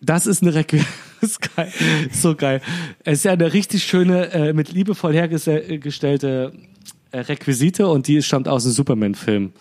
Das 0.01 0.25
ist 0.25 0.41
eine 0.41 0.53
Requ 0.53 0.77
das 1.21 1.32
ist 1.32 1.56
geil. 1.56 1.71
So 2.12 2.36
geil. 2.36 2.62
Es 3.03 3.19
ist 3.19 3.25
ja 3.25 3.32
eine 3.34 3.53
richtig 3.53 3.84
schöne, 3.84 4.32
äh, 4.32 4.53
mit 4.53 4.71
liebevoll 4.71 5.13
hergestellte 5.13 6.53
äh, 7.12 7.19
Requisite 7.19 7.88
und 7.88 8.08
die 8.08 8.21
stammt 8.21 8.47
aus 8.47 8.63
dem 8.63 8.71
Superman-Film. 8.71 9.51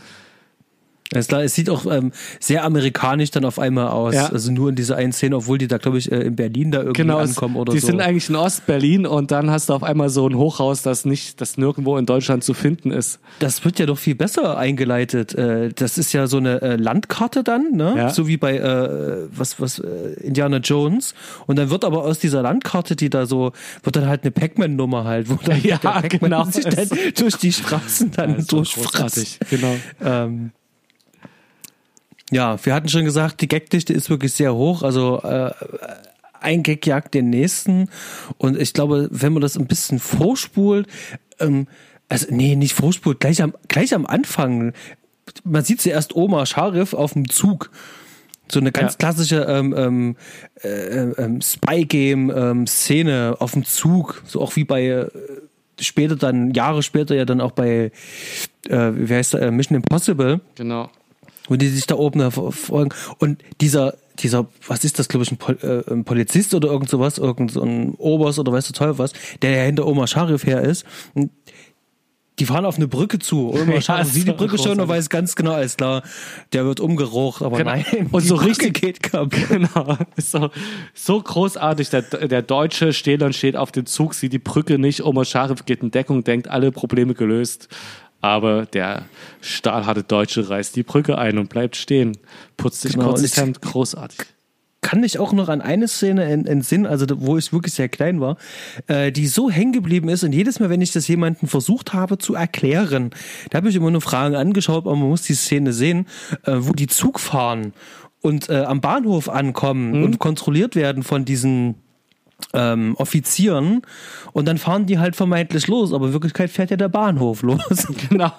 Alles 1.14 1.28
klar, 1.28 1.42
es 1.44 1.54
sieht 1.54 1.70
auch 1.70 1.86
ähm, 1.86 2.12
sehr 2.40 2.64
amerikanisch 2.64 3.30
dann 3.30 3.44
auf 3.44 3.58
einmal 3.58 3.88
aus. 3.88 4.14
Ja. 4.14 4.26
Also 4.28 4.50
nur 4.52 4.70
in 4.70 4.74
dieser 4.74 4.96
einen 4.96 5.12
Szene, 5.12 5.36
obwohl 5.36 5.58
die 5.58 5.68
da, 5.68 5.78
glaube 5.78 5.98
ich, 5.98 6.10
äh, 6.10 6.16
in 6.22 6.36
Berlin 6.36 6.70
da 6.72 6.78
irgendwie 6.78 7.02
Genau, 7.02 7.18
ankommen 7.18 7.56
oder 7.56 7.72
die 7.72 7.78
so. 7.78 7.86
sind 7.86 8.00
eigentlich 8.00 8.28
in 8.28 8.36
Ostberlin 8.36 9.06
und 9.06 9.30
dann 9.30 9.50
hast 9.50 9.68
du 9.68 9.74
auf 9.74 9.82
einmal 9.82 10.08
so 10.08 10.28
ein 10.28 10.36
Hochhaus, 10.36 10.82
das 10.82 11.04
nicht, 11.04 11.40
das 11.40 11.56
nirgendwo 11.58 11.96
in 11.96 12.06
Deutschland 12.06 12.42
zu 12.44 12.54
finden 12.54 12.90
ist. 12.90 13.20
Das 13.38 13.64
wird 13.64 13.78
ja 13.78 13.86
doch 13.86 13.98
viel 13.98 14.14
besser 14.14 14.58
eingeleitet. 14.58 15.34
Äh, 15.34 15.70
Das 15.74 15.98
ist 15.98 16.12
ja 16.12 16.26
so 16.26 16.38
eine 16.38 16.60
äh, 16.62 16.76
Landkarte 16.76 17.44
dann, 17.44 17.72
ne? 17.72 17.94
Ja. 17.96 18.10
So 18.10 18.26
wie 18.26 18.36
bei 18.36 18.56
äh, 18.58 19.26
was 19.30 19.60
was 19.60 19.78
äh, 19.78 19.86
Indiana 20.22 20.56
Jones. 20.58 21.14
Und 21.46 21.56
dann 21.58 21.70
wird 21.70 21.84
aber 21.84 22.02
aus 22.04 22.18
dieser 22.18 22.42
Landkarte, 22.42 22.96
die 22.96 23.10
da 23.10 23.26
so, 23.26 23.52
wird 23.82 23.96
dann 23.96 24.06
halt 24.08 24.22
eine 24.22 24.30
Pac-Man-Nummer 24.32 25.04
halt, 25.04 25.28
wo 25.30 25.36
dann 25.44 25.60
Ja, 25.62 25.78
der 25.78 25.88
Pac-Man 25.88 26.30
genau. 26.30 26.44
sich 26.44 26.64
dann 26.64 26.88
durch 27.18 27.36
die 27.36 27.52
Straßen 27.52 28.10
dann 28.12 28.36
ist 28.36 28.52
doch 28.52 28.58
durchfrisst. 28.58 29.38
Genau. 29.50 29.76
Ähm, 30.04 30.50
ja, 32.30 32.64
wir 32.64 32.74
hatten 32.74 32.88
schon 32.88 33.04
gesagt, 33.04 33.40
die 33.40 33.48
Gagdichte 33.48 33.92
ist 33.92 34.10
wirklich 34.10 34.32
sehr 34.32 34.54
hoch. 34.54 34.82
Also 34.82 35.20
äh, 35.22 35.52
ein 36.40 36.62
Gag 36.62 36.86
jagt 36.86 37.14
den 37.14 37.30
nächsten. 37.30 37.88
Und 38.38 38.60
ich 38.60 38.72
glaube, 38.72 39.08
wenn 39.10 39.32
man 39.32 39.42
das 39.42 39.56
ein 39.56 39.66
bisschen 39.66 39.98
vorspult, 39.98 40.86
ähm, 41.38 41.66
also 42.08 42.26
nee, 42.30 42.56
nicht 42.56 42.74
vorspult, 42.74 43.20
gleich 43.20 43.42
am, 43.42 43.54
gleich 43.68 43.94
am 43.94 44.06
Anfang, 44.06 44.72
man 45.44 45.64
sieht 45.64 45.80
zuerst 45.80 46.14
Oma 46.14 46.46
Scharif 46.46 46.94
auf 46.94 47.12
dem 47.14 47.28
Zug. 47.28 47.70
So 48.48 48.60
eine 48.60 48.70
ganz 48.70 48.92
Ja. 48.92 48.98
klassische 48.98 49.42
ähm, 49.48 49.74
ähm, 49.76 50.16
äh, 50.62 51.10
ähm, 51.22 51.40
Spy-Game-Szene 51.40 53.36
auf 53.40 53.52
dem 53.52 53.64
Zug, 53.64 54.22
so 54.24 54.40
auch 54.40 54.54
wie 54.54 54.62
bei 54.64 54.86
äh, 54.86 55.08
später 55.80 56.14
dann, 56.16 56.52
Jahre 56.52 56.82
später 56.84 57.14
ja 57.16 57.24
dann 57.24 57.40
auch 57.40 57.50
bei, 57.52 57.90
äh, 58.68 58.90
wie 58.94 59.12
heißt 59.14 59.34
der, 59.34 59.42
äh, 59.42 59.50
Mission 59.50 59.76
Impossible 59.76 60.40
Genau. 60.54 60.90
Wo 61.48 61.56
die 61.56 61.68
sich 61.68 61.86
da 61.86 61.96
oben 61.96 62.30
verfolgen. 62.30 62.90
Und 63.18 63.42
dieser, 63.60 63.94
dieser, 64.18 64.46
was 64.66 64.84
ist 64.84 64.98
das, 64.98 65.08
glaube 65.08 65.24
ich, 65.24 65.32
ein, 65.32 65.36
Pol 65.36 65.58
äh, 65.62 65.92
ein 65.92 66.04
Polizist 66.04 66.54
oder 66.54 66.68
irgend 66.68 66.88
sowas, 66.88 67.18
irgend 67.18 67.50
so 67.52 67.62
ein 67.62 67.94
Oberst 67.94 68.38
oder 68.38 68.52
weißt 68.52 68.68
du 68.68 68.72
toll 68.72 68.98
was, 68.98 69.12
der 69.42 69.50
ja 69.50 69.62
hinter 69.64 69.86
Omar 69.86 70.06
Sharif 70.06 70.44
her 70.46 70.62
ist. 70.62 70.84
Und 71.14 71.30
die 72.38 72.44
fahren 72.44 72.66
auf 72.66 72.76
eine 72.76 72.86
Brücke 72.86 73.18
zu. 73.18 73.48
Omar 73.54 73.76
Ja, 73.76 73.80
Sharif 73.80 74.08
ist 74.08 74.14
sieht 74.14 74.28
die 74.28 74.32
Brücke 74.32 74.58
schon 74.58 74.78
und 74.78 74.88
weiß 74.88 75.08
ganz 75.08 75.36
genau, 75.36 75.52
alles 75.52 75.76
klar, 75.78 76.02
der 76.52 76.66
wird 76.66 76.80
umgerocht, 76.80 77.40
aber 77.40 77.56
Genau. 77.58 77.70
nein. 77.70 78.08
Und 78.12 78.22
so 78.22 78.36
Brücke 78.36 78.50
richtig- 78.50 78.74
geht 78.80 79.02
kaputt. 79.02 79.32
Genau. 79.48 79.96
So, 80.18 80.50
so 80.92 81.20
großartig. 81.22 81.88
Der, 81.90 82.02
der 82.02 82.42
Deutsche 82.42 82.92
steht 82.92 83.22
und 83.22 83.34
steht 83.34 83.56
auf 83.56 83.72
dem 83.72 83.86
Zug, 83.86 84.12
sieht 84.14 84.32
die 84.34 84.38
Brücke 84.38 84.78
nicht. 84.78 85.02
Omar 85.02 85.24
Sharif 85.24 85.64
geht 85.64 85.82
in 85.82 85.90
Deckung, 85.90 86.24
denkt, 86.24 86.48
alle 86.48 86.72
Probleme 86.72 87.14
gelöst. 87.14 87.68
Aber 88.20 88.66
der 88.66 89.04
stahlharte 89.40 90.02
Deutsche 90.02 90.48
reißt 90.48 90.74
die 90.76 90.82
Brücke 90.82 91.18
ein 91.18 91.38
und 91.38 91.48
bleibt 91.48 91.76
stehen. 91.76 92.16
Putzt 92.56 92.82
sich 92.82 92.92
Genau, 92.94 93.08
kurz 93.08 93.22
das 93.22 93.36
Hemd. 93.36 93.60
Großartig. 93.62 94.18
kann 94.82 95.02
ich 95.02 95.18
auch 95.18 95.32
noch 95.32 95.48
an 95.48 95.60
eine 95.60 95.88
Szene 95.88 96.24
en- 96.26 96.46
entsinnen, 96.46 96.86
also 96.86 97.06
wo 97.18 97.36
ich 97.36 97.52
wirklich 97.52 97.74
sehr 97.74 97.88
klein 97.88 98.20
war, 98.20 98.36
äh, 98.86 99.10
die 99.10 99.26
so 99.26 99.50
hängen 99.50 99.72
geblieben 99.72 100.08
ist 100.08 100.22
und 100.22 100.32
jedes 100.32 100.60
Mal, 100.60 100.70
wenn 100.70 100.80
ich 100.80 100.92
das 100.92 101.08
jemandem 101.08 101.48
versucht 101.48 101.92
habe 101.92 102.18
zu 102.18 102.34
erklären, 102.36 103.10
da 103.50 103.58
habe 103.58 103.68
ich 103.68 103.74
immer 103.74 103.90
nur 103.90 104.00
Fragen 104.00 104.36
angeschaut, 104.36 104.86
aber 104.86 104.94
man 104.94 105.08
muss 105.08 105.22
die 105.22 105.34
Szene 105.34 105.72
sehen, 105.72 106.06
äh, 106.44 106.52
wo 106.58 106.72
die 106.72 106.86
Zug 106.86 107.18
fahren 107.18 107.72
und 108.22 108.48
äh, 108.48 108.58
am 108.62 108.80
Bahnhof 108.80 109.28
ankommen 109.28 110.04
und 110.04 110.18
kontrolliert 110.20 110.76
werden 110.76 111.02
von 111.02 111.24
diesen 111.24 111.76
ähm, 112.56 112.94
Offizieren 112.96 113.82
und 114.32 114.48
dann 114.48 114.58
fahren 114.58 114.86
die 114.86 114.98
halt 114.98 115.14
vermeintlich 115.14 115.68
los, 115.68 115.92
aber 115.92 116.06
in 116.06 116.12
Wirklichkeit 116.12 116.50
fährt 116.50 116.70
ja 116.70 116.76
der 116.76 116.88
Bahnhof 116.88 117.42
los. 117.42 117.86
Genau. 118.08 118.32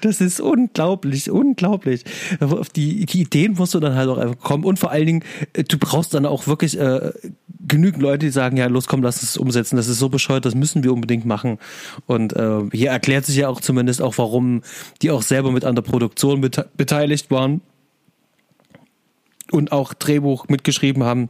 Das 0.00 0.20
ist 0.20 0.40
unglaublich, 0.40 1.30
unglaublich. 1.30 2.04
Auf 2.40 2.68
die, 2.68 3.06
die 3.06 3.22
Ideen 3.22 3.54
musst 3.54 3.74
du 3.74 3.80
dann 3.80 3.94
halt 3.94 4.08
auch 4.08 4.18
einfach 4.18 4.38
kommen. 4.38 4.64
Und 4.64 4.78
vor 4.78 4.90
allen 4.90 5.06
Dingen, 5.06 5.24
äh, 5.54 5.64
du 5.64 5.78
brauchst 5.78 6.14
dann 6.14 6.26
auch 6.26 6.46
wirklich 6.46 6.78
äh, 6.78 7.12
genügend 7.66 8.02
Leute, 8.02 8.26
die 8.26 8.30
sagen, 8.30 8.56
ja, 8.56 8.66
los, 8.66 8.86
komm, 8.86 9.02
lass 9.02 9.22
es 9.22 9.36
umsetzen. 9.36 9.76
Das 9.76 9.88
ist 9.88 9.98
so 9.98 10.08
bescheuert, 10.08 10.44
das 10.44 10.54
müssen 10.54 10.84
wir 10.84 10.92
unbedingt 10.92 11.24
machen. 11.24 11.58
Und 12.06 12.34
äh, 12.34 12.60
hier 12.72 12.90
erklärt 12.90 13.26
sich 13.26 13.36
ja 13.36 13.48
auch 13.48 13.60
zumindest 13.60 14.02
auch, 14.02 14.18
warum 14.18 14.62
die 15.02 15.10
auch 15.10 15.22
selber 15.22 15.50
mit 15.50 15.64
an 15.64 15.74
der 15.74 15.82
Produktion 15.82 16.40
bete 16.40 16.68
beteiligt 16.76 17.30
waren 17.30 17.60
und 19.54 19.72
auch 19.72 19.94
Drehbuch 19.94 20.48
mitgeschrieben 20.48 21.04
haben. 21.04 21.28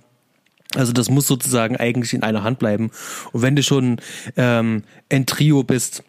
Also 0.75 0.93
das 0.93 1.09
muss 1.09 1.27
sozusagen 1.27 1.77
eigentlich 1.77 2.15
in 2.15 2.23
einer 2.23 2.43
Hand 2.43 2.59
bleiben. 2.59 2.91
Und 3.33 3.43
wenn 3.43 3.55
du 3.55 3.63
schon 3.63 4.01
ähm, 4.37 4.83
ein 5.11 5.27
Trio 5.27 5.63
bist, 5.63 6.03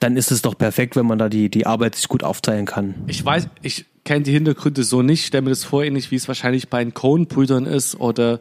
dann 0.00 0.16
ist 0.16 0.32
es 0.32 0.42
doch 0.42 0.56
perfekt, 0.56 0.96
wenn 0.96 1.06
man 1.06 1.18
da 1.18 1.28
die, 1.28 1.48
die 1.50 1.66
Arbeit 1.66 1.94
sich 1.94 2.08
gut 2.08 2.24
aufteilen 2.24 2.66
kann. 2.66 2.94
Ich 3.06 3.24
weiß, 3.24 3.48
ich 3.62 3.84
kenne 4.04 4.22
die 4.22 4.32
Hintergründe 4.32 4.82
so 4.82 5.02
nicht, 5.02 5.26
stelle 5.26 5.42
mir 5.42 5.50
das 5.50 5.64
vor, 5.64 5.84
ähnlich 5.84 6.10
wie 6.10 6.16
es 6.16 6.26
wahrscheinlich 6.26 6.70
bei 6.70 6.82
den 6.82 6.94
Coen-Brüdern 6.94 7.66
ist 7.66 8.00
oder 8.00 8.40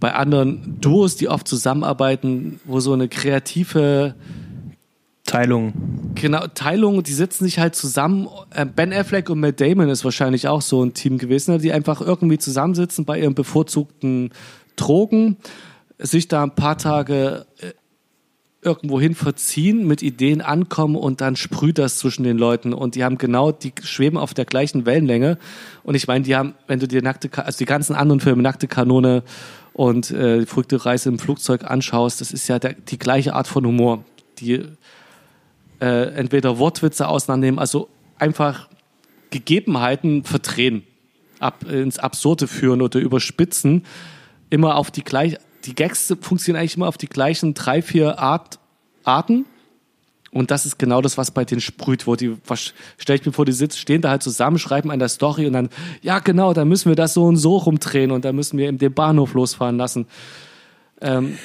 bei 0.00 0.12
anderen 0.14 0.80
Duos, 0.80 1.16
die 1.16 1.28
oft 1.28 1.46
zusammenarbeiten, 1.48 2.60
wo 2.64 2.80
so 2.80 2.92
eine 2.92 3.08
kreative 3.08 4.14
Teilung. 5.28 5.72
genau, 6.14 6.46
Teilung, 6.54 7.02
die 7.02 7.12
sitzen 7.12 7.44
sich 7.44 7.58
halt 7.58 7.74
zusammen. 7.74 8.28
Äh, 8.54 8.64
Ben 8.64 8.92
Affleck 8.92 9.28
und 9.28 9.40
Matt 9.40 9.60
Damon 9.60 9.90
ist 9.90 10.04
wahrscheinlich 10.04 10.48
auch 10.48 10.62
so 10.62 10.82
ein 10.82 10.94
Team 10.94 11.18
gewesen, 11.18 11.52
ne, 11.52 11.58
die 11.58 11.72
einfach 11.72 12.00
irgendwie 12.00 12.38
zusammensitzen 12.38 13.04
bei 13.04 13.20
ihren 13.20 13.34
bevorzugten 13.34 14.30
Drogen, 14.76 15.36
sich 15.98 16.28
da 16.28 16.42
ein 16.42 16.54
paar 16.54 16.78
Tage 16.78 17.46
äh, 17.60 17.72
irgendwo 18.62 19.00
hin 19.00 19.14
verziehen, 19.14 19.86
mit 19.86 20.02
Ideen 20.02 20.40
ankommen 20.40 20.96
und 20.96 21.20
dann 21.20 21.36
sprüht 21.36 21.78
das 21.78 21.98
zwischen 21.98 22.24
den 22.24 22.38
Leuten 22.38 22.72
und 22.72 22.94
die 22.94 23.04
haben 23.04 23.18
genau, 23.18 23.52
die 23.52 23.72
schweben 23.82 24.18
auf 24.18 24.34
der 24.34 24.46
gleichen 24.46 24.84
Wellenlänge 24.84 25.38
und 25.84 25.94
ich 25.94 26.08
meine, 26.08 26.24
die 26.24 26.34
haben, 26.34 26.54
wenn 26.66 26.80
du 26.80 26.88
dir 26.88 27.02
nackte, 27.02 27.30
also 27.44 27.58
die 27.58 27.66
ganzen 27.66 27.94
anderen 27.94 28.20
Filme, 28.20 28.42
nackte 28.42 28.66
Kanone 28.66 29.22
und 29.74 30.10
äh, 30.10 30.44
verrückte 30.44 30.84
Reise 30.84 31.08
im 31.08 31.18
Flugzeug 31.18 31.64
anschaust, 31.64 32.20
das 32.20 32.32
ist 32.32 32.48
ja 32.48 32.58
der, 32.58 32.72
die 32.74 32.98
gleiche 32.98 33.34
Art 33.34 33.46
von 33.46 33.64
Humor, 33.64 34.04
die 34.40 34.64
äh, 35.80 36.14
entweder 36.14 36.58
Wortwitze 36.58 37.08
auseinandernehmen, 37.08 37.58
also 37.58 37.88
einfach 38.18 38.68
Gegebenheiten 39.30 40.24
verdrehen, 40.24 40.82
ab, 41.38 41.64
ins 41.70 41.98
Absurde 41.98 42.46
führen 42.46 42.82
oder 42.82 43.00
überspitzen, 43.00 43.84
immer 44.50 44.76
auf 44.76 44.90
die 44.90 45.04
gleich, 45.04 45.36
die 45.64 45.74
Gags 45.74 46.14
funktionieren 46.20 46.60
eigentlich 46.60 46.76
immer 46.76 46.88
auf 46.88 46.98
die 46.98 47.08
gleichen 47.08 47.54
drei, 47.54 47.82
vier 47.82 48.18
Art, 48.18 48.58
Arten. 49.04 49.44
Und 50.30 50.50
das 50.50 50.66
ist 50.66 50.78
genau 50.78 51.00
das, 51.00 51.16
was 51.16 51.30
bei 51.30 51.44
denen 51.44 51.60
sprüht, 51.60 52.06
wo 52.06 52.14
die, 52.14 52.36
was, 52.46 52.74
stell 52.98 53.16
ich 53.16 53.24
mir 53.24 53.32
vor, 53.32 53.46
die 53.46 53.52
sitzen, 53.52 53.78
stehen 53.78 54.02
da 54.02 54.10
halt 54.10 54.22
zusammen, 54.22 54.58
schreiben 54.58 54.90
an 54.90 54.98
der 54.98 55.08
Story 55.08 55.46
und 55.46 55.54
dann, 55.54 55.70
ja 56.02 56.18
genau, 56.18 56.52
dann 56.52 56.68
müssen 56.68 56.90
wir 56.90 56.96
das 56.96 57.14
so 57.14 57.24
und 57.24 57.36
so 57.36 57.56
rumdrehen 57.56 58.10
und 58.10 58.24
dann 58.24 58.36
müssen 58.36 58.58
wir 58.58 58.68
eben 58.68 58.78
den 58.78 58.92
Bahnhof 58.92 59.32
losfahren 59.32 59.78
lassen. 59.78 60.06
Ähm, 61.00 61.38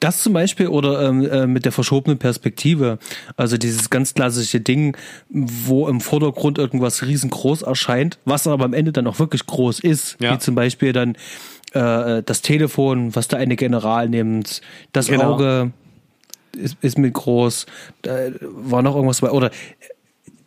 Das 0.00 0.22
zum 0.22 0.32
Beispiel 0.32 0.68
oder 0.68 1.08
ähm, 1.08 1.28
äh, 1.28 1.46
mit 1.46 1.64
der 1.64 1.72
verschobenen 1.72 2.18
Perspektive. 2.18 2.98
Also 3.36 3.58
dieses 3.58 3.90
ganz 3.90 4.14
klassische 4.14 4.60
Ding, 4.60 4.96
wo 5.28 5.88
im 5.88 6.00
Vordergrund 6.00 6.58
irgendwas 6.58 7.04
riesengroß 7.04 7.62
erscheint, 7.62 8.18
was 8.24 8.46
aber 8.46 8.64
am 8.64 8.72
Ende 8.74 8.92
dann 8.92 9.06
auch 9.06 9.18
wirklich 9.18 9.44
groß 9.46 9.80
ist. 9.80 10.16
Ja. 10.20 10.34
Wie 10.34 10.38
zum 10.38 10.54
Beispiel 10.54 10.92
dann 10.92 11.16
äh, 11.72 12.22
das 12.24 12.42
Telefon, 12.42 13.14
was 13.14 13.28
der 13.28 13.38
eine 13.38 13.56
General 13.56 14.08
nimmt, 14.08 14.62
das 14.92 15.08
Genau. 15.08 15.34
Auge 15.34 15.72
ist, 16.56 16.76
ist 16.80 16.96
mit 16.98 17.14
groß, 17.14 17.66
da 18.02 18.16
war 18.40 18.82
noch 18.82 18.94
irgendwas 18.94 19.20
bei. 19.20 19.30
Oder 19.30 19.50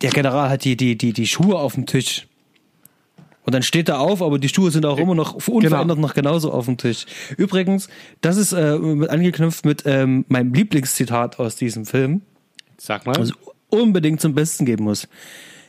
der 0.00 0.10
General 0.10 0.50
hat 0.50 0.64
die, 0.64 0.76
die, 0.76 0.96
die, 0.98 1.12
die 1.12 1.26
Schuhe 1.26 1.58
auf 1.58 1.74
dem 1.74 1.86
Tisch. 1.86 2.26
Und 3.44 3.54
dann 3.54 3.62
steht 3.62 3.88
er 3.88 3.98
auf, 3.98 4.22
aber 4.22 4.38
die 4.38 4.48
Schuhe 4.48 4.70
sind 4.70 4.86
auch 4.86 4.98
immer 4.98 5.14
noch 5.16 5.48
unverändert 5.48 5.98
noch 5.98 6.14
genauso 6.14 6.52
auf 6.52 6.66
dem 6.66 6.76
Tisch. 6.76 7.06
Übrigens, 7.36 7.88
das 8.20 8.36
ist 8.36 8.52
äh, 8.52 8.78
mit- 8.78 9.10
angeknüpft 9.10 9.64
mit 9.64 9.82
ähm, 9.84 10.24
meinem 10.28 10.54
Lieblingszitat 10.54 11.40
aus 11.40 11.56
diesem 11.56 11.84
Film, 11.84 12.22
sag 12.78 13.04
mal. 13.04 13.16
was 13.18 13.32
unbedingt 13.68 14.20
zum 14.20 14.34
Besten 14.34 14.64
geben 14.64 14.84
muss. 14.84 15.08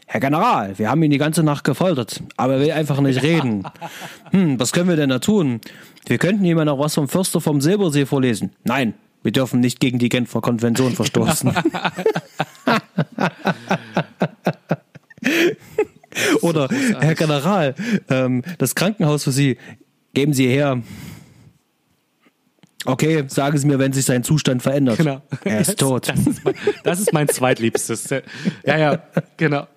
Herr 0.05 0.19
General, 0.19 0.77
wir 0.77 0.89
haben 0.91 1.01
ihn 1.01 1.09
die 1.11 1.17
ganze 1.17 1.41
Nacht 1.41 1.63
gefoltert, 1.63 2.21
aber 2.37 2.55
er 2.55 2.59
will 2.59 2.71
einfach 2.71 2.99
nicht 3.01 3.23
reden. 3.23 3.63
Hm, 4.31 4.59
was 4.59 4.71
können 4.71 4.89
wir 4.89 4.95
denn 4.97 5.09
da 5.09 5.17
tun? 5.19 5.59
Wir 6.05 6.17
könnten 6.19 6.45
ihm 6.45 6.57
ja 6.59 6.65
noch 6.65 6.77
was 6.77 6.93
vom 6.93 7.07
Fürster 7.07 7.41
vom 7.41 7.59
Silbersee 7.61 8.05
vorlesen. 8.05 8.51
Nein, 8.65 8.93
wir 9.23 9.31
dürfen 9.31 9.61
nicht 9.61 9.79
gegen 9.79 9.97
die 9.97 10.09
Genfer 10.09 10.41
Konvention 10.41 10.91
verstoßen. 10.95 11.53
Oder, 16.41 16.67
Herr 16.99 17.15
General, 17.15 17.75
ähm, 18.09 18.43
das 18.57 18.75
Krankenhaus 18.75 19.23
für 19.23 19.31
Sie, 19.31 19.57
geben 20.13 20.33
Sie 20.33 20.47
her. 20.47 20.81
Okay, 22.85 23.23
sagen 23.27 23.57
Sie 23.57 23.65
mir, 23.65 23.79
wenn 23.79 23.93
sich 23.93 24.05
sein 24.05 24.23
Zustand 24.23 24.61
verändert. 24.61 24.97
Genau. 24.97 25.21
Er 25.43 25.61
ist 25.61 25.77
tot. 25.79 26.09
Das 26.09 26.27
ist 26.27 26.43
mein, 26.43 26.55
das 26.83 26.99
ist 26.99 27.13
mein 27.13 27.27
zweitliebstes. 27.29 28.09
Ja, 28.65 28.77
ja, 28.77 29.03
genau. 29.37 29.67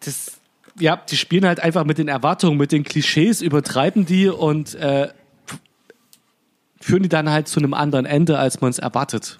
Das, 0.00 0.32
ja, 0.78 0.96
die 0.96 1.16
spielen 1.16 1.46
halt 1.46 1.60
einfach 1.60 1.84
mit 1.84 1.98
den 1.98 2.08
Erwartungen, 2.08 2.58
mit 2.58 2.72
den 2.72 2.84
Klischees, 2.84 3.40
übertreiben 3.40 4.04
die 4.04 4.28
und 4.28 4.74
äh, 4.74 5.08
führen 6.80 7.02
die 7.02 7.08
dann 7.08 7.30
halt 7.30 7.48
zu 7.48 7.58
einem 7.58 7.74
anderen 7.74 8.06
Ende, 8.06 8.38
als 8.38 8.60
man 8.60 8.70
es 8.70 8.78
erwartet. 8.78 9.38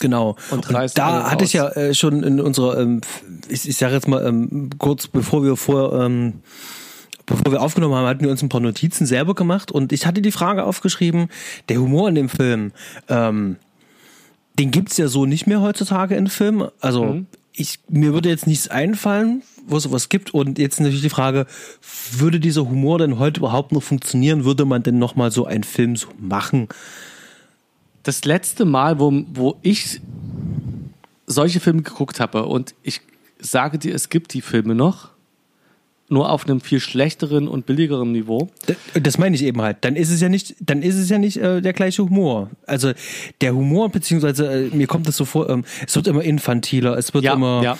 Genau. 0.00 0.36
Und 0.50 0.72
reißt 0.72 0.98
da 0.98 1.30
hatte 1.30 1.44
ich 1.44 1.52
ja 1.52 1.68
äh, 1.68 1.94
schon 1.94 2.22
in 2.22 2.40
unserer, 2.40 2.78
ähm, 2.80 3.00
ich, 3.48 3.68
ich 3.68 3.76
sage 3.76 3.94
jetzt 3.94 4.08
mal 4.08 4.26
ähm, 4.26 4.70
kurz 4.78 5.06
bevor 5.06 5.44
wir 5.44 5.56
vor, 5.56 5.92
ähm, 6.00 6.40
bevor 7.26 7.52
wir 7.52 7.60
aufgenommen 7.62 7.94
haben, 7.94 8.06
hatten 8.06 8.24
wir 8.24 8.30
uns 8.30 8.42
ein 8.42 8.48
paar 8.48 8.60
Notizen 8.60 9.06
selber 9.06 9.34
gemacht 9.34 9.70
und 9.70 9.92
ich 9.92 10.06
hatte 10.06 10.22
die 10.22 10.32
Frage 10.32 10.64
aufgeschrieben: 10.64 11.28
Der 11.68 11.78
Humor 11.80 12.08
in 12.08 12.14
dem 12.16 12.28
Film, 12.28 12.72
ähm, 13.08 13.56
den 14.58 14.70
gibt's 14.70 14.96
ja 14.96 15.08
so 15.08 15.26
nicht 15.26 15.46
mehr 15.46 15.60
heutzutage 15.60 16.16
in 16.16 16.26
Filmen. 16.28 16.68
Also 16.80 17.04
Mhm. 17.04 17.26
ich 17.52 17.78
mir 17.88 18.12
würde 18.14 18.28
jetzt 18.28 18.46
nichts 18.46 18.68
einfallen, 18.68 19.42
wo 19.66 19.76
es 19.76 19.84
sowas 19.84 20.08
gibt. 20.08 20.32
Und 20.34 20.58
jetzt 20.58 20.80
natürlich 20.80 21.02
die 21.02 21.10
Frage: 21.10 21.46
Würde 22.12 22.40
dieser 22.40 22.68
Humor 22.68 22.98
denn 22.98 23.18
heute 23.18 23.40
überhaupt 23.40 23.72
noch 23.72 23.82
funktionieren? 23.82 24.44
Würde 24.44 24.64
man 24.64 24.82
denn 24.82 24.98
noch 24.98 25.14
mal 25.14 25.30
so 25.30 25.44
einen 25.46 25.64
Film 25.64 25.96
so 25.96 26.08
machen? 26.18 26.68
Das 28.02 28.24
letzte 28.24 28.64
Mal, 28.64 28.98
wo, 28.98 29.12
wo 29.32 29.56
ich 29.62 30.00
solche 31.26 31.60
Filme 31.60 31.82
geguckt 31.82 32.20
habe 32.20 32.46
und 32.46 32.74
ich 32.82 33.00
sage 33.38 33.78
dir, 33.78 33.94
es 33.94 34.08
gibt 34.08 34.34
die 34.34 34.40
Filme 34.40 34.74
noch, 34.74 35.10
nur 36.08 36.28
auf 36.30 36.44
einem 36.44 36.60
viel 36.60 36.80
schlechteren 36.80 37.46
und 37.46 37.66
billigeren 37.66 38.10
Niveau. 38.10 38.48
D- 38.68 39.00
Das 39.00 39.16
meine 39.16 39.36
ich 39.36 39.44
eben 39.44 39.62
halt. 39.62 39.78
Dann 39.82 39.94
ist 39.94 40.10
es 40.10 40.20
ja 40.20 40.28
nicht, 40.28 40.56
dann 40.58 40.82
ist 40.82 40.96
es 40.96 41.08
ja 41.08 41.18
nicht 41.18 41.36
äh, 41.36 41.60
der 41.60 41.72
gleiche 41.72 42.02
Humor. 42.02 42.50
Also 42.66 42.92
der 43.40 43.54
Humor 43.54 43.90
beziehungsweise 43.90 44.66
äh, 44.66 44.74
mir 44.74 44.88
kommt 44.88 45.06
das 45.06 45.16
so 45.16 45.24
vor, 45.24 45.48
ähm, 45.48 45.64
es 45.86 45.94
wird 45.94 46.08
immer 46.08 46.22
infantiler, 46.24 46.98
es 46.98 47.14
wird 47.14 47.22
Ja, 47.24 47.34
immer, 47.34 47.62
ja. 47.62 47.78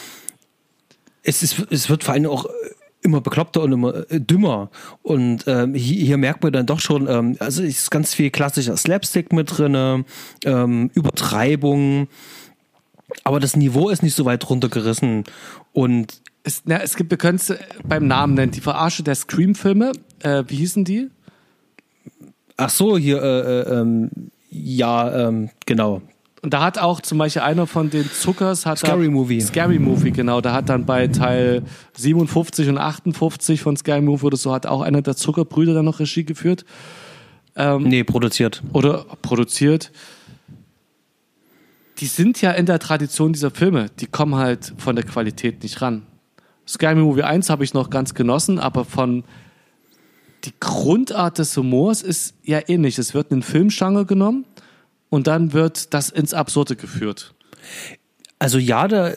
es 1.25 1.43
ist, 1.43 1.57
es 1.71 1.89
wird 1.91 2.05
vor 2.05 2.14
allem 2.14 2.27
auch 2.27 2.47
immer 3.03 3.21
bekloppter 3.21 3.63
und 3.63 3.73
immer 3.73 4.11
äh, 4.11 4.21
dümmer. 4.21 4.71
Und 5.03 5.45
ähm, 5.47 5.75
hier, 5.75 6.05
hier 6.05 6.17
merkt 6.17 6.43
man 6.43 6.53
dann 6.53 6.67
doch 6.67 6.81
schon, 6.81 7.09
ähm, 7.09 7.37
also 7.39 7.63
es 7.63 7.81
ist 7.81 7.91
ganz 7.91 8.15
viel 8.15 8.31
klassischer 8.31 8.77
Slapstick 8.77 9.33
mit 9.33 9.57
drinne, 9.57 10.05
ähm, 10.45 10.91
Übertreibung. 10.95 12.09
Aber 13.25 13.41
das 13.41 13.57
Niveau 13.57 13.89
ist 13.91 14.03
nicht 14.03 14.15
so 14.15 14.25
weit 14.25 14.49
runtergerissen 14.49 15.25
und 15.73 16.23
Es, 16.43 16.63
na, 16.65 16.81
es 16.81 16.97
gibt, 16.97 17.11
wir 17.11 17.19
können 17.19 17.37
es 17.37 17.53
beim 17.85 18.07
Namen 18.07 18.35
nennen, 18.35 18.53
die 18.53 18.61
Verarsche 18.61 19.03
der 19.03 19.15
Scream-Filme. 19.15 19.93
Äh, 20.21 20.45
wie 20.47 20.57
hießen 20.57 20.85
die? 20.85 21.11
ach 22.61 22.71
so 22.71 22.99
hier 22.99 23.23
äh, 23.23 23.41
äh, 23.61 23.81
ähm, 23.81 24.11
ja 24.51 25.29
ähm, 25.29 25.51
genau 25.67 26.03
Und 26.43 26.55
da 26.55 26.62
hat 26.62 26.78
auch 26.78 27.01
zum 27.03 27.18
Beispiel 27.18 27.43
einer 27.43 27.66
von 27.66 27.91
den 27.91 28.11
Zuckers 28.11 28.64
hat 28.64 28.78
Scary 28.78 29.07
da, 29.07 29.11
Movie. 29.11 29.41
Scary 29.41 29.78
Movie, 29.78 30.11
genau. 30.11 30.41
Da 30.41 30.55
hat 30.55 30.70
dann 30.70 30.86
bei 30.86 31.07
Teil 31.09 31.62
57 31.99 32.68
und 32.68 32.78
58 32.78 33.61
von 33.61 33.76
Scary 33.76 34.01
Movie 34.01 34.26
oder 34.26 34.36
so 34.38 34.53
hat 34.53 34.66
auch 34.66 34.80
einer 34.80 35.03
der 35.03 35.16
Zuckerbrüder 35.16 35.74
dann 35.74 35.84
noch 35.84 36.01
Regie 36.01 36.24
geführt 36.24 36.64
nee 37.78 38.05
produziert 38.05 38.62
oder 38.72 39.05
produziert. 39.22 39.93
Die 41.99 42.07
sind 42.07 42.41
ja 42.41 42.53
in 42.53 42.66
der 42.66 42.78
Tradition 42.78 43.32
dieser 43.32 43.51
Filme. 43.51 43.91
Die 44.01 44.07
kommen 44.07 44.36
halt 44.36 44.72
von 44.78 44.97
der 44.97 45.05
Qualität 45.05 45.62
nicht 45.62 45.82
ran. 45.82 46.07
Scary 46.66 46.95
Movie 46.95 47.22
1 47.22 47.51
habe 47.51 47.64
ich 47.64 47.74
noch 47.74 47.91
ganz 47.91 48.14
genossen, 48.14 48.59
aber 48.59 48.84
von 48.84 49.24
die 50.45 50.53
Grundart 50.59 51.38
des 51.38 51.55
Humors 51.57 52.01
ist 52.01 52.34
ja 52.43 52.61
ähnlich. 52.66 52.99
Es 52.99 53.12
wird 53.12 53.30
ein 53.30 53.43
Filmgenre 53.43 54.07
genommen 54.07 54.47
und 55.11 55.27
dann 55.27 55.53
wird 55.53 55.93
das 55.93 56.09
ins 56.09 56.33
Absurde 56.33 56.77
geführt. 56.77 57.35
Also 58.39 58.57
ja, 58.57 58.89
da, 58.89 59.13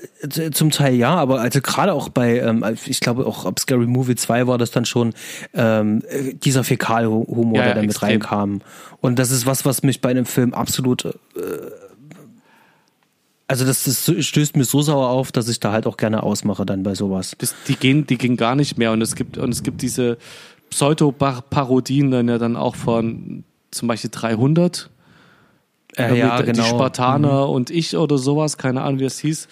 zum 0.51 0.69
Teil 0.69 0.95
ja, 0.95 1.15
aber 1.15 1.39
also 1.39 1.61
gerade 1.61 1.93
auch 1.93 2.09
bei, 2.09 2.39
ähm, 2.39 2.65
ich 2.85 2.99
glaube 2.99 3.25
auch 3.25 3.45
ab 3.45 3.57
Scary 3.57 3.87
Movie 3.87 4.15
2 4.15 4.47
war 4.47 4.57
das 4.57 4.71
dann 4.71 4.83
schon 4.83 5.13
ähm, 5.53 6.03
äh, 6.09 6.33
dieser 6.33 6.65
Fäkalhumor, 6.65 7.57
Ja, 7.57 7.63
der 7.67 7.75
da 7.75 7.81
mit 7.81 7.91
extrem. 7.91 8.09
reinkam. 8.09 8.61
Und 8.99 9.19
das 9.19 9.31
ist 9.31 9.45
was, 9.45 9.63
was 9.63 9.81
mich 9.81 10.01
bei 10.01 10.09
einem 10.09 10.25
Film 10.25 10.53
absolut, 10.53 11.05
äh, 11.05 11.13
also 13.47 13.65
das, 13.65 13.85
das 13.85 14.11
stößt 14.25 14.57
mir 14.57 14.65
so 14.65 14.81
sauer 14.81 15.07
auf, 15.07 15.31
dass 15.31 15.47
ich 15.47 15.61
da 15.61 15.71
halt 15.71 15.87
auch 15.87 15.95
gerne 15.95 16.23
ausmache 16.23 16.65
dann 16.65 16.83
bei 16.83 16.93
sowas. 16.93 17.33
Das, 17.37 17.55
die 17.69 17.77
gehen, 17.77 18.05
die 18.05 18.17
gehen 18.17 18.35
gar 18.35 18.55
nicht 18.55 18.77
mehr 18.77 18.91
und 18.91 19.01
es 19.01 19.15
gibt 19.15 19.37
und 19.37 19.51
es 19.51 19.63
gibt 19.63 19.81
diese 19.83 20.17
Pseudo-Parodien 20.69 22.11
dann 22.11 22.27
ja 22.27 22.37
dann 22.37 22.57
auch 22.57 22.75
von 22.75 23.45
zum 23.71 23.87
Beispiel 23.87 24.09
300 24.11 24.89
Äh, 25.97 26.17
ja, 26.17 26.41
genau. 26.41 26.63
Die 26.63 26.69
Spartaner 26.69 27.49
und 27.49 27.69
ich 27.69 27.95
oder 27.95 28.17
sowas, 28.17 28.57
keine 28.57 28.81
Ahnung, 28.81 28.99
wie 28.99 29.05
es 29.05 29.19
hieß. 29.19 29.47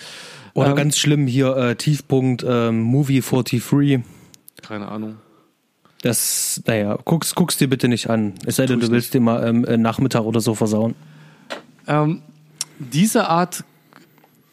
Oder 0.53 0.71
Ähm, 0.71 0.75
ganz 0.75 0.97
schlimm 0.97 1.27
hier, 1.27 1.55
äh, 1.55 1.75
Tiefpunkt, 1.75 2.43
ähm, 2.47 2.81
Movie 2.81 3.21
43. 3.21 4.01
Keine 4.61 4.87
Ahnung. 4.87 5.17
Das, 6.01 6.61
naja, 6.65 6.97
guck's, 7.05 7.35
guck's 7.35 7.57
dir 7.57 7.69
bitte 7.69 7.87
nicht 7.87 8.09
an. 8.09 8.33
Es 8.45 8.55
sei 8.55 8.65
denn, 8.65 8.79
du 8.79 8.89
willst 8.89 9.13
dir 9.13 9.21
mal 9.21 9.47
ähm, 9.47 9.65
einen 9.65 9.83
Nachmittag 9.83 10.23
oder 10.23 10.41
so 10.41 10.55
versauen. 10.55 10.95
Ähm, 11.87 12.21
diese 12.79 13.29
Art, 13.29 13.63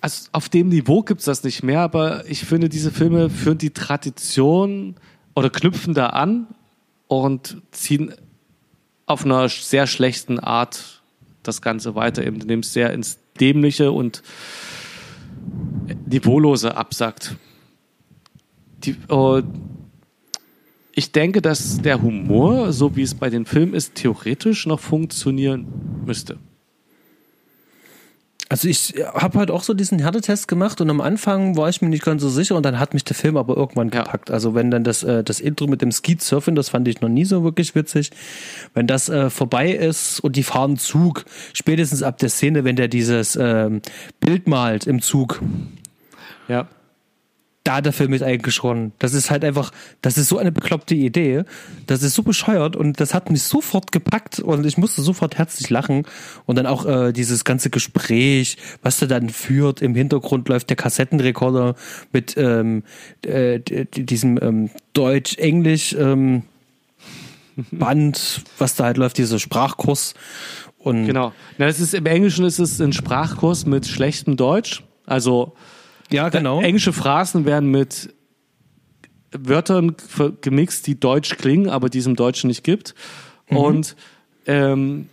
also 0.00 0.28
auf 0.32 0.50
dem 0.50 0.68
Niveau 0.68 1.02
gibt 1.02 1.20
es 1.20 1.24
das 1.24 1.42
nicht 1.42 1.62
mehr, 1.62 1.80
aber 1.80 2.28
ich 2.28 2.44
finde, 2.44 2.68
diese 2.68 2.90
Filme 2.90 3.30
führen 3.30 3.56
die 3.58 3.70
Tradition 3.70 4.96
oder 5.34 5.48
knüpfen 5.48 5.94
da 5.94 6.08
an 6.08 6.48
und 7.06 7.62
ziehen 7.70 8.14
auf 9.06 9.24
einer 9.24 9.48
sehr 9.48 9.86
schlechten 9.86 10.38
Art 10.38 10.97
das 11.48 11.62
Ganze 11.62 11.94
weiter, 11.94 12.24
eben, 12.24 12.38
es 12.60 12.72
sehr 12.72 12.92
ins 12.92 13.18
Dämliche 13.40 13.90
und 13.90 14.22
Niveaulose 16.06 16.76
absackt. 16.76 17.36
Die, 18.84 18.96
äh, 19.08 19.42
ich 20.94 21.12
denke, 21.12 21.42
dass 21.42 21.80
der 21.80 22.02
Humor, 22.02 22.72
so 22.72 22.96
wie 22.96 23.02
es 23.02 23.14
bei 23.14 23.30
den 23.30 23.46
Filmen 23.46 23.74
ist, 23.74 23.94
theoretisch 23.94 24.66
noch 24.66 24.80
funktionieren 24.80 25.66
müsste. 26.04 26.38
Also 28.50 28.66
ich 28.66 28.94
habe 29.12 29.38
halt 29.38 29.50
auch 29.50 29.62
so 29.62 29.74
diesen 29.74 29.98
Härtetest 29.98 30.48
gemacht 30.48 30.80
und 30.80 30.88
am 30.88 31.02
Anfang 31.02 31.56
war 31.58 31.68
ich 31.68 31.82
mir 31.82 31.90
nicht 31.90 32.02
ganz 32.02 32.22
so 32.22 32.30
sicher 32.30 32.56
und 32.56 32.64
dann 32.64 32.78
hat 32.78 32.94
mich 32.94 33.04
der 33.04 33.14
Film 33.14 33.36
aber 33.36 33.56
irgendwann 33.56 33.90
Ja. 33.90 34.02
gepackt. 34.04 34.30
Also 34.30 34.54
wenn 34.54 34.70
dann 34.70 34.84
das, 34.84 35.02
äh, 35.02 35.22
das 35.22 35.40
Intro 35.40 35.66
mit 35.66 35.82
dem 35.82 35.92
Skeet-Surfen, 35.92 36.54
das 36.54 36.70
fand 36.70 36.88
ich 36.88 37.02
noch 37.02 37.10
nie 37.10 37.26
so 37.26 37.44
wirklich 37.44 37.74
witzig. 37.74 38.10
Wenn 38.72 38.86
das 38.86 39.10
äh, 39.10 39.28
vorbei 39.28 39.70
ist 39.72 40.20
und 40.20 40.36
die 40.36 40.42
fahren 40.42 40.78
Zug, 40.78 41.26
spätestens 41.52 42.02
ab 42.02 42.16
der 42.18 42.30
Szene, 42.30 42.64
wenn 42.64 42.76
der 42.76 42.88
dieses 42.88 43.36
ähm, 43.36 43.82
Bild 44.20 44.48
malt 44.48 44.86
im 44.86 45.02
Zug, 45.02 45.42
Ja. 46.48 46.66
Da 47.68 47.82
der 47.82 47.92
Film 47.92 48.12
mich 48.12 48.24
eingeschworen. 48.24 48.92
Das 48.98 49.12
ist 49.12 49.30
halt 49.30 49.44
einfach, 49.44 49.72
das 50.00 50.16
ist 50.16 50.28
so 50.28 50.38
eine 50.38 50.50
bekloppte 50.50 50.94
Idee. 50.94 51.44
Das 51.86 52.02
ist 52.02 52.14
so 52.14 52.22
bescheuert 52.22 52.76
und 52.76 52.98
das 52.98 53.12
hat 53.12 53.30
mich 53.30 53.42
sofort 53.42 53.92
gepackt 53.92 54.40
und 54.40 54.64
ich 54.64 54.78
musste 54.78 55.02
sofort 55.02 55.36
herzlich 55.36 55.68
lachen. 55.68 56.06
Und 56.46 56.56
dann 56.56 56.66
auch 56.66 56.86
äh, 56.86 57.12
dieses 57.12 57.44
ganze 57.44 57.68
Gespräch, 57.68 58.56
was 58.82 59.00
der 59.00 59.08
dann 59.08 59.28
führt. 59.28 59.82
Im 59.82 59.94
Hintergrund 59.94 60.48
läuft 60.48 60.70
der 60.70 60.78
Kassettenrekorder 60.78 61.74
mit 62.10 62.38
ähm, 62.38 62.84
äh, 63.20 63.60
diesem 63.60 64.38
ähm, 64.40 64.70
Deutsch-Englisch 64.94 65.94
ähm, 65.98 66.44
Band, 67.70 68.44
was 68.56 68.76
da 68.76 68.84
halt 68.84 68.96
läuft, 68.96 69.18
dieser 69.18 69.38
Sprachkurs. 69.38 70.14
Und 70.78 71.06
Genau. 71.06 71.34
Na, 71.58 71.66
das 71.66 71.80
ist, 71.80 71.92
Im 71.92 72.06
Englischen 72.06 72.46
ist 72.46 72.60
es 72.60 72.80
ein 72.80 72.94
Sprachkurs 72.94 73.66
mit 73.66 73.86
schlechtem 73.86 74.38
Deutsch. 74.38 74.84
Also 75.04 75.52
ja, 76.10 76.28
genau. 76.28 76.60
englische 76.60 76.92
Phrasen 76.92 77.44
werden 77.44 77.70
mit 77.70 78.14
Wörtern 79.32 79.94
gemixt, 80.40 80.86
die 80.86 80.98
deutsch 80.98 81.36
klingen, 81.36 81.68
aber 81.68 81.88
die 81.88 81.98
es 81.98 82.06
im 82.06 82.16
Deutschen 82.16 82.48
nicht 82.48 82.64
gibt. 82.64 82.94
Und 83.50 83.96
ähm, 84.46 85.08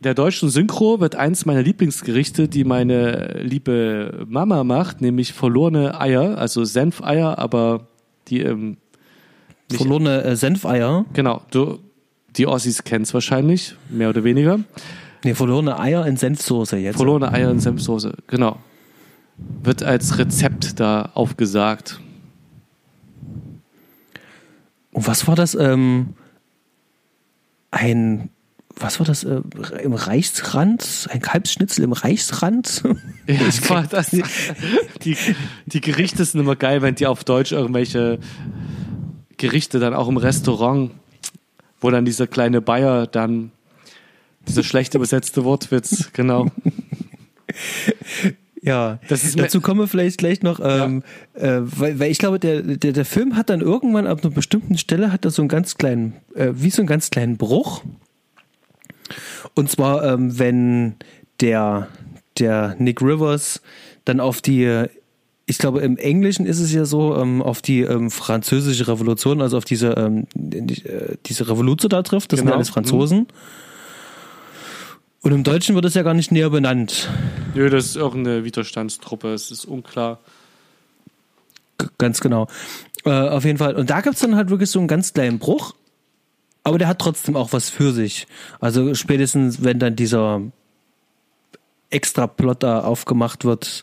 der 0.00 0.14
deutschen 0.14 0.50
Synchro 0.50 1.00
wird 1.00 1.14
eins 1.14 1.46
meiner 1.46 1.62
Lieblingsgerichte, 1.62 2.48
die 2.48 2.64
meine 2.64 3.40
liebe 3.42 4.26
Mama 4.28 4.64
macht, 4.64 5.00
nämlich 5.00 5.32
verlorene 5.32 5.98
Eier, 6.00 6.36
also 6.36 6.64
Senfeier, 6.64 7.38
aber 7.38 7.88
die 8.28 8.40
ähm, 8.40 8.76
Verlorene 9.72 10.22
äh, 10.22 10.36
Senfeier. 10.36 11.06
genau, 11.14 11.42
du, 11.50 11.78
die 12.36 12.46
Ossis 12.46 12.84
kennst 12.84 13.14
wahrscheinlich, 13.14 13.76
mehr 13.88 14.10
oder 14.10 14.24
weniger. 14.24 14.60
Nee, 15.24 15.34
verlorene 15.34 15.78
Eier 15.78 16.06
in 16.06 16.18
Senfsoße 16.18 16.76
jetzt. 16.76 16.96
Verlorene 16.96 17.32
Eier 17.32 17.50
in 17.50 17.60
Senfsoße, 17.60 18.12
genau. 18.26 18.58
Wird 19.36 19.82
als 19.82 20.18
Rezept 20.18 20.78
da 20.78 21.10
aufgesagt. 21.14 22.00
Und 24.92 25.06
was 25.08 25.26
war 25.26 25.34
das? 25.34 25.54
Ähm, 25.54 26.14
ein, 27.72 28.30
was 28.76 29.00
war 29.00 29.06
das? 29.06 29.24
Äh, 29.24 29.42
Im 29.82 29.92
Reichsrand? 29.92 31.08
Ein 31.10 31.20
Kalbsschnitzel 31.20 31.84
im 31.84 31.92
Reichsrand? 31.92 32.82
Ja, 33.26 33.42
das 33.42 33.70
war 33.70 33.84
das. 33.84 34.10
Die, 34.10 35.16
die 35.64 35.80
Gerichte 35.80 36.22
sind 36.26 36.40
immer 36.40 36.56
geil, 36.56 36.82
wenn 36.82 36.94
die 36.94 37.06
auf 37.06 37.24
Deutsch 37.24 37.52
irgendwelche 37.52 38.18
Gerichte 39.38 39.78
dann 39.78 39.94
auch 39.94 40.08
im 40.08 40.18
Restaurant, 40.18 40.90
wo 41.80 41.90
dann 41.90 42.04
dieser 42.04 42.26
kleine 42.26 42.60
Bayer 42.60 43.06
dann 43.06 43.50
dieser 44.46 44.62
schlecht 44.62 44.94
übersetzte 44.94 45.42
Wortwitz, 45.44 46.10
genau. 46.12 46.50
ja, 48.64 48.98
Das 49.08 49.24
ist 49.24 49.36
mir- 49.36 49.42
dazu 49.42 49.60
kommen 49.60 49.80
wir 49.80 49.88
vielleicht 49.88 50.18
gleich 50.18 50.42
noch, 50.42 50.58
ähm, 50.62 51.02
äh, 51.34 51.58
weil, 51.62 51.98
weil 51.98 52.10
ich 52.10 52.18
glaube, 52.18 52.38
der, 52.40 52.62
der, 52.62 52.92
der 52.92 53.04
Film 53.04 53.36
hat 53.36 53.50
dann 53.50 53.60
irgendwann 53.60 54.06
ab 54.06 54.20
einer 54.24 54.32
bestimmten 54.32 54.78
Stelle 54.78 55.12
hat 55.12 55.24
er 55.24 55.30
so 55.30 55.42
einen 55.42 55.48
ganz 55.50 55.76
kleinen, 55.76 56.14
äh, 56.34 56.52
wie 56.54 56.70
so 56.70 56.80
einen 56.82 56.86
ganz 56.88 57.10
kleinen 57.10 57.36
Bruch. 57.36 57.82
Und 59.54 59.70
zwar, 59.70 60.02
ähm, 60.04 60.38
wenn 60.38 60.94
der, 61.40 61.88
der 62.38 62.74
Nick 62.78 63.02
Rivers 63.02 63.60
dann 64.04 64.20
auf 64.20 64.40
die, 64.40 64.84
ich 65.46 65.58
glaube, 65.58 65.80
im 65.80 65.96
Englischen 65.98 66.46
ist 66.46 66.58
es 66.60 66.72
ja 66.72 66.84
so, 66.86 67.16
ähm, 67.16 67.42
auf 67.42 67.60
die 67.60 67.80
ähm, 67.82 68.10
französische 68.10 68.88
Revolution, 68.88 69.42
also 69.42 69.58
auf 69.58 69.64
diese, 69.64 69.90
ähm, 69.92 70.26
die- 70.34 70.84
äh, 70.86 71.16
diese 71.26 71.48
Revolution 71.48 71.90
da 71.90 72.02
trifft, 72.02 72.32
das 72.32 72.38
sind 72.38 72.46
Genau. 72.46 72.56
alles 72.56 72.70
Franzosen. 72.70 73.26
Und 75.24 75.32
im 75.32 75.42
Deutschen 75.42 75.74
wird 75.74 75.86
es 75.86 75.94
ja 75.94 76.02
gar 76.02 76.12
nicht 76.14 76.30
näher 76.30 76.50
benannt. 76.50 77.08
Nö, 77.54 77.70
das 77.70 77.86
ist 77.86 77.96
irgendeine 77.96 78.44
Widerstandstruppe, 78.44 79.32
es 79.32 79.50
ist 79.50 79.64
unklar. 79.64 80.20
G- 81.78 81.86
Ganz 81.96 82.20
genau. 82.20 82.46
Äh, 83.06 83.10
auf 83.10 83.44
jeden 83.44 83.56
Fall. 83.58 83.74
Und 83.74 83.88
da 83.88 84.02
gibt's 84.02 84.20
dann 84.20 84.36
halt 84.36 84.50
wirklich 84.50 84.70
so 84.70 84.78
einen 84.78 84.86
ganz 84.86 85.14
kleinen 85.14 85.38
Bruch. 85.38 85.74
Aber 86.62 86.78
der 86.78 86.88
hat 86.88 86.98
trotzdem 86.98 87.36
auch 87.36 87.52
was 87.54 87.70
für 87.70 87.92
sich. 87.92 88.26
Also 88.60 88.94
spätestens, 88.94 89.64
wenn 89.64 89.78
dann 89.78 89.96
dieser 89.96 90.42
extra 91.90 92.26
Plot 92.26 92.62
da 92.62 92.80
aufgemacht 92.80 93.44
wird, 93.44 93.82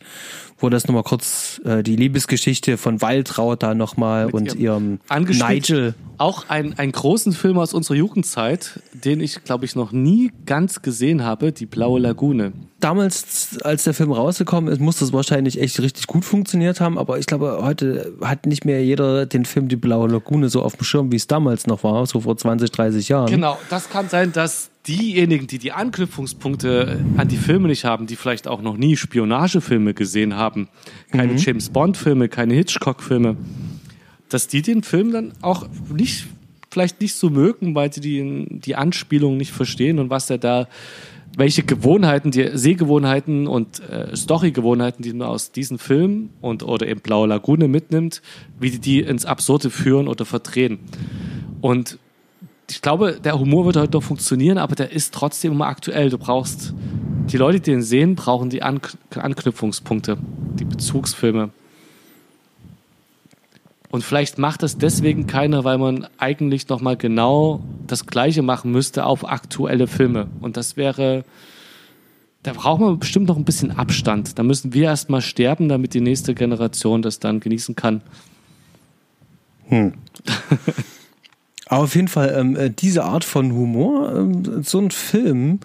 wo 0.62 0.70
das 0.70 0.88
nochmal 0.88 1.03
kurz 1.03 1.59
äh, 1.66 1.84
die 1.84 1.95
Liebesgeschichte 1.95 2.78
von 2.78 3.01
Waltraud 3.01 3.62
da 3.64 3.74
nochmal 3.74 4.28
und 4.32 4.55
ihrem 4.55 4.99
Angespielt- 5.09 5.70
Nigel. 5.70 5.93
Auch 6.18 6.49
ein, 6.49 6.78
einen 6.78 6.91
großen 6.91 7.34
Film 7.34 7.57
aus 7.57 7.74
unserer 7.74 7.95
Jugendzeit, 7.97 8.80
den 8.93 9.22
ich, 9.22 9.43
glaube 9.43 9.66
ich, 9.66 9.76
noch 9.76 9.91
nie 9.91 10.32
ganz 10.45 10.84
gesehen 10.84 11.24
habe, 11.24 11.51
Die 11.51 11.66
Blaue 11.66 11.99
Lagune. 11.99 12.53
Damals, 12.80 13.57
als 13.64 13.84
der 13.86 13.93
Film 13.95 14.12
rausgekommen 14.12 14.72
ist, 14.72 14.80
muss 14.80 14.99
das 14.99 15.14
wahrscheinlich 15.14 15.59
echt 15.59 15.80
richtig 15.80 16.05
gut 16.07 16.24
funktioniert 16.26 16.80
haben, 16.80 16.97
aber 16.99 17.18
ich 17.20 17.26
glaube, 17.26 17.59
heute 17.64 18.14
hat 18.22 18.45
nicht 18.45 18.66
mehr 18.66 18.84
jeder 18.84 19.26
den 19.26 19.45
Film 19.45 19.68
Die 19.68 19.76
Blaue 19.76 20.09
Lagune 20.09 20.49
so 20.49 20.62
auf 20.62 20.76
dem 20.76 20.84
Schirm, 20.84 21.12
wie 21.12 21.16
es 21.16 21.28
damals 21.28 21.66
noch 21.68 21.84
war, 21.84 22.05
so 22.05 22.22
vor 22.22 22.38
20, 22.38 22.72
30 22.72 23.09
Jahren. 23.09 23.28
Genau, 23.30 23.57
das 23.70 23.89
kann 23.89 24.09
sein, 24.09 24.32
dass 24.32 24.70
diejenigen, 24.88 25.47
die 25.47 25.59
die 25.59 25.71
Anknüpfungspunkte 25.71 27.03
an 27.17 27.27
die 27.27 27.38
Filme 27.38 27.67
nicht 27.67 27.86
haben, 27.86 28.07
die 28.07 28.15
vielleicht 28.15 28.47
auch 28.47 28.61
noch 28.61 28.77
nie 28.77 28.97
Spionagefilme 28.97 29.93
gesehen 29.93 30.36
haben, 30.36 30.69
keine 31.11 31.36
James 31.36 31.69
Bond-Filme, 31.69 32.29
keine 32.29 32.55
Hitchcock-Filme, 32.55 33.38
dass 34.29 34.47
die 34.47 34.61
den 34.61 34.82
Film 34.82 35.11
dann 35.11 35.34
auch 35.41 35.67
nicht, 35.93 36.27
vielleicht 36.71 36.99
nicht 37.01 37.15
so 37.15 37.29
mögen, 37.29 37.75
weil 37.75 37.93
sie 37.93 38.01
die, 38.01 38.47
die 38.49 38.75
Anspielung 38.75 39.38
nicht 39.38 39.51
verstehen 39.51 39.99
und 39.99 40.09
was 40.09 40.29
er 40.29 40.39
da, 40.39 40.67
welche 41.38 41.63
Gewohnheiten, 41.63 42.32
die 42.32 42.49
Sehgewohnheiten 42.53 43.47
und 43.47 43.82
äh, 43.88 44.15
Story-Gewohnheiten, 44.15 45.03
die 45.03 45.13
man 45.13 45.27
aus 45.27 45.51
diesen 45.51 45.77
Filmen 45.77 46.32
und 46.41 46.63
oder 46.63 46.88
eben 46.88 47.01
Blaue 47.01 47.27
Lagune 47.27 47.67
mitnimmt, 47.67 48.21
wie 48.59 48.71
die 48.71 48.79
die 48.79 48.99
ins 49.01 49.25
Absurde 49.25 49.69
führen 49.69 50.07
oder 50.07 50.25
verdrehen. 50.25 50.79
Und 51.61 51.99
ich 52.72 52.82
glaube, 52.82 53.19
der 53.22 53.38
Humor 53.38 53.65
wird 53.65 53.76
heute 53.76 53.91
noch 53.91 54.03
funktionieren, 54.03 54.57
aber 54.57 54.76
der 54.76 54.93
ist 54.93 55.13
trotzdem 55.13 55.51
immer 55.51 55.67
aktuell. 55.67 56.09
Du 56.09 56.17
brauchst, 56.17 56.74
die 57.28 57.36
Leute, 57.36 57.59
die 57.59 57.72
den 57.72 57.82
sehen, 57.82 58.15
brauchen 58.15 58.49
die 58.49 58.63
An 58.63 58.80
Anknüpfungspunkte, 59.13 60.17
die 60.57 60.63
Bezugsfilme. 60.63 61.49
Und 63.89 64.05
vielleicht 64.05 64.38
macht 64.38 64.63
das 64.63 64.78
deswegen 64.78 65.28
keiner, 65.28 65.65
weil 65.65 65.78
man 65.80 66.07
eigentlich 66.17 66.69
nochmal 66.69 66.95
genau 66.95 67.61
das 67.88 68.07
Gleiche 68.07 68.41
machen 68.41 68.72
müsste 68.72 69.05
auf 69.05 69.28
aktuelle 69.28 69.88
Filme. 69.88 70.28
Und 70.39 70.55
das 70.55 70.78
wäre, 70.78 71.26
da 72.43 72.53
braucht 72.53 72.80
man 72.80 72.99
bestimmt 72.99 73.28
noch 73.28 73.36
ein 73.36 73.43
bisschen 73.43 73.72
Abstand. 73.72 74.39
Da 74.39 74.43
müssen 74.43 74.74
wir 74.74 74.86
erstmal 74.86 75.22
sterben, 75.22 75.67
damit 75.67 75.93
die 75.93 75.99
nächste 75.99 76.34
Generation 76.34 77.01
das 77.01 77.19
dann 77.19 77.41
genießen 77.41 77.76
kann. 77.76 78.01
Aber 81.72 81.84
auf 81.84 81.95
jeden 81.95 82.09
Fall, 82.09 82.36
ähm, 82.38 82.57
äh, 82.57 82.69
diese 82.69 83.05
Art 83.05 83.24
von 83.24 83.53
Humor, 83.53 84.13
ähm, 84.13 84.61
so 84.61 84.78
ein 84.78 84.91
Film, 84.91 85.61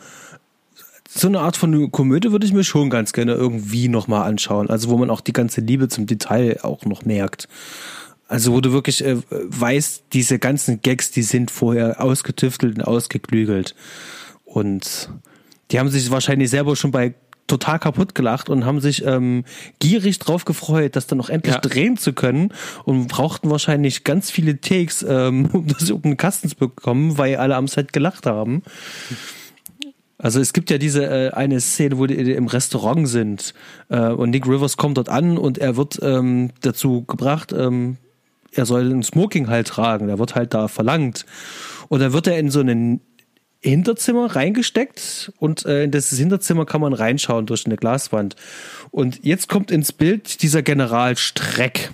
so 1.08 1.26
eine 1.26 1.40
Art 1.40 1.56
von 1.56 1.90
Komödie 1.90 2.30
würde 2.30 2.46
ich 2.46 2.52
mir 2.52 2.62
schon 2.62 2.90
ganz 2.90 3.12
gerne 3.12 3.32
irgendwie 3.32 3.88
nochmal 3.88 4.22
anschauen. 4.28 4.70
Also 4.70 4.88
wo 4.88 4.96
man 4.98 5.10
auch 5.10 5.20
die 5.20 5.32
ganze 5.32 5.62
Liebe 5.62 5.88
zum 5.88 6.06
Detail 6.06 6.60
auch 6.62 6.84
noch 6.84 7.04
merkt. 7.04 7.48
Also 8.28 8.52
wo 8.52 8.60
du 8.60 8.70
wirklich 8.70 9.04
äh, 9.04 9.16
weißt, 9.30 10.04
diese 10.12 10.38
ganzen 10.38 10.80
Gags, 10.80 11.10
die 11.10 11.22
sind 11.22 11.50
vorher 11.50 12.00
ausgetüftelt 12.00 12.78
und 12.78 12.84
ausgeklügelt. 12.84 13.74
Und 14.44 15.10
die 15.72 15.80
haben 15.80 15.88
sich 15.88 16.08
wahrscheinlich 16.12 16.50
selber 16.50 16.76
schon 16.76 16.92
bei 16.92 17.14
total 17.46 17.78
kaputt 17.78 18.14
gelacht 18.14 18.48
und 18.48 18.64
haben 18.64 18.80
sich 18.80 19.04
ähm, 19.04 19.44
gierig 19.78 20.18
drauf 20.18 20.44
gefreut, 20.44 20.96
das 20.96 21.06
dann 21.06 21.18
noch 21.18 21.30
endlich 21.30 21.54
Ja. 21.54 21.60
drehen 21.60 21.96
zu 21.96 22.12
können 22.12 22.52
und 22.84 23.08
brauchten 23.08 23.50
wahrscheinlich 23.50 24.04
ganz 24.04 24.30
viele 24.30 24.60
Takes, 24.60 25.04
ähm, 25.08 25.46
um 25.52 25.66
das 25.66 25.90
auf 25.90 26.02
den 26.02 26.16
Kasten 26.16 26.48
zu 26.48 26.56
bekommen, 26.56 27.18
weil 27.18 27.36
alle 27.36 27.56
am 27.56 27.68
Set 27.68 27.92
gelacht 27.92 28.26
haben. 28.26 28.62
Also 30.18 30.40
es 30.40 30.52
gibt 30.52 30.70
ja 30.70 30.78
diese 30.78 31.04
äh, 31.04 31.30
eine 31.32 31.60
Szene, 31.60 31.98
wo 31.98 32.06
die 32.06 32.14
im 32.14 32.46
Restaurant 32.46 33.06
sind 33.06 33.52
äh, 33.90 34.08
und 34.08 34.30
Nick 34.30 34.46
Rivers 34.46 34.76
kommt 34.76 34.96
dort 34.96 35.10
an 35.10 35.36
und 35.36 35.58
er 35.58 35.76
wird 35.76 35.98
ähm, 36.02 36.50
dazu 36.62 37.04
gebracht, 37.04 37.52
ähm, 37.52 37.98
er 38.52 38.64
soll 38.64 38.90
ein 38.90 39.02
Smoking 39.02 39.48
halt 39.48 39.66
tragen. 39.68 40.06
Der 40.06 40.18
wird 40.18 40.34
halt 40.34 40.54
da 40.54 40.68
verlangt. 40.68 41.26
Und 41.88 42.00
dann 42.00 42.14
wird 42.14 42.26
er 42.26 42.38
in 42.38 42.50
so 42.50 42.60
ein 42.60 43.00
Hinterzimmer 43.70 44.34
reingesteckt 44.36 45.32
und 45.38 45.64
äh, 45.66 45.84
in 45.84 45.90
das 45.90 46.10
Hinterzimmer 46.10 46.66
kann 46.66 46.80
man 46.80 46.92
reinschauen 46.92 47.46
durch 47.46 47.66
eine 47.66 47.76
Glaswand. 47.76 48.36
Und 48.90 49.24
jetzt 49.24 49.48
kommt 49.48 49.70
ins 49.70 49.92
Bild 49.92 50.42
dieser 50.42 50.62
General 50.62 51.16
Streck 51.16 51.90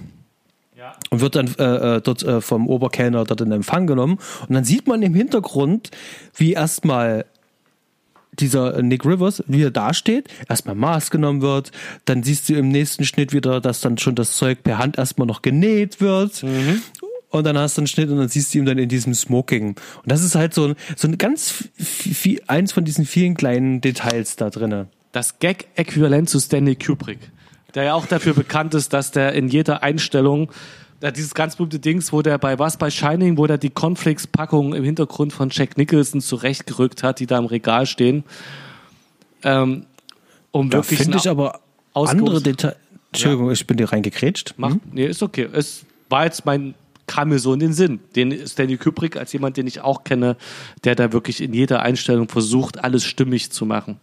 und 1.11 1.21
wird 1.21 1.37
dann 1.37 1.55
äh, 1.59 1.97
äh, 1.97 2.01
dort 2.01 2.23
äh, 2.23 2.41
vom 2.41 2.69
Oberkellner 2.69 3.25
dort 3.25 3.41
in 3.41 3.53
Empfang 3.53 3.87
genommen. 3.87 4.19
Und 4.49 4.55
dann 4.55 4.65
sieht 4.65 4.87
man 4.87 5.03
im 5.03 5.15
Hintergrund, 5.15 5.91
wie 6.35 6.53
erstmal 6.53 7.27
dieser 8.33 8.81
Nick 8.81 9.05
Rivers, 9.05 9.45
wie 9.47 9.63
er 9.63 9.71
da 9.71 9.93
steht, 9.93 10.29
erstmal 10.49 10.75
Maß 10.75 11.11
genommen 11.11 11.43
wird, 11.43 11.71
dann 12.07 12.23
siehst 12.23 12.49
du 12.49 12.55
im 12.55 12.69
nächsten 12.69 13.05
Schnitt 13.05 13.35
wieder, 13.35 13.61
dass 13.61 13.81
dann 13.81 13.99
schon 13.99 14.15
das 14.15 14.33
Zeug 14.33 14.63
per 14.63 14.79
Hand 14.79 14.97
erstmal 14.97 15.27
noch 15.27 15.43
genäht 15.43 16.01
wird. 16.01 16.43
Und 17.33 17.45
dann 17.45 17.57
hast 17.59 17.79
du 17.79 17.81
einen 17.81 17.87
Schnitt 17.87 18.11
und 18.11 18.19
dann 18.19 18.29
siehst 18.29 18.53
du 18.55 18.59
ihn 18.59 18.67
dann 18.67 18.79
in 18.79 18.89
diesem 18.89 19.15
Smoking. 19.15 19.69
Und 19.69 19.77
das 20.05 20.23
ist 20.23 20.35
halt 20.35 20.53
so 20.53 20.69
ein, 20.69 20.75
so 20.97 21.09
ein 21.09 21.17
ganz 21.17 21.65
viel, 21.79 22.43
eins 22.47 22.73
von 22.73 22.85
diesen 22.85 23.07
vielen 23.07 23.35
kleinen 23.35 23.81
Details 23.81 24.37
da 24.37 24.51
drinnen. 24.51 24.89
Das 25.13 25.39
Gag-Äquivalent 25.39 26.29
zu 26.29 26.39
Stanley 26.39 26.77
Kubrick, 26.77 27.19
der 27.75 27.85
ja 27.85 27.95
auch 27.95 28.07
dafür 28.07 28.35
bekannt 28.35 28.75
ist, 28.75 28.93
dass 28.93 29.11
der 29.11 29.33
in 29.33 29.49
jeder 29.49 29.83
Einstellung 29.83 30.51
ja, 31.03 31.11
dieses 31.11 31.35
ganz 31.35 31.57
berühmte 31.57 31.81
Dings, 31.81 32.13
wo 32.13 32.23
der 32.23 32.39
bei 32.39 32.59
was 32.59 32.77
bei 32.77 32.91
Shining, 32.91 33.37
wo 33.37 33.47
der 33.47 33.59
die 33.59 33.71
Cornflakes-Packung 33.71 34.75
im 34.75 34.85
Hintergrund 34.85 35.33
von 35.33 35.49
Jack 35.51 35.77
Nicholson 35.77 36.21
zurechtgerückt 36.21 37.03
hat, 37.03 37.19
die 37.19 37.27
da 37.27 37.39
im 37.39 37.47
Regal 37.47 37.87
stehen. 37.87 38.25
Ähm, 39.43 39.87
um 40.51 40.71
Da 40.71 40.79
wirklich 40.79 41.01
finde 41.01 41.17
ich 41.17 41.29
aber 41.29 41.61
ausgerufen- 41.95 42.19
andere 42.19 42.43
Details. 42.43 42.77
Entschuldigung, 43.11 43.51
ich 43.51 43.67
bin 43.67 43.79
dir 43.79 43.91
reingekrätscht. 43.91 44.55
Macht, 44.59 44.79
nee, 44.93 45.07
ist 45.07 45.23
okay. 45.23 45.49
Es 45.53 45.85
war 46.09 46.25
jetzt 46.25 46.47
mein, 46.47 46.75
kam 47.07 47.31
mir 47.31 47.39
so 47.39 47.53
in 47.53 47.61
den 47.61 47.73
Sinn. 47.73 48.01
Den 48.17 48.47
Stanley 48.47 48.77
Kubrick 48.77 49.17
als 49.17 49.33
jemand, 49.33 49.57
den 49.57 49.67
ich 49.67 49.81
auch 49.81 50.05
kenne, 50.05 50.37
der 50.85 50.95
da 50.95 51.13
wirklich 51.13 51.41
in 51.43 51.53
jeder 51.53 51.83
Einstellung 51.83 52.29
versucht, 52.29 52.83
alles 52.83 53.05
stimmig 53.05 53.51
zu 53.51 53.67
machen. 53.67 53.99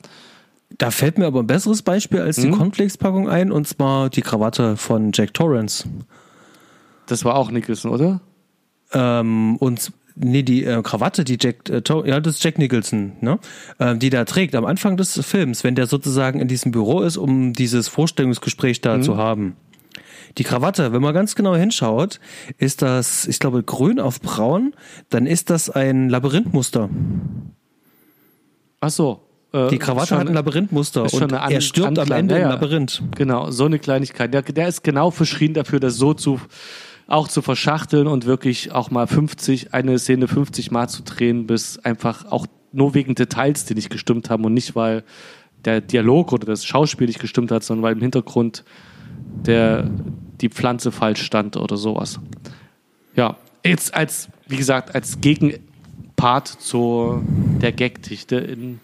Da 0.77 0.91
fällt 0.91 1.17
mir 1.17 1.25
aber 1.25 1.39
ein 1.39 1.47
besseres 1.47 1.81
Beispiel 1.81 2.21
als 2.21 2.35
die 2.35 2.51
Cornflakes-Packung 2.51 3.27
ein, 3.27 3.51
und 3.51 3.67
zwar 3.67 4.09
die 4.09 4.21
Krawatte 4.21 4.77
von 4.77 5.11
Jack 5.13 5.33
Torrance. 5.33 5.85
Das 7.07 7.25
war 7.25 7.35
auch 7.35 7.49
Nicholson, 7.49 7.91
oder? 7.91 8.21
Ähm, 8.93 9.55
und 9.57 9.91
nee, 10.15 10.43
die 10.43 10.63
äh, 10.63 10.81
Krawatte, 10.83 11.23
die 11.23 11.37
Jack, 11.41 11.69
äh, 11.69 11.81
ja, 12.05 12.19
das 12.19 12.35
ist 12.35 12.43
Jack 12.43 12.59
Nicholson, 12.59 13.13
ne? 13.21 13.39
Ähm, 13.79 13.97
die 13.97 14.11
da 14.11 14.25
trägt 14.25 14.53
am 14.53 14.65
Anfang 14.65 14.95
des 14.95 15.19
Films, 15.25 15.63
wenn 15.63 15.73
der 15.73 15.87
sozusagen 15.87 16.39
in 16.39 16.47
diesem 16.47 16.71
Büro 16.71 17.01
ist, 17.01 17.17
um 17.17 17.53
dieses 17.53 17.87
Vorstellungsgespräch 17.87 18.81
da 18.81 19.01
zu 19.01 19.17
haben. 19.17 19.55
Die 20.37 20.43
Krawatte, 20.43 20.93
wenn 20.93 21.01
man 21.01 21.13
ganz 21.13 21.35
genau 21.35 21.55
hinschaut, 21.55 22.19
ist 22.57 22.81
das, 22.81 23.27
ich 23.27 23.39
glaube, 23.39 23.63
grün 23.63 23.99
auf 23.99 24.21
braun, 24.21 24.73
dann 25.09 25.25
ist 25.25 25.49
das 25.49 25.69
ein 25.69 26.09
Labyrinthmuster. 26.09 26.89
Ach 28.81 28.89
so. 28.89 29.21
äh, 29.53 29.69
Die 29.69 29.77
Krawatte 29.79 30.17
hat 30.17 30.27
ein 30.27 30.33
Labyrinthmuster 30.33 31.03
und 31.11 31.23
eine 31.23 31.41
An- 31.41 31.51
er 31.51 31.61
stirbt 31.61 31.87
am 31.97 31.97
Anklang, 31.99 32.19
Ende 32.19 32.37
ja, 32.39 32.43
im. 32.45 32.49
Labyrinth. 32.49 33.01
Genau, 33.15 33.51
so 33.51 33.65
eine 33.65 33.79
Kleinigkeit. 33.79 34.33
Der, 34.33 34.41
der 34.41 34.67
ist 34.67 34.83
genau 34.83 35.11
verschrien 35.11 35.53
dafür, 35.53 35.79
das 35.79 35.95
so 35.95 36.13
zu 36.13 36.39
auch 37.07 37.27
zu 37.27 37.41
verschachteln 37.41 38.05
und 38.05 38.27
wirklich 38.27 38.71
auch 38.71 38.91
mal 38.91 39.07
50, 39.07 39.73
eine 39.73 39.97
Szene 39.97 40.27
50 40.27 40.69
Mal 40.69 40.87
zu 40.89 41.01
drehen, 41.01 41.47
bis 41.47 41.79
einfach 41.79 42.25
auch 42.31 42.45
nur 42.71 42.93
wegen 42.93 43.15
Details, 43.15 43.65
die 43.65 43.73
nicht 43.73 43.89
gestimmt 43.89 44.29
haben 44.29 44.45
und 44.45 44.53
nicht, 44.53 44.75
weil 44.75 45.03
der 45.65 45.81
Dialog 45.81 46.31
oder 46.33 46.45
das 46.45 46.63
Schauspiel 46.65 47.07
nicht 47.07 47.19
gestimmt 47.19 47.51
hat, 47.51 47.63
sondern 47.63 47.81
weil 47.83 47.93
im 47.95 48.01
Hintergrund 48.01 48.63
der, 49.45 49.89
die 50.41 50.49
Pflanze 50.49 50.91
falsch 50.91 51.23
stand 51.23 51.57
oder 51.57 51.77
sowas. 51.77 52.19
Ja, 53.15 53.37
jetzt 53.63 53.93
als, 53.93 54.29
wie 54.47 54.57
gesagt, 54.57 54.95
als 54.95 55.21
Gegenpart 55.21 56.47
zu 56.47 57.23
der 57.61 57.71
Gagdichte 57.71 58.37
in 58.37 58.79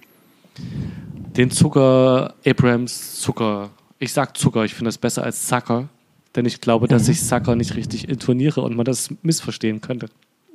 den 1.37 1.51
Zucker, 1.51 2.33
Abrams 2.45 3.19
Zucker. 3.19 3.69
Ich 3.99 4.13
sag 4.13 4.37
Zucker, 4.37 4.63
ich 4.65 4.73
finde 4.73 4.89
das 4.89 4.97
besser 4.97 5.23
als 5.23 5.47
Zucker, 5.47 5.89
denn 6.35 6.45
ich 6.45 6.61
glaube, 6.61 6.87
dass 6.87 7.07
ich 7.07 7.21
Zucker 7.21 7.55
nicht 7.55 7.75
richtig 7.75 8.07
intoniere 8.07 8.61
und 8.61 8.75
man 8.75 8.85
das 8.85 9.09
missverstehen 9.21 9.81
könnte. 9.81 10.07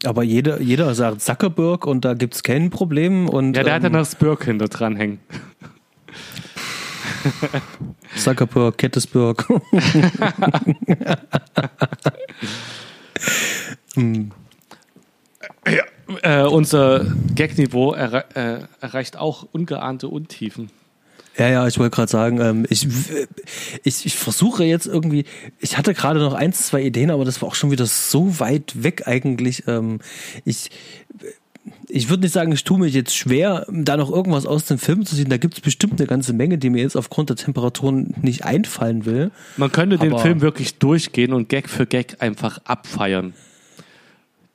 Aber 0.04 0.22
jeder, 0.22 0.60
jeder 0.62 0.94
sagt 0.94 1.20
Zuckerberg 1.20 1.86
und 1.86 2.04
da 2.04 2.14
gibt's 2.14 2.42
kein 2.42 2.70
Problem. 2.70 3.28
Und, 3.28 3.56
Ja, 3.56 3.62
der 3.62 3.74
hat 3.74 3.84
ähm, 3.84 3.92
noch 3.92 4.00
das 4.00 4.14
Birk 4.14 4.44
hinter 4.44 4.68
dran 4.68 4.96
hängen. 4.96 5.20
Zuckerberg, 8.16 8.78
Kettesberg. 8.78 9.46
Äh, 16.22 16.42
unser 16.42 17.06
Gag-Niveau 17.34 17.92
erre 17.92 18.24
äh, 18.34 18.60
erreicht 18.80 19.16
auch 19.16 19.46
ungeahnte 19.52 20.08
Untiefen. 20.08 20.70
Ja, 21.38 21.48
ja, 21.48 21.66
ich 21.66 21.78
wollte 21.78 21.94
gerade 21.94 22.10
sagen, 22.10 22.40
ähm, 22.40 22.66
ich, 22.68 22.88
ich, 23.84 24.04
ich 24.04 24.16
versuche 24.16 24.64
jetzt 24.64 24.86
irgendwie, 24.86 25.24
ich 25.60 25.78
hatte 25.78 25.94
gerade 25.94 26.18
noch 26.18 26.34
eins, 26.34 26.66
zwei 26.66 26.82
Ideen, 26.82 27.10
aber 27.10 27.24
das 27.24 27.40
war 27.40 27.48
auch 27.48 27.54
schon 27.54 27.70
wieder 27.70 27.86
so 27.86 28.40
weit 28.40 28.82
weg 28.82 29.06
eigentlich. 29.06 29.66
Ähm, 29.68 30.00
ich 30.44 30.70
ich 31.92 32.08
würde 32.08 32.22
nicht 32.22 32.32
sagen, 32.32 32.52
ich 32.52 32.64
tue 32.64 32.78
mir 32.78 32.86
jetzt 32.86 33.14
schwer, 33.16 33.66
da 33.70 33.96
noch 33.96 34.10
irgendwas 34.10 34.46
aus 34.46 34.64
dem 34.66 34.78
Film 34.78 35.04
zu 35.04 35.14
sehen. 35.14 35.28
Da 35.28 35.36
gibt 35.36 35.54
es 35.54 35.60
bestimmt 35.60 35.98
eine 36.00 36.06
ganze 36.06 36.32
Menge, 36.32 36.58
die 36.58 36.70
mir 36.70 36.82
jetzt 36.82 36.96
aufgrund 36.96 37.28
der 37.30 37.36
Temperaturen 37.36 38.14
nicht 38.22 38.44
einfallen 38.44 39.04
will. 39.06 39.30
Man 39.56 39.70
könnte 39.72 39.98
den 39.98 40.12
Aber- 40.12 40.22
Film 40.22 40.40
wirklich 40.40 40.78
durchgehen 40.78 41.32
und 41.32 41.48
Gag 41.48 41.68
für 41.68 41.86
Gag 41.86 42.16
einfach 42.20 42.58
abfeiern. 42.64 43.34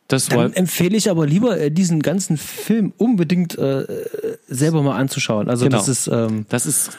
Das 0.07 0.27
Dann 0.27 0.53
empfehle 0.53 0.95
ich 0.95 1.09
aber 1.09 1.25
lieber, 1.25 1.59
äh, 1.59 1.71
diesen 1.71 2.01
ganzen 2.01 2.37
Film 2.37 2.93
unbedingt 2.97 3.57
äh, 3.57 3.85
selber 4.47 4.83
mal 4.83 4.95
anzuschauen. 4.97 5.49
Also 5.49 5.65
Genau. 5.65 5.77
das 5.77 5.87
ist 5.87 6.07
ähm, 6.07 6.45
Das 6.49 6.67
ist 6.67 6.91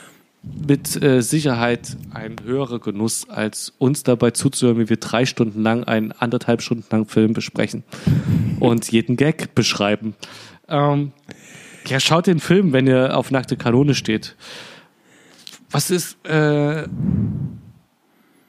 mit 0.66 1.02
äh, 1.02 1.22
Sicherheit 1.22 1.96
ein 2.12 2.36
höherer 2.44 2.78
Genuss, 2.78 3.28
als 3.28 3.72
uns 3.78 4.02
dabei 4.02 4.30
zuzuhören, 4.30 4.78
wie 4.78 4.88
wir 4.88 4.96
drei 4.96 5.26
Stunden 5.26 5.62
lang 5.62 5.84
einen 5.84 6.12
anderthalb 6.12 6.62
Stunden 6.62 6.84
lang 6.90 7.06
Film 7.06 7.32
besprechen 7.32 7.84
und 8.60 8.90
jeden 8.90 9.16
Gag 9.16 9.54
beschreiben. 9.54 10.14
Ähm, 10.68 11.12
ja, 11.86 12.00
schaut 12.00 12.26
den 12.26 12.40
Film, 12.40 12.72
wenn 12.72 12.86
ihr 12.86 13.16
auf 13.16 13.30
nackte 13.30 13.56
Kanone 13.56 13.94
steht. 13.94 14.36
Was 15.70 15.90
ist 15.90 16.24
äh, 16.26 16.86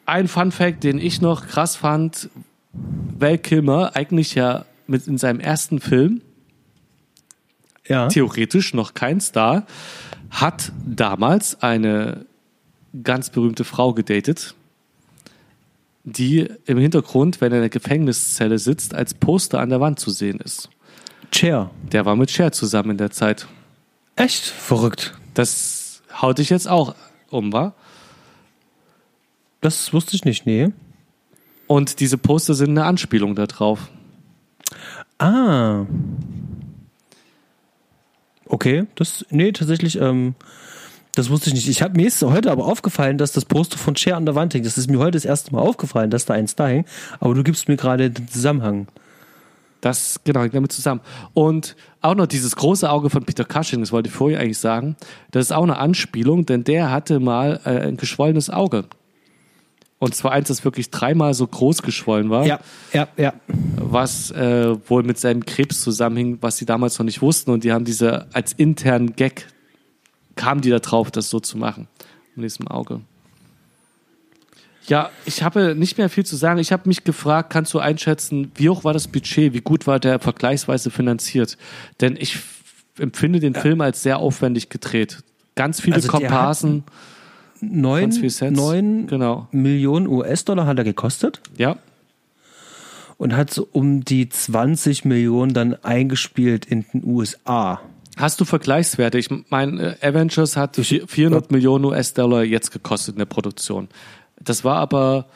ein 0.06 0.28
Fun 0.28 0.52
Fact, 0.52 0.84
den 0.84 1.00
ich 1.00 1.22
noch 1.22 1.48
krass 1.48 1.76
fand? 1.76 2.30
Val 3.20 3.38
Kilmer 3.38 3.96
eigentlich 3.96 4.36
ja 4.36 4.66
mit 4.86 5.08
in 5.08 5.18
seinem 5.18 5.40
ersten 5.40 5.80
Film 5.80 6.22
ja. 7.88 8.08
theoretisch 8.08 8.74
noch 8.74 8.94
kein 8.94 9.22
Star, 9.22 9.66
hat 10.30 10.72
damals 10.86 11.62
eine 11.62 12.26
ganz 13.04 13.30
berühmte 13.30 13.64
Frau 13.64 13.94
gedatet, 13.94 14.56
die 16.04 16.48
im 16.66 16.78
Hintergrund, 16.78 17.42
wenn 17.42 17.52
er 17.52 17.58
in 17.58 17.64
der 17.64 17.70
Gefängniszelle 17.70 18.60
sitzt, 18.60 18.94
als 18.94 19.14
Poster 19.14 19.60
an 19.60 19.70
der 19.70 19.82
Wand 19.82 20.00
zu 20.00 20.10
sehen 20.10 20.40
ist. 20.40 20.70
Chair. 21.32 21.70
Der 21.92 22.06
war 22.06 22.16
mit 22.16 22.32
Cher 22.32 22.52
zusammen 22.52 22.92
in 22.92 22.98
der 22.98 23.12
Zeit. 23.12 23.48
Echt 24.16 24.46
verrückt. 24.46 25.18
Das 25.34 26.02
haut 26.22 26.38
dich 26.38 26.50
jetzt 26.50 26.68
auch 26.68 26.96
um, 27.30 27.52
wa? 27.52 27.74
Das 29.62 29.92
wusste 29.92 30.16
ich 30.16 30.24
nicht, 30.24 30.46
nee. 30.46 30.70
Und 31.68 32.00
diese 32.00 32.18
Poster 32.18 32.54
sind 32.54 32.70
eine 32.70 32.86
Anspielung 32.86 33.36
darauf. 33.36 33.90
Ah. 35.20 35.86
Okay, 38.48 38.86
das, 38.96 39.26
nee, 39.30 39.52
tatsächlich, 39.52 40.00
ähm, 40.00 40.36
das 41.16 41.30
wusste 41.30 41.50
ich 41.50 41.56
nicht. 41.56 41.68
Ich 41.68 41.82
habe 41.82 41.98
mir 41.98 42.08
ist 42.08 42.22
heute 42.24 42.52
aber 42.52 42.66
aufgefallen, 42.66 43.18
dass 43.18 43.32
das 43.32 43.46
Poster 43.46 43.78
von 43.78 43.96
Cher 43.96 44.18
an 44.18 44.26
der 44.26 44.36
Wand 44.36 44.54
hängt. 44.54 44.66
Das 44.66 44.78
ist 44.78 44.90
mir 44.90 45.00
heute 45.00 45.12
das 45.12 45.26
erste 45.26 45.54
Mal 45.54 45.62
aufgefallen, 45.62 46.10
dass 46.10 46.26
da 46.26 46.36
eins 46.36 46.56
da 46.56 46.68
hängt. 46.68 46.88
Aber 47.20 47.34
du 47.34 47.44
gibst 47.44 47.68
mir 47.68 47.76
gerade 47.76 48.12
den 48.12 48.28
Zusammenhang. 48.28 48.88
Das, 49.82 50.20
genau, 50.24 50.42
hängt 50.42 50.54
damit 50.54 50.72
zusammen. 50.72 51.02
Und 51.34 51.76
auch 52.02 52.16
noch 52.16 52.28
dieses 52.28 52.56
große 52.56 52.90
Auge 52.90 53.10
von 53.10 53.24
Peter 53.24 53.46
Cushing, 53.46 53.80
das 53.80 53.92
wollte 53.92 54.10
ich 54.10 54.16
vorher 54.16 54.40
eigentlich 54.40 54.58
sagen, 54.58 54.96
das 55.32 55.46
ist 55.46 55.52
auch 55.52 55.64
eine 55.64 55.78
Anspielung, 55.78 56.46
denn 56.46 56.64
der 56.64 56.92
hatte 56.92 57.20
mal 57.20 57.60
äh, 57.66 57.88
ein 57.88 57.98
geschwollenes 57.98 58.50
Auge 58.50 58.86
und 60.00 60.14
zwar 60.14 60.32
eins, 60.32 60.48
das 60.48 60.64
wirklich 60.64 60.92
dreimal 60.92 61.34
so 61.34 61.48
groß 61.48 61.82
geschwollen 61.82 62.30
war. 62.30 62.46
Ja, 62.46 62.60
ja, 62.94 63.08
ja. 63.18 63.34
Was 63.76 64.30
äh, 64.32 64.76
wohl 64.88 65.04
mit 65.04 65.18
seinem 65.18 65.46
Krebs 65.46 65.82
zusammenhing, 65.82 66.38
was 66.42 66.58
sie 66.58 66.66
damals 66.66 67.00
noch 67.00 67.06
nicht 67.06 67.22
wussten. 67.22 67.50
Und 67.52 67.64
die 67.64 67.72
haben 67.72 67.86
diese 67.86 68.28
als 68.32 68.54
internen 68.54 69.16
Gag, 69.16 69.48
kamen 70.36 70.62
die 70.62 70.70
da 70.70 70.80
drauf, 70.80 71.10
das 71.10 71.30
so 71.30 71.40
zu 71.40 71.58
machen. 71.58 71.88
Mit 72.36 72.46
diesem 72.46 72.68
Auge. 72.68 73.02
Ja, 74.86 75.10
ich 75.26 75.42
habe 75.42 75.76
nicht 75.76 75.98
mehr 75.98 76.10
viel 76.10 76.26
zu 76.26 76.36
sagen. 76.36 76.60
Ich 76.60 76.72
habe 76.72 76.88
mich 76.88 77.04
gefragt, 77.04 77.50
kannst 77.50 77.74
du 77.74 77.80
einschätzen, 77.80 78.52
wie 78.56 78.70
hoch 78.70 78.84
war 78.84 78.94
das 78.94 79.08
Budget, 79.08 79.54
wie 79.54 79.62
gut 79.62 79.88
war 79.88 80.00
der 80.00 80.20
vergleichsweise 80.20 80.92
finanziert? 80.92 81.58
Denn 82.00 82.16
ich 82.18 82.38
empfinde 83.00 83.40
den 83.40 83.54
ja. 83.54 83.62
Film 83.62 83.82
als 83.82 84.04
sehr 84.04 84.20
aufwendig 84.20 84.70
gedreht. 84.70 85.24
Ganz 85.56 85.82
viele 85.82 85.96
also 85.96 86.08
Komparsen. 86.08 86.84
Hatten, 86.86 87.17
9, 87.62 88.10
9 88.52 89.08
genau. 89.08 89.48
Millionen 89.52 90.08
US-Dollar 90.08 90.66
hat 90.66 90.78
er 90.78 90.84
gekostet. 90.84 91.42
Ja. 91.58 91.78
Und 93.18 93.36
hat 93.36 93.52
so 93.52 93.68
um 93.72 94.06
die 94.06 94.30
20 94.30 95.06
Millionen 95.06 95.54
dann 95.54 95.74
eingespielt 95.84 96.66
in 96.66 96.86
den 96.94 97.04
USA. 97.04 97.82
Hast 98.16 98.40
du 98.42 98.46
Vergleichswerte? 98.46 99.18
Ich 99.18 99.30
meine, 99.50 99.98
äh, 100.02 100.08
Avengers 100.08 100.58
hat 100.58 100.76
400. 100.76 101.52
Millionen 101.52 101.86
US-Dollar 101.86 102.44
jetzt 102.44 102.72
gekostet 102.72 103.16
in 103.16 103.20
der 103.20 103.26
Produktion. 103.26 103.88
Das 104.40 104.64
war 104.64 104.78
aber 104.78 105.28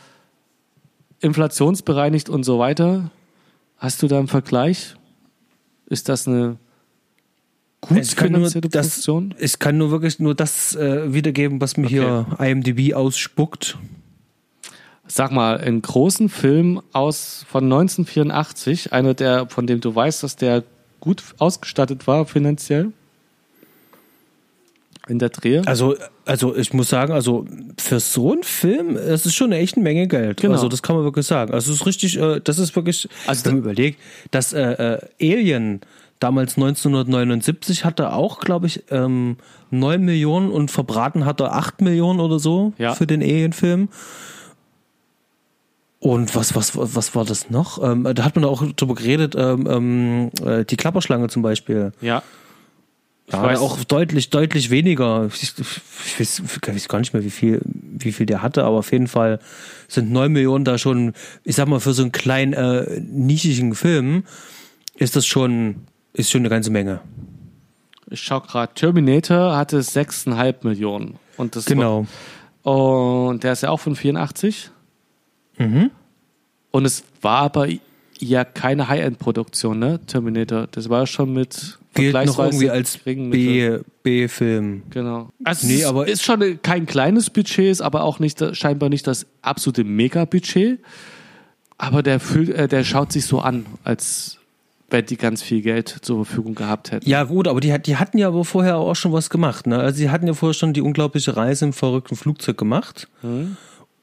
inflationsbereinigt 1.19 2.29
und 2.29 2.43
so 2.43 2.59
weiter. 2.59 3.11
Hast 3.77 4.01
du 4.01 4.07
da 4.07 4.19
einen 4.19 4.27
Vergleich? 4.27 4.95
Ist 5.85 6.09
das 6.09 6.27
eine 6.27 6.57
gut 7.81 7.97
Ich 7.97 8.15
kann, 8.15 8.31
nur 8.31 8.49
das, 8.49 9.09
ich 9.39 9.59
kann 9.59 9.77
nur 9.77 9.91
wirklich 9.91 10.19
nur 10.19 10.35
das 10.35 10.75
äh, 10.75 11.13
wiedergeben, 11.13 11.59
was 11.59 11.77
mir 11.77 11.87
hier 11.87 12.25
IMDb 12.39 12.93
ausspuckt. 12.93 13.77
Sag 15.07 15.31
mal, 15.31 15.57
einen 15.57 15.81
großen 15.81 16.29
Film 16.29 16.81
aus 16.93 17.45
von 17.49 17.65
1984, 17.65 18.93
einer 18.93 19.13
der, 19.13 19.47
von 19.49 19.67
dem 19.67 19.81
du 19.81 19.93
weißt, 19.93 20.23
dass 20.23 20.37
der 20.37 20.63
gut 21.01 21.23
ausgestattet 21.39 22.07
war 22.07 22.25
finanziell 22.25 22.93
in 25.09 25.19
der 25.19 25.29
Drehe. 25.29 25.63
Also, 25.65 25.95
also 26.25 26.55
ich 26.55 26.73
muss 26.73 26.89
sagen, 26.89 27.11
also 27.11 27.45
für 27.77 27.99
so 27.99 28.31
einen 28.31 28.43
Film, 28.43 28.95
das 28.95 29.25
ist 29.25 29.35
schon 29.35 29.51
eine 29.51 29.57
echte 29.57 29.79
Menge 29.79 30.07
Geld. 30.07 30.39
Genau. 30.39 30.53
Also 30.53 30.69
das 30.69 30.81
kann 30.81 30.95
man 30.95 31.03
wirklich 31.03 31.25
sagen. 31.25 31.53
Also 31.53 31.71
es 31.71 31.81
ist 31.81 31.85
richtig, 31.85 32.17
äh, 32.17 32.39
das 32.41 32.59
ist 32.59 32.75
wirklich, 32.75 33.09
Also 33.25 33.45
wenn 33.45 33.53
man 33.53 33.63
überlegt, 33.63 33.99
dass 34.29 34.53
äh, 34.53 34.61
äh, 34.61 34.99
Alien 35.19 35.81
damals 36.21 36.55
1979 36.55 37.83
hatte 37.83 38.13
auch, 38.13 38.39
glaube 38.39 38.67
ich, 38.67 38.83
ähm, 38.91 39.35
9 39.71 40.01
Millionen 40.05 40.49
und 40.51 40.71
verbraten 40.71 41.25
hat 41.25 41.41
er 41.41 41.53
8 41.55 41.81
Millionen 41.81 42.19
oder 42.21 42.39
so 42.39 42.71
Ja. 42.77 42.93
für 42.95 43.05
den 43.07 43.21
Alien-Film. 43.21 43.89
Und 45.99 46.35
was, 46.35 46.55
was, 46.55 46.71
was 46.75 47.13
war 47.15 47.25
das 47.25 47.49
noch? 47.51 47.81
Ähm, 47.83 48.07
da 48.15 48.23
hat 48.23 48.35
man 48.35 48.45
auch 48.45 48.63
drüber 48.75 48.95
geredet, 48.95 49.35
ähm, 49.37 49.67
ähm, 49.69 50.31
äh, 50.43 50.65
die 50.65 50.77
Klapperschlange 50.77 51.27
zum 51.27 51.41
Beispiel. 51.41 51.91
ja. 52.01 52.23
Ja, 53.31 53.45
weiß- 53.45 53.59
auch 53.59 53.81
deutlich, 53.85 54.29
deutlich 54.29 54.71
weniger. 54.71 55.29
Ich, 55.33 55.43
ich, 55.57 56.19
weiß, 56.19 56.41
ich 56.45 56.67
weiß 56.67 56.87
gar 56.89 56.99
nicht 56.99 57.13
mehr, 57.13 57.23
wie 57.23 57.29
viel, 57.29 57.61
wie 57.63 58.11
viel 58.11 58.25
der 58.25 58.41
hatte, 58.41 58.65
aber 58.65 58.79
auf 58.79 58.91
jeden 58.91 59.07
Fall 59.07 59.39
sind 59.87 60.11
9 60.11 60.33
Millionen 60.33 60.65
da 60.65 60.77
schon, 60.77 61.13
ich 61.45 61.55
sag 61.55 61.69
mal, 61.69 61.79
für 61.79 61.93
so 61.93 62.01
einen 62.01 62.11
kleinen, 62.11 62.51
äh, 62.51 62.99
nischigen 62.99 63.73
Film 63.73 64.23
ist 64.97 65.15
das 65.15 65.25
schon, 65.25 65.75
ist 66.13 66.29
schon 66.31 66.41
eine 66.41 66.49
ganze 66.49 66.69
Menge. 66.71 67.01
Ich 68.09 68.21
schau 68.21 68.41
gerade, 68.41 68.73
Terminator 68.73 69.55
hatte 69.55 69.79
6,5 69.81 70.55
Millionen. 70.63 71.17
Und 71.37 71.55
das 71.55 71.65
Genau. 71.65 72.05
War, 72.63 73.27
und 73.29 73.43
der 73.43 73.53
ist 73.53 73.63
ja 73.63 73.69
auch 73.69 73.79
von 73.79 73.95
84. 73.95 74.69
Mhm. 75.57 75.91
Und 76.71 76.85
es 76.85 77.03
war 77.21 77.37
aber 77.43 77.67
ja 78.19 78.43
keine 78.43 78.87
High-End-Produktion, 78.87 79.79
ne? 79.79 79.99
Terminator. 80.05 80.67
Das 80.71 80.89
war 80.89 81.07
schon 81.07 81.33
mit 81.33 81.79
Gilt 81.93 82.13
noch 82.13 82.39
irgendwie 82.39 82.69
als 82.69 82.97
B-Film. 82.99 84.83
Genau. 84.89 85.29
Also 85.43 85.67
Nee, 85.67 85.81
es 85.81 85.85
aber- 85.85 86.07
ist 86.07 86.23
schon 86.23 86.61
kein 86.61 86.85
kleines 86.85 87.29
Budget, 87.29 87.71
ist 87.71 87.81
aber 87.81 88.03
auch 88.03 88.19
nicht 88.19 88.55
scheinbar 88.55 88.89
nicht 88.89 89.07
das 89.07 89.25
absolute 89.41 89.83
Mega-Budget. 89.83 90.79
Aber 91.77 92.03
der 92.03 92.19
fühlt, 92.19 92.49
äh, 92.49 92.67
der 92.67 92.83
schaut 92.83 93.11
sich 93.11 93.25
so 93.25 93.39
an, 93.39 93.65
als 93.83 94.37
wenn 94.91 95.05
die 95.05 95.17
ganz 95.17 95.41
viel 95.41 95.61
Geld 95.61 95.89
zur 96.01 96.25
Verfügung 96.25 96.53
gehabt 96.55 96.91
hätten. 96.91 97.09
Ja, 97.09 97.23
gut, 97.23 97.47
aber 97.47 97.59
die, 97.61 97.75
die 97.81 97.97
hatten 97.97 98.17
ja 98.17 98.27
aber 98.27 98.45
vorher 98.45 98.77
auch 98.77 98.95
schon 98.95 99.13
was 99.13 99.29
gemacht. 99.29 99.65
Ne? 99.67 99.77
Also, 99.79 99.97
sie 99.97 100.09
hatten 100.09 100.27
ja 100.27 100.33
vorher 100.33 100.53
schon 100.53 100.73
die 100.73 100.81
unglaubliche 100.81 101.35
Reise 101.35 101.65
im 101.65 101.73
verrückten 101.73 102.15
Flugzeug 102.15 102.57
gemacht. 102.57 103.07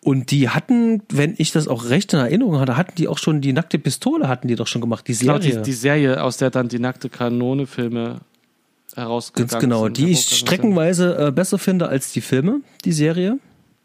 Und 0.01 0.31
die 0.31 0.49
hatten, 0.49 1.03
wenn 1.11 1.35
ich 1.39 1.53
das 1.53 1.69
auch 1.69 1.89
recht 1.91 2.13
in 2.15 2.21
Erinnerung 2.21 2.59
hatte, 2.61 2.77
hatten 2.77 2.95
die 2.97 3.09
auch 3.09 3.19
schon 3.19 3.41
die 3.41 3.53
nackte 3.53 3.79
Pistole, 3.79 4.29
hatten 4.29 4.49
die 4.49 4.55
doch 4.55 4.67
schon 4.67 4.81
gemacht, 4.81 5.07
die 5.09 5.15
Genau, 5.15 5.39
Serie. 5.39 5.57
die, 5.59 5.63
die 5.63 5.73
Serie, 5.73 6.23
aus 6.23 6.37
der 6.39 6.51
dann 6.51 6.69
die 6.69 6.79
nackte 6.79 7.09
Kanone-Filme 7.09 8.21
herausgegangen 8.95 9.51
Ganz 9.51 9.61
genau, 9.61 9.85
sind, 9.85 9.99
die 9.99 10.11
ich 10.11 10.21
streckenweise 10.21 11.27
äh, 11.29 11.31
besser 11.31 11.59
finde 11.59 11.89
als 11.89 12.13
die 12.13 12.21
Filme, 12.21 12.61
die 12.85 12.93
Serie. 12.93 13.39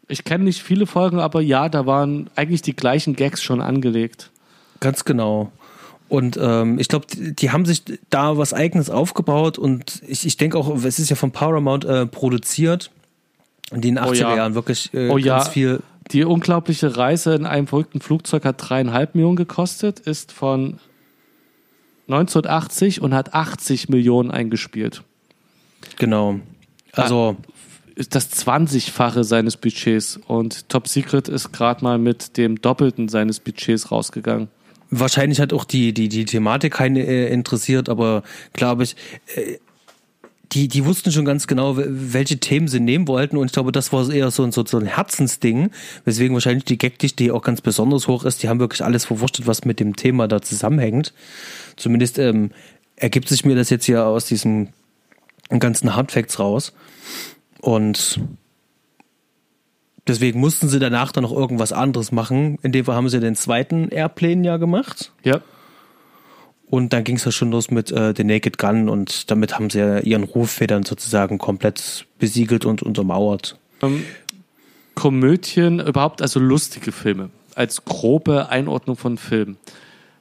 Ich 0.08 0.24
kenne 0.24 0.44
nicht 0.44 0.62
viele 0.62 0.86
Folgen, 0.86 1.18
aber 1.18 1.40
ja, 1.40 1.68
da 1.68 1.86
waren 1.86 2.30
eigentlich 2.36 2.62
die 2.62 2.74
gleichen 2.76 3.16
Gags 3.16 3.42
schon 3.42 3.60
angelegt. 3.60 4.30
Ganz 4.80 5.04
genau. 5.04 5.50
Und 6.14 6.38
ähm, 6.40 6.78
ich 6.78 6.86
glaube, 6.86 7.06
die, 7.12 7.34
die 7.34 7.50
haben 7.50 7.64
sich 7.64 7.82
da 8.08 8.38
was 8.38 8.54
Eigenes 8.54 8.88
aufgebaut 8.88 9.58
und 9.58 10.00
ich, 10.06 10.24
ich 10.24 10.36
denke 10.36 10.56
auch, 10.56 10.72
es 10.84 11.00
ist 11.00 11.10
ja 11.10 11.16
von 11.16 11.32
Paramount 11.32 11.84
äh, 11.84 12.06
produziert. 12.06 12.92
In 13.72 13.80
den 13.80 13.98
80er 13.98 14.08
Oh 14.08 14.12
ja. 14.12 14.36
Jahren 14.36 14.54
wirklich 14.54 14.94
äh, 14.94 15.08
Oh 15.08 15.14
ganz 15.16 15.46
ja. 15.46 15.50
viel. 15.50 15.80
Die 16.12 16.22
unglaubliche 16.22 16.96
Reise 16.96 17.34
in 17.34 17.46
einem 17.46 17.66
verrückten 17.66 18.00
Flugzeug 18.00 18.44
hat 18.44 18.56
dreieinhalb 18.58 19.16
Millionen 19.16 19.34
gekostet, 19.34 19.98
ist 19.98 20.30
von 20.30 20.78
1980 22.06 23.00
und 23.00 23.12
hat 23.12 23.34
80 23.34 23.88
Millionen 23.88 24.30
eingespielt. 24.30 25.02
Genau. 25.96 26.38
Also, 26.92 27.36
Ist 27.96 28.14
das 28.14 28.30
20-fache 28.30 29.24
seines 29.24 29.56
Budgets 29.56 30.20
und 30.28 30.68
Top 30.68 30.86
Secret 30.86 31.28
ist 31.28 31.52
gerade 31.52 31.82
mal 31.82 31.98
mit 31.98 32.36
dem 32.36 32.60
Doppelten 32.60 33.08
seines 33.08 33.40
Budgets 33.40 33.90
rausgegangen. 33.90 34.48
Wahrscheinlich 35.00 35.40
hat 35.40 35.52
auch 35.52 35.64
die, 35.64 35.92
die, 35.92 36.08
die 36.08 36.24
Thematik 36.24 36.74
keine 36.74 37.00
äh, 37.06 37.32
interessiert, 37.32 37.88
aber 37.88 38.22
glaube 38.52 38.84
ich, 38.84 38.96
äh, 39.34 39.58
die, 40.52 40.68
die 40.68 40.84
wussten 40.84 41.10
schon 41.10 41.24
ganz 41.24 41.46
genau, 41.46 41.76
wel- 41.76 41.88
welche 41.90 42.38
Themen 42.38 42.68
sie 42.68 42.78
nehmen 42.78 43.08
wollten 43.08 43.36
und 43.36 43.46
ich 43.46 43.52
glaube, 43.52 43.72
das 43.72 43.92
war 43.92 44.08
eher 44.10 44.30
so 44.30 44.44
ein, 44.44 44.52
so, 44.52 44.64
so 44.64 44.78
ein 44.78 44.86
Herzensding, 44.86 45.70
weswegen 46.04 46.34
wahrscheinlich 46.34 46.64
die 46.64 46.78
Gagdichte 46.78 47.34
auch 47.34 47.42
ganz 47.42 47.60
besonders 47.60 48.06
hoch 48.06 48.24
ist. 48.24 48.42
Die 48.42 48.48
haben 48.48 48.60
wirklich 48.60 48.84
alles 48.84 49.04
verwurstet, 49.04 49.46
was 49.46 49.64
mit 49.64 49.80
dem 49.80 49.96
Thema 49.96 50.28
da 50.28 50.40
zusammenhängt. 50.40 51.12
Zumindest 51.76 52.18
ähm, 52.18 52.50
ergibt 52.96 53.28
sich 53.28 53.44
mir 53.44 53.56
das 53.56 53.70
jetzt 53.70 53.86
hier 53.86 54.06
aus 54.06 54.26
diesen 54.26 54.68
ganzen 55.48 55.96
Hardfacts 55.96 56.38
raus. 56.38 56.72
Und 57.60 58.20
deswegen 60.06 60.40
mussten 60.40 60.68
sie 60.68 60.78
danach 60.78 61.12
dann 61.12 61.22
noch 61.22 61.32
irgendwas 61.32 61.72
anderes 61.72 62.12
machen. 62.12 62.58
In 62.62 62.72
dem 62.72 62.84
Fall 62.84 62.96
haben 62.96 63.08
sie 63.08 63.20
den 63.20 63.36
zweiten 63.36 63.88
Airplane 63.88 64.44
ja 64.46 64.56
gemacht. 64.56 65.12
Ja. 65.22 65.40
Und 66.66 66.92
dann 66.92 67.04
ging 67.04 67.16
es 67.16 67.24
ja 67.24 67.30
schon 67.30 67.50
los 67.50 67.70
mit 67.70 67.92
äh, 67.92 68.14
The 68.16 68.24
Naked 68.24 68.58
Gun 68.58 68.88
und 68.88 69.30
damit 69.30 69.54
haben 69.54 69.70
sie 69.70 69.78
ja 69.78 69.98
ihren 69.98 70.24
Ruf 70.24 70.58
dann 70.66 70.82
sozusagen 70.82 71.38
komplett 71.38 72.06
besiegelt 72.18 72.64
und 72.64 72.82
untermauert. 72.82 73.58
Ähm, 73.82 74.04
Komödien, 74.94 75.80
überhaupt 75.80 76.22
also 76.22 76.40
lustige 76.40 76.90
Filme, 76.90 77.30
als 77.54 77.84
grobe 77.84 78.48
Einordnung 78.48 78.96
von 78.96 79.18
Filmen. 79.18 79.56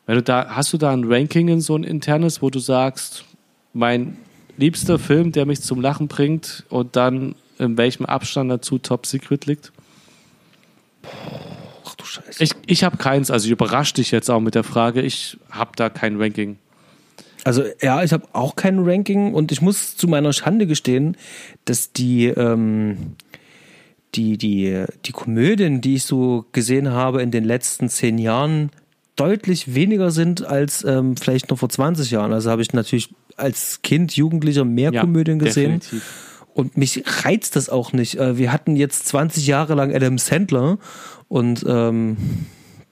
Wenn 0.05 0.15
du 0.15 0.21
da, 0.21 0.47
hast 0.49 0.73
du 0.73 0.77
da 0.77 0.91
ein 0.91 1.05
Ranking 1.05 1.47
in 1.47 1.61
so 1.61 1.75
ein 1.75 1.83
internes, 1.83 2.41
wo 2.41 2.49
du 2.49 2.59
sagst, 2.59 3.23
mein 3.71 4.17
liebster 4.57 4.99
Film, 4.99 5.31
der 5.31 5.45
mich 5.45 5.61
zum 5.61 5.81
Lachen 5.81 6.07
bringt 6.07 6.65
und 6.69 6.95
dann 6.95 7.35
in 7.63 7.77
welchem 7.77 8.05
Abstand 8.05 8.51
dazu 8.51 8.77
Top 8.77 9.05
Secret 9.05 9.45
liegt? 9.45 9.71
Ach 11.85 11.95
du 11.95 12.05
Scheiße. 12.05 12.43
Ich, 12.43 12.51
ich 12.65 12.83
habe 12.83 12.97
keins, 12.97 13.31
also 13.31 13.45
ich 13.45 13.51
überrasche 13.51 13.95
dich 13.95 14.11
jetzt 14.11 14.29
auch 14.29 14.39
mit 14.39 14.55
der 14.55 14.63
Frage, 14.63 15.01
ich 15.01 15.37
habe 15.49 15.71
da 15.75 15.89
kein 15.89 16.21
Ranking. 16.21 16.57
Also 17.43 17.63
ja, 17.81 18.03
ich 18.03 18.13
habe 18.13 18.27
auch 18.33 18.55
kein 18.55 18.79
Ranking 18.79 19.33
und 19.33 19.51
ich 19.51 19.61
muss 19.61 19.97
zu 19.97 20.07
meiner 20.07 20.31
Schande 20.31 20.65
gestehen, 20.65 21.17
dass 21.65 21.91
die 21.91 22.27
ähm, 22.27 23.15
die 24.15 24.37
die 24.37 24.85
die 25.05 25.11
Komödien, 25.11 25.81
die 25.81 25.95
ich 25.95 26.03
so 26.03 26.45
gesehen 26.53 26.91
habe 26.91 27.21
in 27.21 27.31
den 27.31 27.43
letzten 27.43 27.89
zehn 27.89 28.17
Jahren, 28.17 28.69
deutlich 29.15 29.75
weniger 29.75 30.11
sind 30.11 30.45
als 30.45 30.83
ähm, 30.83 31.17
vielleicht 31.17 31.49
noch 31.49 31.59
vor 31.59 31.69
20 31.69 32.11
Jahren. 32.11 32.31
Also 32.31 32.49
habe 32.49 32.61
ich 32.61 32.71
natürlich 32.73 33.09
als 33.35 33.81
Kind, 33.81 34.15
Jugendlicher 34.15 34.65
mehr 34.65 34.91
Komödien 34.91 35.39
gesehen. 35.39 35.79
definitiv. 35.79 36.32
Und 36.53 36.77
mich 36.77 37.03
reizt 37.25 37.55
das 37.55 37.69
auch 37.69 37.93
nicht. 37.93 38.15
Äh, 38.19 38.37
Wir 38.37 38.51
hatten 38.51 38.75
jetzt 38.75 39.07
20 39.07 39.47
Jahre 39.47 39.73
lang 39.75 39.93
Adam 39.93 40.17
Sandler 40.17 40.77
und 41.27 41.65
ähm, 41.67 42.17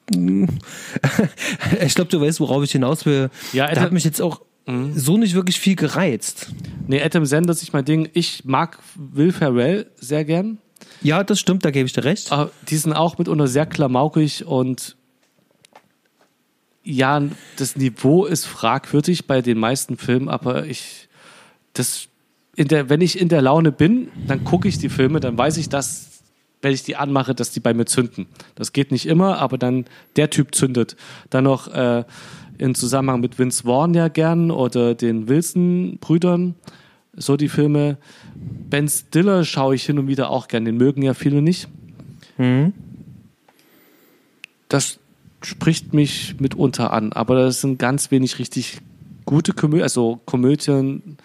ich 1.85 1.95
glaube, 1.95 2.09
du 2.09 2.19
weißt, 2.21 2.39
worauf 2.39 2.63
ich 2.63 2.71
hinaus 2.71 3.05
will. 3.05 3.29
Ja, 3.53 3.65
da 3.67 3.71
Adam- 3.73 3.83
hat 3.85 3.91
mich 3.91 4.03
jetzt 4.03 4.21
auch 4.21 4.41
so 4.95 5.17
nicht 5.17 5.33
wirklich 5.33 5.59
viel 5.59 5.75
gereizt. 5.75 6.47
Nee, 6.87 7.01
Adam 7.01 7.25
Sandler 7.25 7.51
ist 7.51 7.61
nicht 7.61 7.73
mein 7.73 7.83
Ding. 7.83 8.09
Ich 8.13 8.45
mag 8.45 8.77
Will 8.95 9.31
Ferrell 9.33 9.87
sehr 9.97 10.23
gern. 10.23 10.59
Ja, 11.01 11.23
das 11.23 11.39
stimmt, 11.39 11.65
da 11.65 11.71
gebe 11.71 11.87
ich 11.87 11.93
dir 11.93 12.03
recht. 12.05 12.31
Aber 12.31 12.51
die 12.69 12.77
sind 12.77 12.93
auch 12.93 13.17
mitunter 13.17 13.47
sehr 13.47 13.65
klamaukig 13.65 14.45
und 14.45 14.95
ja, 16.83 17.21
das 17.57 17.75
Niveau 17.75 18.25
ist 18.25 18.45
fragwürdig 18.45 19.27
bei 19.27 19.41
den 19.41 19.57
meisten 19.57 19.97
Filmen, 19.97 20.29
aber 20.29 20.65
ich, 20.65 21.09
das, 21.73 22.07
der, 22.57 22.89
wenn 22.89 23.01
ich 23.01 23.19
in 23.19 23.29
der 23.29 23.41
Laune 23.41 23.71
bin, 23.71 24.09
dann 24.27 24.43
gucke 24.43 24.67
ich 24.67 24.77
die 24.77 24.89
Filme, 24.89 25.19
dann 25.19 25.37
weiß 25.37 25.57
ich, 25.57 25.69
dass, 25.69 26.23
wenn 26.61 26.73
ich 26.73 26.83
die 26.83 26.95
anmache, 26.95 27.33
dass 27.33 27.51
die 27.51 27.59
bei 27.59 27.73
mir 27.73 27.85
zünden. 27.85 28.27
Das 28.55 28.73
geht 28.73 28.91
nicht 28.91 29.05
immer, 29.05 29.37
aber 29.39 29.57
dann 29.57 29.85
der 30.15 30.29
Typ 30.29 30.53
zündet. 30.53 30.95
Dann 31.29 31.45
noch, 31.45 31.67
äh, 31.73 32.03
im 32.61 32.75
Zusammenhang 32.75 33.21
mit 33.21 33.39
Vince 33.39 33.63
Vaughn 33.63 33.95
ja 33.95 34.07
gern 34.07 34.51
oder 34.51 34.93
den 34.93 35.27
Wilson-Brüdern. 35.27 36.53
So 37.13 37.35
die 37.35 37.49
Filme. 37.49 37.97
Ben 38.35 38.87
Stiller 38.87 39.43
schaue 39.43 39.73
ich 39.75 39.83
hin 39.83 39.97
und 39.97 40.07
wieder 40.07 40.29
auch 40.29 40.47
gern. 40.47 40.65
Den 40.65 40.77
mögen 40.77 41.01
ja 41.01 41.15
viele 41.15 41.41
nicht. 41.41 41.67
Das 44.69 44.99
spricht 45.41 45.93
mich 45.93 46.35
mitunter 46.39 46.93
an. 46.93 47.13
Aber 47.13 47.35
das 47.35 47.61
sind 47.61 47.79
ganz 47.79 48.11
wenig 48.11 48.37
richtig 48.37 48.79
gute 49.25 49.53
Komödien, 49.53 49.83
also 49.83 50.21
Komödien, 50.25 51.17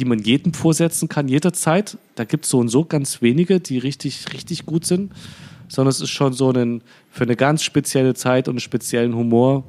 die 0.00 0.06
man 0.06 0.18
jedem 0.18 0.54
vorsetzen 0.54 1.08
kann, 1.08 1.28
jederzeit. 1.28 1.98
Da 2.14 2.24
gibt 2.24 2.46
es 2.46 2.50
so 2.50 2.58
und 2.58 2.68
so 2.68 2.86
ganz 2.86 3.20
wenige, 3.20 3.60
die 3.60 3.76
richtig, 3.76 4.32
richtig 4.32 4.64
gut 4.64 4.86
sind. 4.86 5.12
Sondern 5.68 5.90
es 5.90 6.00
ist 6.00 6.08
schon 6.08 6.32
so 6.32 6.50
ein, 6.50 6.82
für 7.10 7.24
eine 7.24 7.36
ganz 7.36 7.62
spezielle 7.62 8.14
Zeit 8.14 8.48
und 8.48 8.54
einen 8.54 8.60
speziellen 8.60 9.14
Humor 9.14 9.64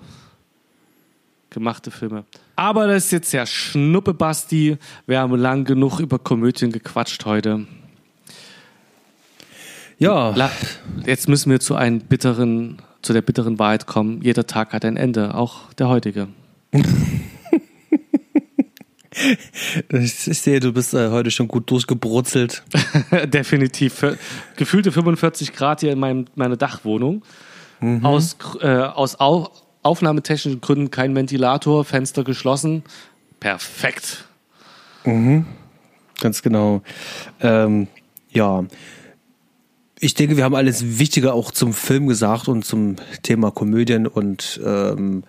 gemachte 1.49 1.91
Filme. 1.91 2.23
Aber 2.55 2.87
das 2.87 3.05
ist 3.05 3.11
jetzt 3.11 3.33
ja 3.33 3.45
Schnuppe 3.45 4.13
Basti. 4.13 4.77
Wir 5.05 5.19
haben 5.19 5.35
lang 5.35 5.65
genug 5.65 5.99
über 5.99 6.17
Komödien 6.17 6.71
gequatscht 6.71 7.25
heute. 7.25 7.67
Ja, 9.99 10.49
jetzt 11.05 11.27
müssen 11.27 11.51
wir 11.51 11.59
zu 11.59 11.75
einem 11.75 11.99
bitteren, 11.99 12.81
zu 13.01 13.11
der 13.11 13.21
bitteren 13.21 13.59
Wahrheit 13.59 13.85
kommen. 13.85 14.21
Jeder 14.21 14.47
Tag 14.47 14.71
hat 14.71 14.85
ein 14.85 14.95
Ende, 14.95 15.35
auch 15.35 15.73
der 15.73 15.89
heutige. 15.89 16.29
ich, 19.89 20.13
sehe, 20.13 20.59
du 20.59 20.73
bist 20.73 20.93
äh, 20.93 21.09
heute 21.09 21.31
schon 21.31 21.47
gut 21.47 21.69
durchgebrutzelt. 21.69 22.63
Definitiv. 23.25 23.93
Für, 23.93 24.17
gefühlte 24.55 24.91
45 24.91 25.53
Grad 25.53 25.81
hier 25.81 25.91
in 25.91 25.99
meinem, 25.99 26.25
meiner 26.35 26.57
Dachwohnung. 26.57 27.23
Aus, 28.03 28.37
äh, 28.61 28.67
aus 28.67 29.19
Au 29.19 29.49
aufnahmetechnischen 29.83 30.61
Gründen 30.61 30.91
kein 30.91 31.15
Ventilator, 31.15 31.83
Fenster 31.83 32.23
geschlossen. 32.23 32.83
Perfekt. 33.39 34.25
Ganz 36.19 36.43
genau. 36.43 36.83
Ähm, 37.39 37.87
ja. 38.29 38.63
Ich 40.03 40.15
denke, 40.15 40.35
wir 40.35 40.43
haben 40.43 40.55
alles 40.55 40.97
Wichtige 40.97 41.31
auch 41.31 41.51
zum 41.51 41.73
Film 41.73 42.07
gesagt 42.07 42.47
und 42.47 42.65
zum 42.65 42.95
Thema 43.21 43.51
Komödien 43.51 44.07
und 44.07 44.59
ähm, 44.65 45.23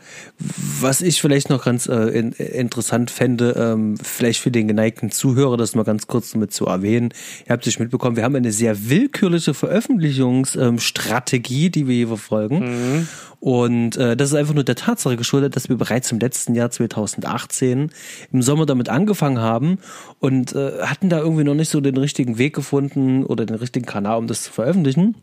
was 0.81 1.03
ich 1.03 1.20
vielleicht 1.20 1.51
noch 1.51 1.66
ganz 1.66 1.87
äh, 1.87 2.07
in, 2.07 2.33
interessant 2.33 3.11
fände, 3.11 3.55
ähm, 3.59 3.99
vielleicht 4.03 4.41
für 4.41 4.51
den 4.51 4.68
geneigten 4.68 5.11
Zuhörer, 5.11 5.59
das 5.59 5.75
mal 5.75 5.83
ganz 5.83 6.07
kurz 6.07 6.31
damit 6.31 6.55
zu 6.55 6.64
erwähnen. 6.64 7.12
Ihr 7.47 7.53
habt 7.53 7.66
es 7.66 7.79
mitbekommen, 7.79 8.16
wir 8.16 8.25
haben 8.25 8.35
eine 8.35 8.51
sehr 8.51 8.89
willkürliche 8.89 9.53
Veröffentlichungsstrategie, 9.53 11.68
die 11.68 11.87
wir 11.87 11.95
hier 11.95 12.09
verfolgen. 12.09 13.07
Und 13.43 13.97
äh, 13.97 14.16
das 14.16 14.28
ist 14.28 14.36
einfach 14.36 14.55
nur 14.55 14.62
der 14.62 14.76
Tatsache 14.76 15.16
geschuldet, 15.16 15.57
dass 15.57 15.68
wir 15.68 15.76
bereits 15.76 16.12
im 16.12 16.20
letzten 16.20 16.55
Jahr 16.55 16.70
2018 16.70 17.90
im 18.30 18.40
Sommer 18.40 18.66
damit 18.66 18.88
angefangen 18.88 19.40
haben 19.40 19.78
und 20.20 20.55
äh, 20.55 20.82
hatten 20.82 21.09
da 21.09 21.18
irgendwie 21.18 21.43
noch 21.43 21.57
nicht 21.57 21.68
so 21.68 21.80
den 21.80 21.97
richtigen 21.97 22.38
Weg 22.38 22.55
gefunden 22.55 23.24
oder 23.24 23.45
den 23.45 23.57
richtigen 23.57 23.84
Kanal, 23.84 24.18
um 24.18 24.28
das 24.28 24.45
zu 24.45 24.53
veröffentlichen. 24.53 25.16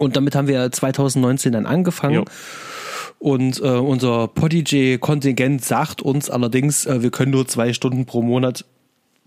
Und 0.00 0.16
damit 0.16 0.34
haben 0.34 0.48
wir 0.48 0.72
2019 0.72 1.52
dann 1.52 1.66
angefangen. 1.66 2.14
Jo. 2.16 2.24
Und 3.20 3.60
äh, 3.60 3.68
unser 3.68 4.26
Podigy-Kontingent 4.26 5.64
sagt 5.64 6.02
uns 6.02 6.28
allerdings, 6.28 6.84
äh, 6.84 7.00
wir 7.04 7.12
können 7.12 7.30
nur 7.30 7.46
zwei 7.46 7.72
Stunden 7.72 8.06
pro 8.06 8.22
Monat 8.22 8.64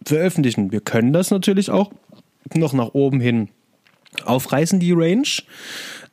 veröffentlichen. 0.05 0.73
Wir 0.73 0.81
können 0.81 1.13
das 1.13 1.31
natürlich 1.31 1.71
auch 1.71 1.93
noch 2.53 2.73
nach 2.73 2.93
oben 2.93 3.21
hin 3.21 3.47
aufreißen, 4.25 4.81
die 4.81 4.91
Range. 4.91 5.23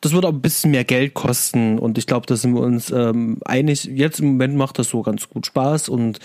Das 0.01 0.12
wird 0.12 0.24
aber 0.24 0.36
ein 0.36 0.42
bisschen 0.42 0.70
mehr 0.70 0.84
Geld 0.84 1.14
kosten 1.14 1.78
und 1.78 1.97
ich 1.99 2.07
glaube, 2.07 2.26
da 2.26 2.36
sind 2.36 2.55
wir 2.55 2.61
uns 2.61 2.90
ähm, 2.90 3.38
einig. 3.44 3.84
Jetzt 3.84 4.20
im 4.20 4.26
Moment 4.26 4.55
macht 4.57 4.78
das 4.78 4.90
so 4.90 5.03
ganz 5.03 5.28
gut 5.28 5.47
Spaß 5.47 5.88
und 5.88 6.18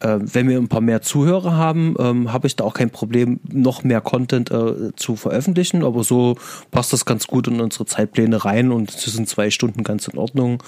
äh, 0.00 0.18
wenn 0.20 0.48
wir 0.48 0.58
ein 0.58 0.68
paar 0.68 0.80
mehr 0.80 1.00
Zuhörer 1.02 1.56
haben, 1.56 1.94
ähm, 1.98 2.32
habe 2.32 2.46
ich 2.46 2.56
da 2.56 2.64
auch 2.64 2.74
kein 2.74 2.90
Problem, 2.90 3.40
noch 3.50 3.82
mehr 3.82 4.00
Content 4.00 4.50
äh, 4.50 4.94
zu 4.96 5.16
veröffentlichen. 5.16 5.84
Aber 5.84 6.04
so 6.04 6.36
passt 6.70 6.92
das 6.92 7.04
ganz 7.06 7.26
gut 7.26 7.48
in 7.48 7.60
unsere 7.60 7.86
Zeitpläne 7.86 8.44
rein 8.44 8.70
und 8.70 8.90
es 8.90 9.04
sind 9.04 9.28
zwei 9.28 9.50
Stunden 9.50 9.84
ganz 9.84 10.06
in 10.06 10.18
Ordnung 10.18 10.62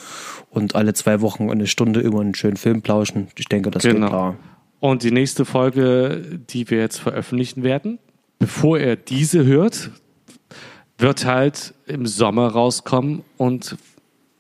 und 0.51 0.75
alle 0.75 0.95
zwei 0.95 1.21
Wochen 1.21 1.51
eine 1.51 1.67
Stunde 1.67 2.01
über 2.01 2.21
einen 2.21 2.35
schönen 2.35 2.57
Film 2.57 2.83
plauschen. 2.83 3.29
Ich 3.39 3.47
denke, 3.47 3.71
das 3.71 3.83
geht 3.83 3.95
Genau. 3.95 4.09
klar. 4.09 4.37
Und 4.81 5.03
die 5.03 5.11
nächste 5.11 5.45
Folge, 5.45 6.41
die 6.51 6.71
wir 6.71 6.79
jetzt 6.79 6.99
veröffentlichen 6.99 7.63
werden, 7.63 7.99
bevor 8.39 8.79
ihr 8.79 8.97
diese 8.97 9.45
hört, 9.45 9.91
wird 10.99 11.25
halt 11.25 11.75
im 11.87 12.07
Sommer 12.07 12.49
rauskommen 12.49 13.23
und 13.37 13.77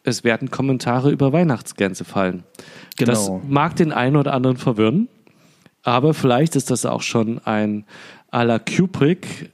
es 0.02 0.24
werden 0.24 0.50
Kommentare 0.50 1.10
über 1.10 1.32
Weihnachtsgänse 1.32 2.04
fallen. 2.04 2.44
Genau. 2.96 3.10
Das 3.10 3.30
mag 3.48 3.76
den 3.76 3.92
einen 3.92 4.16
oder 4.16 4.32
anderen 4.32 4.56
verwirren, 4.56 5.08
aber 5.82 6.14
vielleicht 6.14 6.56
ist 6.56 6.70
das 6.70 6.86
auch 6.86 7.02
schon 7.02 7.40
ein 7.44 7.84
à 8.30 8.44
la 8.44 8.58
Kubrick 8.58 9.50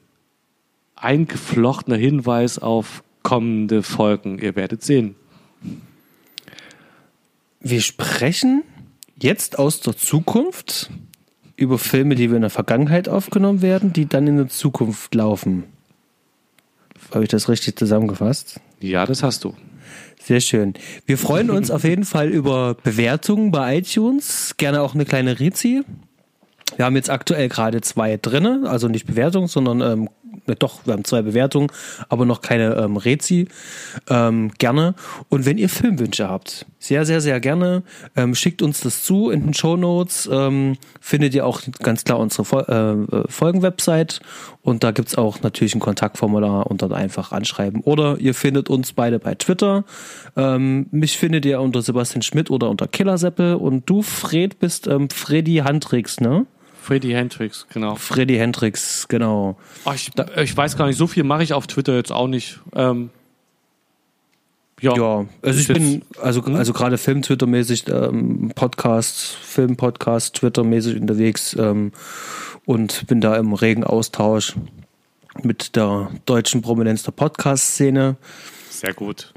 eingeflochtener 0.97 1.97
Hinweis 1.97 2.59
auf 2.59 3.03
kommende 3.23 3.83
Folgen. 3.83 4.39
Ihr 4.39 4.57
werdet 4.57 4.83
sehen. 4.83 5.17
Wir 7.61 7.81
sprechen 7.81 8.63
jetzt 9.19 9.59
aus 9.59 9.81
der 9.81 9.97
Zukunft 9.97 10.91
über 11.57 11.79
Filme, 11.79 12.15
die 12.15 12.31
wir 12.31 12.37
in 12.37 12.43
der 12.43 12.51
Vergangenheit 12.51 13.09
aufgenommen 13.09 13.63
werden, 13.63 13.93
die 13.93 14.07
dann 14.07 14.27
in 14.27 14.37
der 14.37 14.49
Zukunft 14.49 15.15
laufen. 15.15 15.65
Habe 17.13 17.25
ich 17.25 17.31
das 17.31 17.49
richtig 17.49 17.79
zusammengefasst? 17.79 18.61
Ja, 18.81 19.07
das 19.07 19.23
hast 19.23 19.45
du. 19.45 19.55
Sehr 20.23 20.41
schön. 20.41 20.75
Wir 21.05 21.19
freuen 21.19 21.51
uns 21.51 21.71
auf 21.71 21.85
jeden 21.85 22.05
Fall 22.05 22.29
über 22.29 22.75
Bewertungen 22.75 23.51
bei 23.51 23.79
iTunes. 23.79 24.55
Gerne 24.57 24.81
auch 24.81 24.95
eine 24.95 25.05
kleine 25.05 25.41
Rezi. 25.41 25.83
Wir 26.77 26.85
haben 26.85 26.97
jetzt 26.97 27.11
aktuell 27.11 27.49
gerade 27.49 27.81
zwei 27.81 28.17
drinne, 28.17 28.63
also 28.67 28.89
nicht 28.89 29.07
Bewertungen, 29.07 29.49
sondern 29.49 29.81
ähm, 29.81 30.09
doch, 30.59 30.87
wir 30.87 30.93
haben 30.95 31.05
zwei 31.05 31.23
Bewertungen, 31.23 31.69
aber 32.09 32.25
noch 32.25 32.41
keine 32.41 32.75
ähm, 32.77 32.97
Rezi. 32.97 33.49
Ähm, 34.09 34.51
gerne. 34.59 34.95
Und 35.29 35.47
wenn 35.47 35.59
ihr 35.59 35.69
Filmwünsche 35.69 36.29
habt, 36.29 36.67
sehr, 36.79 37.07
sehr, 37.07 37.21
sehr 37.21 37.39
gerne, 37.39 37.85
ähm, 38.17 38.35
schickt 38.35 38.61
uns 38.61 38.81
das 38.81 39.05
zu 39.05 39.31
in 39.31 39.45
den 39.45 39.55
Show 39.55 39.77
Notes. 39.77 40.29
Ähm, 40.31 40.77
findet 41.01 41.35
ihr 41.35 41.47
auch 41.47 41.63
ganz 41.81 42.05
klar 42.05 42.19
unsere 42.19 42.45
Fol 42.45 42.65
äh, 42.69 43.17
äh, 43.17 43.25
Folgenwebsite 43.29 44.21
und 44.63 44.83
da 44.83 44.91
gibt's 44.91 45.17
auch 45.17 45.43
natürlich 45.43 45.75
ein 45.75 45.81
Kontaktformular 45.81 46.67
und 46.67 46.83
dann 46.83 46.93
einfach 46.93 47.31
anschreiben. 47.31 47.83
Oder 47.83 48.19
ihr 48.19 48.35
findet 48.35 48.69
uns 48.69 48.93
beide 48.93 49.21
bei 49.21 49.35
Twitter. 49.37 49.85
Ähm, 50.37 50.87
mich 50.91 51.19
findet 51.19 51.45
ihr 51.45 51.61
unter 51.61 51.83
Sebastian 51.83 52.23
Schmidt 52.23 52.51
oder 52.51 52.69
unter 52.69 52.89
Killerseppel 52.89 53.55
und 53.55 53.89
du, 53.89 54.03
Fred, 54.03 54.59
bist 54.59 54.89
ähm, 54.89 55.09
Freddy 55.09 55.59
Handricks, 55.59 56.21
ne? 56.21 56.47
Freddy 56.83 57.11
Hendrix, 57.13 57.67
genau. 57.73 57.95
Freddy 57.95 58.37
Hendricks, 58.37 59.07
genau. 59.09 59.57
Ach, 59.85 59.95
ich, 59.95 60.11
ich 60.37 60.57
weiß 60.57 60.77
gar 60.77 60.87
nicht, 60.87 60.97
so 60.99 61.07
viel 61.07 61.23
mache 61.23 61.45
ich 61.45 61.53
auf 61.53 61.67
Twitter 61.69 61.95
jetzt 61.95 62.11
auch 62.11 62.27
nicht. 62.27 62.59
Ähm, 62.75 63.11
ja, 64.81 64.97
Ja, 64.97 65.27
also 65.43 65.61
ich 65.61 65.69
Ist 65.69 65.73
bin, 65.73 66.03
also, 66.21 66.43
also 66.43 66.73
gerade 66.73 66.99
Film-Twitter-mäßig, 66.99 67.89
ähm, 67.89 68.51
Podcast, 68.57 69.21
Film-Podcast, 69.21 70.35
Twitter-mäßig 70.35 71.01
unterwegs 71.01 71.55
ähm, 71.59 71.93
und 72.65 73.07
bin 73.07 73.21
da 73.21 73.37
im 73.37 73.53
regen 73.53 73.85
Austausch 73.85 74.55
mit 75.43 75.77
der 75.77 76.11
deutschen 76.27 76.63
Prominenz 76.63 77.05
der 77.05 77.13
Podcast-Szene. 77.13 78.17
sehr 78.71 78.93
gut. 78.93 79.33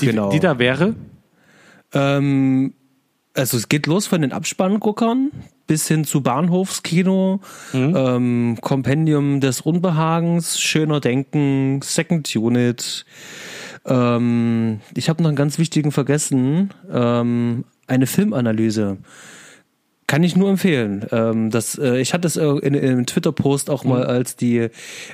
Die, 0.00 0.06
Genau. 0.06 0.30
die 0.30 0.40
da 0.40 0.58
wäre? 0.58 0.94
Ähm, 1.94 2.74
also 3.36 3.56
es 3.56 3.68
geht 3.68 3.86
los 3.86 4.06
von 4.06 4.22
den 4.22 4.32
Abspannguckern 4.32 5.30
bis 5.66 5.88
hin 5.88 6.04
zu 6.04 6.22
Bahnhofskino, 6.22 7.40
ähm, 7.72 8.56
Kompendium 8.60 9.40
des 9.40 9.60
Unbehagens, 9.60 10.60
Schöner 10.60 11.00
Denken, 11.00 11.80
Second 11.82 12.34
Unit. 12.36 13.04
Ähm, 13.84 14.80
ich 14.94 15.08
habe 15.08 15.22
noch 15.22 15.28
einen 15.28 15.36
ganz 15.36 15.58
wichtigen 15.58 15.90
vergessen, 15.90 16.72
ähm, 16.90 17.64
eine 17.88 18.06
Filmanalyse. 18.06 18.98
Kann 20.06 20.22
ich 20.22 20.36
nur 20.36 20.50
empfehlen. 20.50 21.04
Ähm, 21.10 21.50
das, 21.50 21.76
äh, 21.78 21.98
ich 21.98 22.14
hatte 22.14 22.28
es 22.28 22.36
äh, 22.36 22.46
in, 22.46 22.74
in 22.74 22.88
einem 22.88 23.06
Twitter-Post 23.06 23.70
auch 23.70 23.82
mal 23.82 24.06
als 24.06 24.36
die 24.36 24.68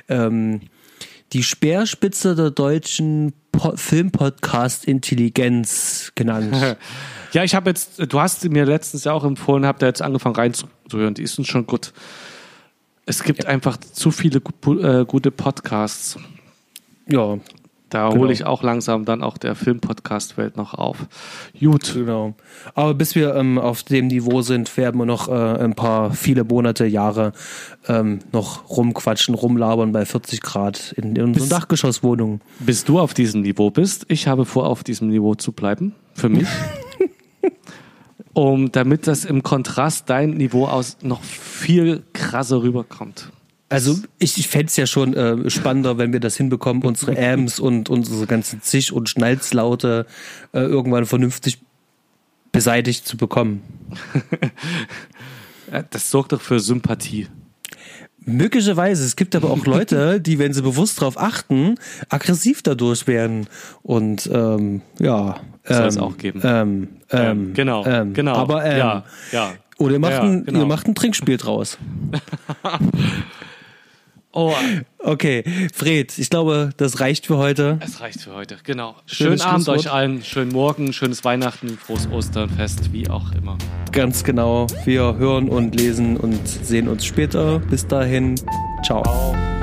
ähm, 0.07 0.61
die 1.33 1.41
Speerspitze 1.41 2.35
der 2.35 2.51
deutschen 2.51 3.33
po 3.51 3.73
Filmpodcast-Intelligenz 3.75 6.11
genannt. 6.13 6.55
Ja, 7.33 7.43
ich 7.43 7.55
habe 7.55 7.69
jetzt, 7.69 7.99
du 8.11 8.19
hast 8.19 8.41
sie 8.41 8.49
mir 8.49 8.65
letztens 8.65 9.03
ja 9.05 9.13
auch 9.13 9.23
empfohlen, 9.23 9.65
habe 9.65 9.79
da 9.79 9.87
jetzt 9.87 10.01
angefangen 10.01 10.35
reinzuhören. 10.35 11.15
Die 11.15 11.23
ist 11.23 11.37
uns 11.39 11.47
schon 11.47 11.65
gut. 11.65 11.93
Es 13.05 13.23
gibt 13.23 13.45
einfach 13.45 13.77
zu 13.77 14.11
viele 14.11 14.39
äh, 14.39 15.05
gute 15.05 15.31
Podcasts. 15.31 16.17
ja, 17.07 17.37
Da 17.89 18.09
Genau. 18.09 18.21
hole 18.21 18.33
ich 18.33 18.45
auch 18.45 18.63
langsam 18.63 19.03
dann 19.05 19.21
auch 19.21 19.37
der 19.37 19.55
Filmpodcast-Welt 19.55 20.57
noch 20.57 20.73
auf. 20.73 20.97
Gut. 21.59 21.93
genau. 21.93 22.33
Aber 22.75 22.93
bis 22.93 23.13
wir 23.15 23.35
ähm, 23.35 23.57
auf 23.57 23.83
dem 23.83 24.07
Niveau 24.07 24.41
sind, 24.41 24.75
werden 24.77 24.99
wir 24.99 25.05
noch 25.05 25.27
äh, 25.27 25.31
ein 25.31 25.73
paar, 25.73 26.11
viele 26.13 26.43
Monate, 26.43 26.85
Jahre 26.85 27.33
ähm, 27.87 28.19
noch 28.31 28.69
rumquatschen, 28.69 29.35
rumlabern 29.35 29.91
bei 29.91 30.05
40 30.05 30.41
Grad 30.41 30.93
in, 30.93 31.15
in 31.15 31.23
unseren 31.23 31.49
Dachgeschosswohnungen. 31.49 32.41
Bis 32.59 32.83
du 32.83 32.99
auf 32.99 33.13
diesem 33.13 33.41
Niveau 33.41 33.69
bist, 33.69 34.05
ich 34.07 34.27
habe 34.27 34.45
vor, 34.45 34.67
auf 34.67 34.83
diesem 34.83 35.09
Niveau 35.09 35.35
zu 35.35 35.51
bleiben. 35.51 35.93
Für 36.13 36.29
mich. 36.29 36.47
um, 38.33 38.71
damit 38.71 39.07
das 39.07 39.25
im 39.25 39.43
Kontrast 39.43 40.09
dein 40.09 40.31
Niveau 40.31 40.65
aus 40.65 40.97
noch 41.01 41.23
viel 41.23 42.03
krasser 42.13 42.61
rüberkommt. 42.63 43.29
Also 43.69 43.97
ich, 44.19 44.37
ich 44.37 44.47
fände 44.47 44.67
es 44.67 44.75
ja 44.75 44.85
schon 44.85 45.15
äh, 45.15 45.49
spannender, 45.49 45.97
wenn 45.97 46.13
wir 46.13 46.19
das 46.19 46.37
hinbekommen, 46.37 46.83
unsere 46.83 47.17
Ams 47.17 47.59
und 47.59 47.89
unsere 47.89 48.27
ganzen 48.27 48.61
Zisch- 48.61 48.91
und 48.91 49.09
Schnalzlaute 49.09 50.05
äh, 50.51 50.59
irgendwann 50.59 51.07
vernünftig 51.07 51.59
beseitigt 52.51 53.07
zu 53.07 53.17
bekommen. 53.17 53.61
Das 55.89 56.11
sorgt 56.11 56.33
doch 56.33 56.41
für 56.41 56.59
Sympathie. 56.59 57.27
Möglicherweise. 58.25 59.03
Es 59.03 59.15
gibt 59.15 59.35
aber 59.35 59.49
auch 59.49 59.65
Leute, 59.65 60.21
die, 60.21 60.39
wenn 60.39 60.53
sie 60.53 60.61
bewusst 60.61 61.01
darauf 61.01 61.17
achten, 61.17 61.75
aggressiv 62.09 62.61
dadurch 62.61 63.07
werden. 63.07 63.47
Und 63.81 64.29
ähm, 64.31 64.81
ja. 64.99 65.37
Soll 65.63 65.81
ähm, 65.81 65.87
es 65.87 65.97
auch 65.97 66.17
geben. 66.17 66.41
Ähm, 66.43 66.87
ähm, 67.13 67.53
genau, 67.53 67.85
ähm, 67.85 68.13
genau. 68.13 68.35
Aber 68.35 68.65
ähm, 68.65 68.77
ja, 68.77 69.03
ja. 69.31 69.51
oder 69.77 69.93
ihr 69.93 69.99
macht, 69.99 70.11
Ja, 70.13 70.21
ein, 70.21 70.45
genau. 70.45 70.59
ihr 70.59 70.65
macht 70.65 70.87
ein 70.87 70.95
Trinkspiel 70.95 71.37
draus. 71.37 71.77
Oh, 74.35 74.51
Okay, 74.97 75.43
Fred, 75.73 76.17
ich 76.17 76.29
glaube, 76.29 76.71
das 76.77 76.99
reicht 77.01 77.27
für 77.27 77.37
heute. 77.37 77.77
es 77.81 77.99
reicht 78.01 78.21
für 78.21 78.33
heute. 78.33 78.57
Genau. 78.63 78.95
Schönes 79.05 79.41
Schönen 79.41 79.53
Abend 79.53 79.69
euch 79.69 79.91
allen, 79.91 80.23
schönen 80.23 80.51
Morgen, 80.51 80.91
schönes 80.93 81.23
Weihnachten, 81.23 81.77
frohes 81.77 82.07
Osternfest, 82.09 82.93
wie 82.93 83.09
auch 83.09 83.33
immer. 83.33 83.57
Ganz 83.91 84.23
genau. 84.23 84.65
Wir 84.85 85.17
hören 85.17 85.49
und 85.49 85.75
lesen 85.75 86.17
und 86.17 86.47
sehen 86.47 86.87
uns 86.87 87.05
später. 87.05 87.59
Bis 87.59 87.85
dahin. 87.85 88.35
Ciao. 88.83 89.03
Ciao. 89.03 89.62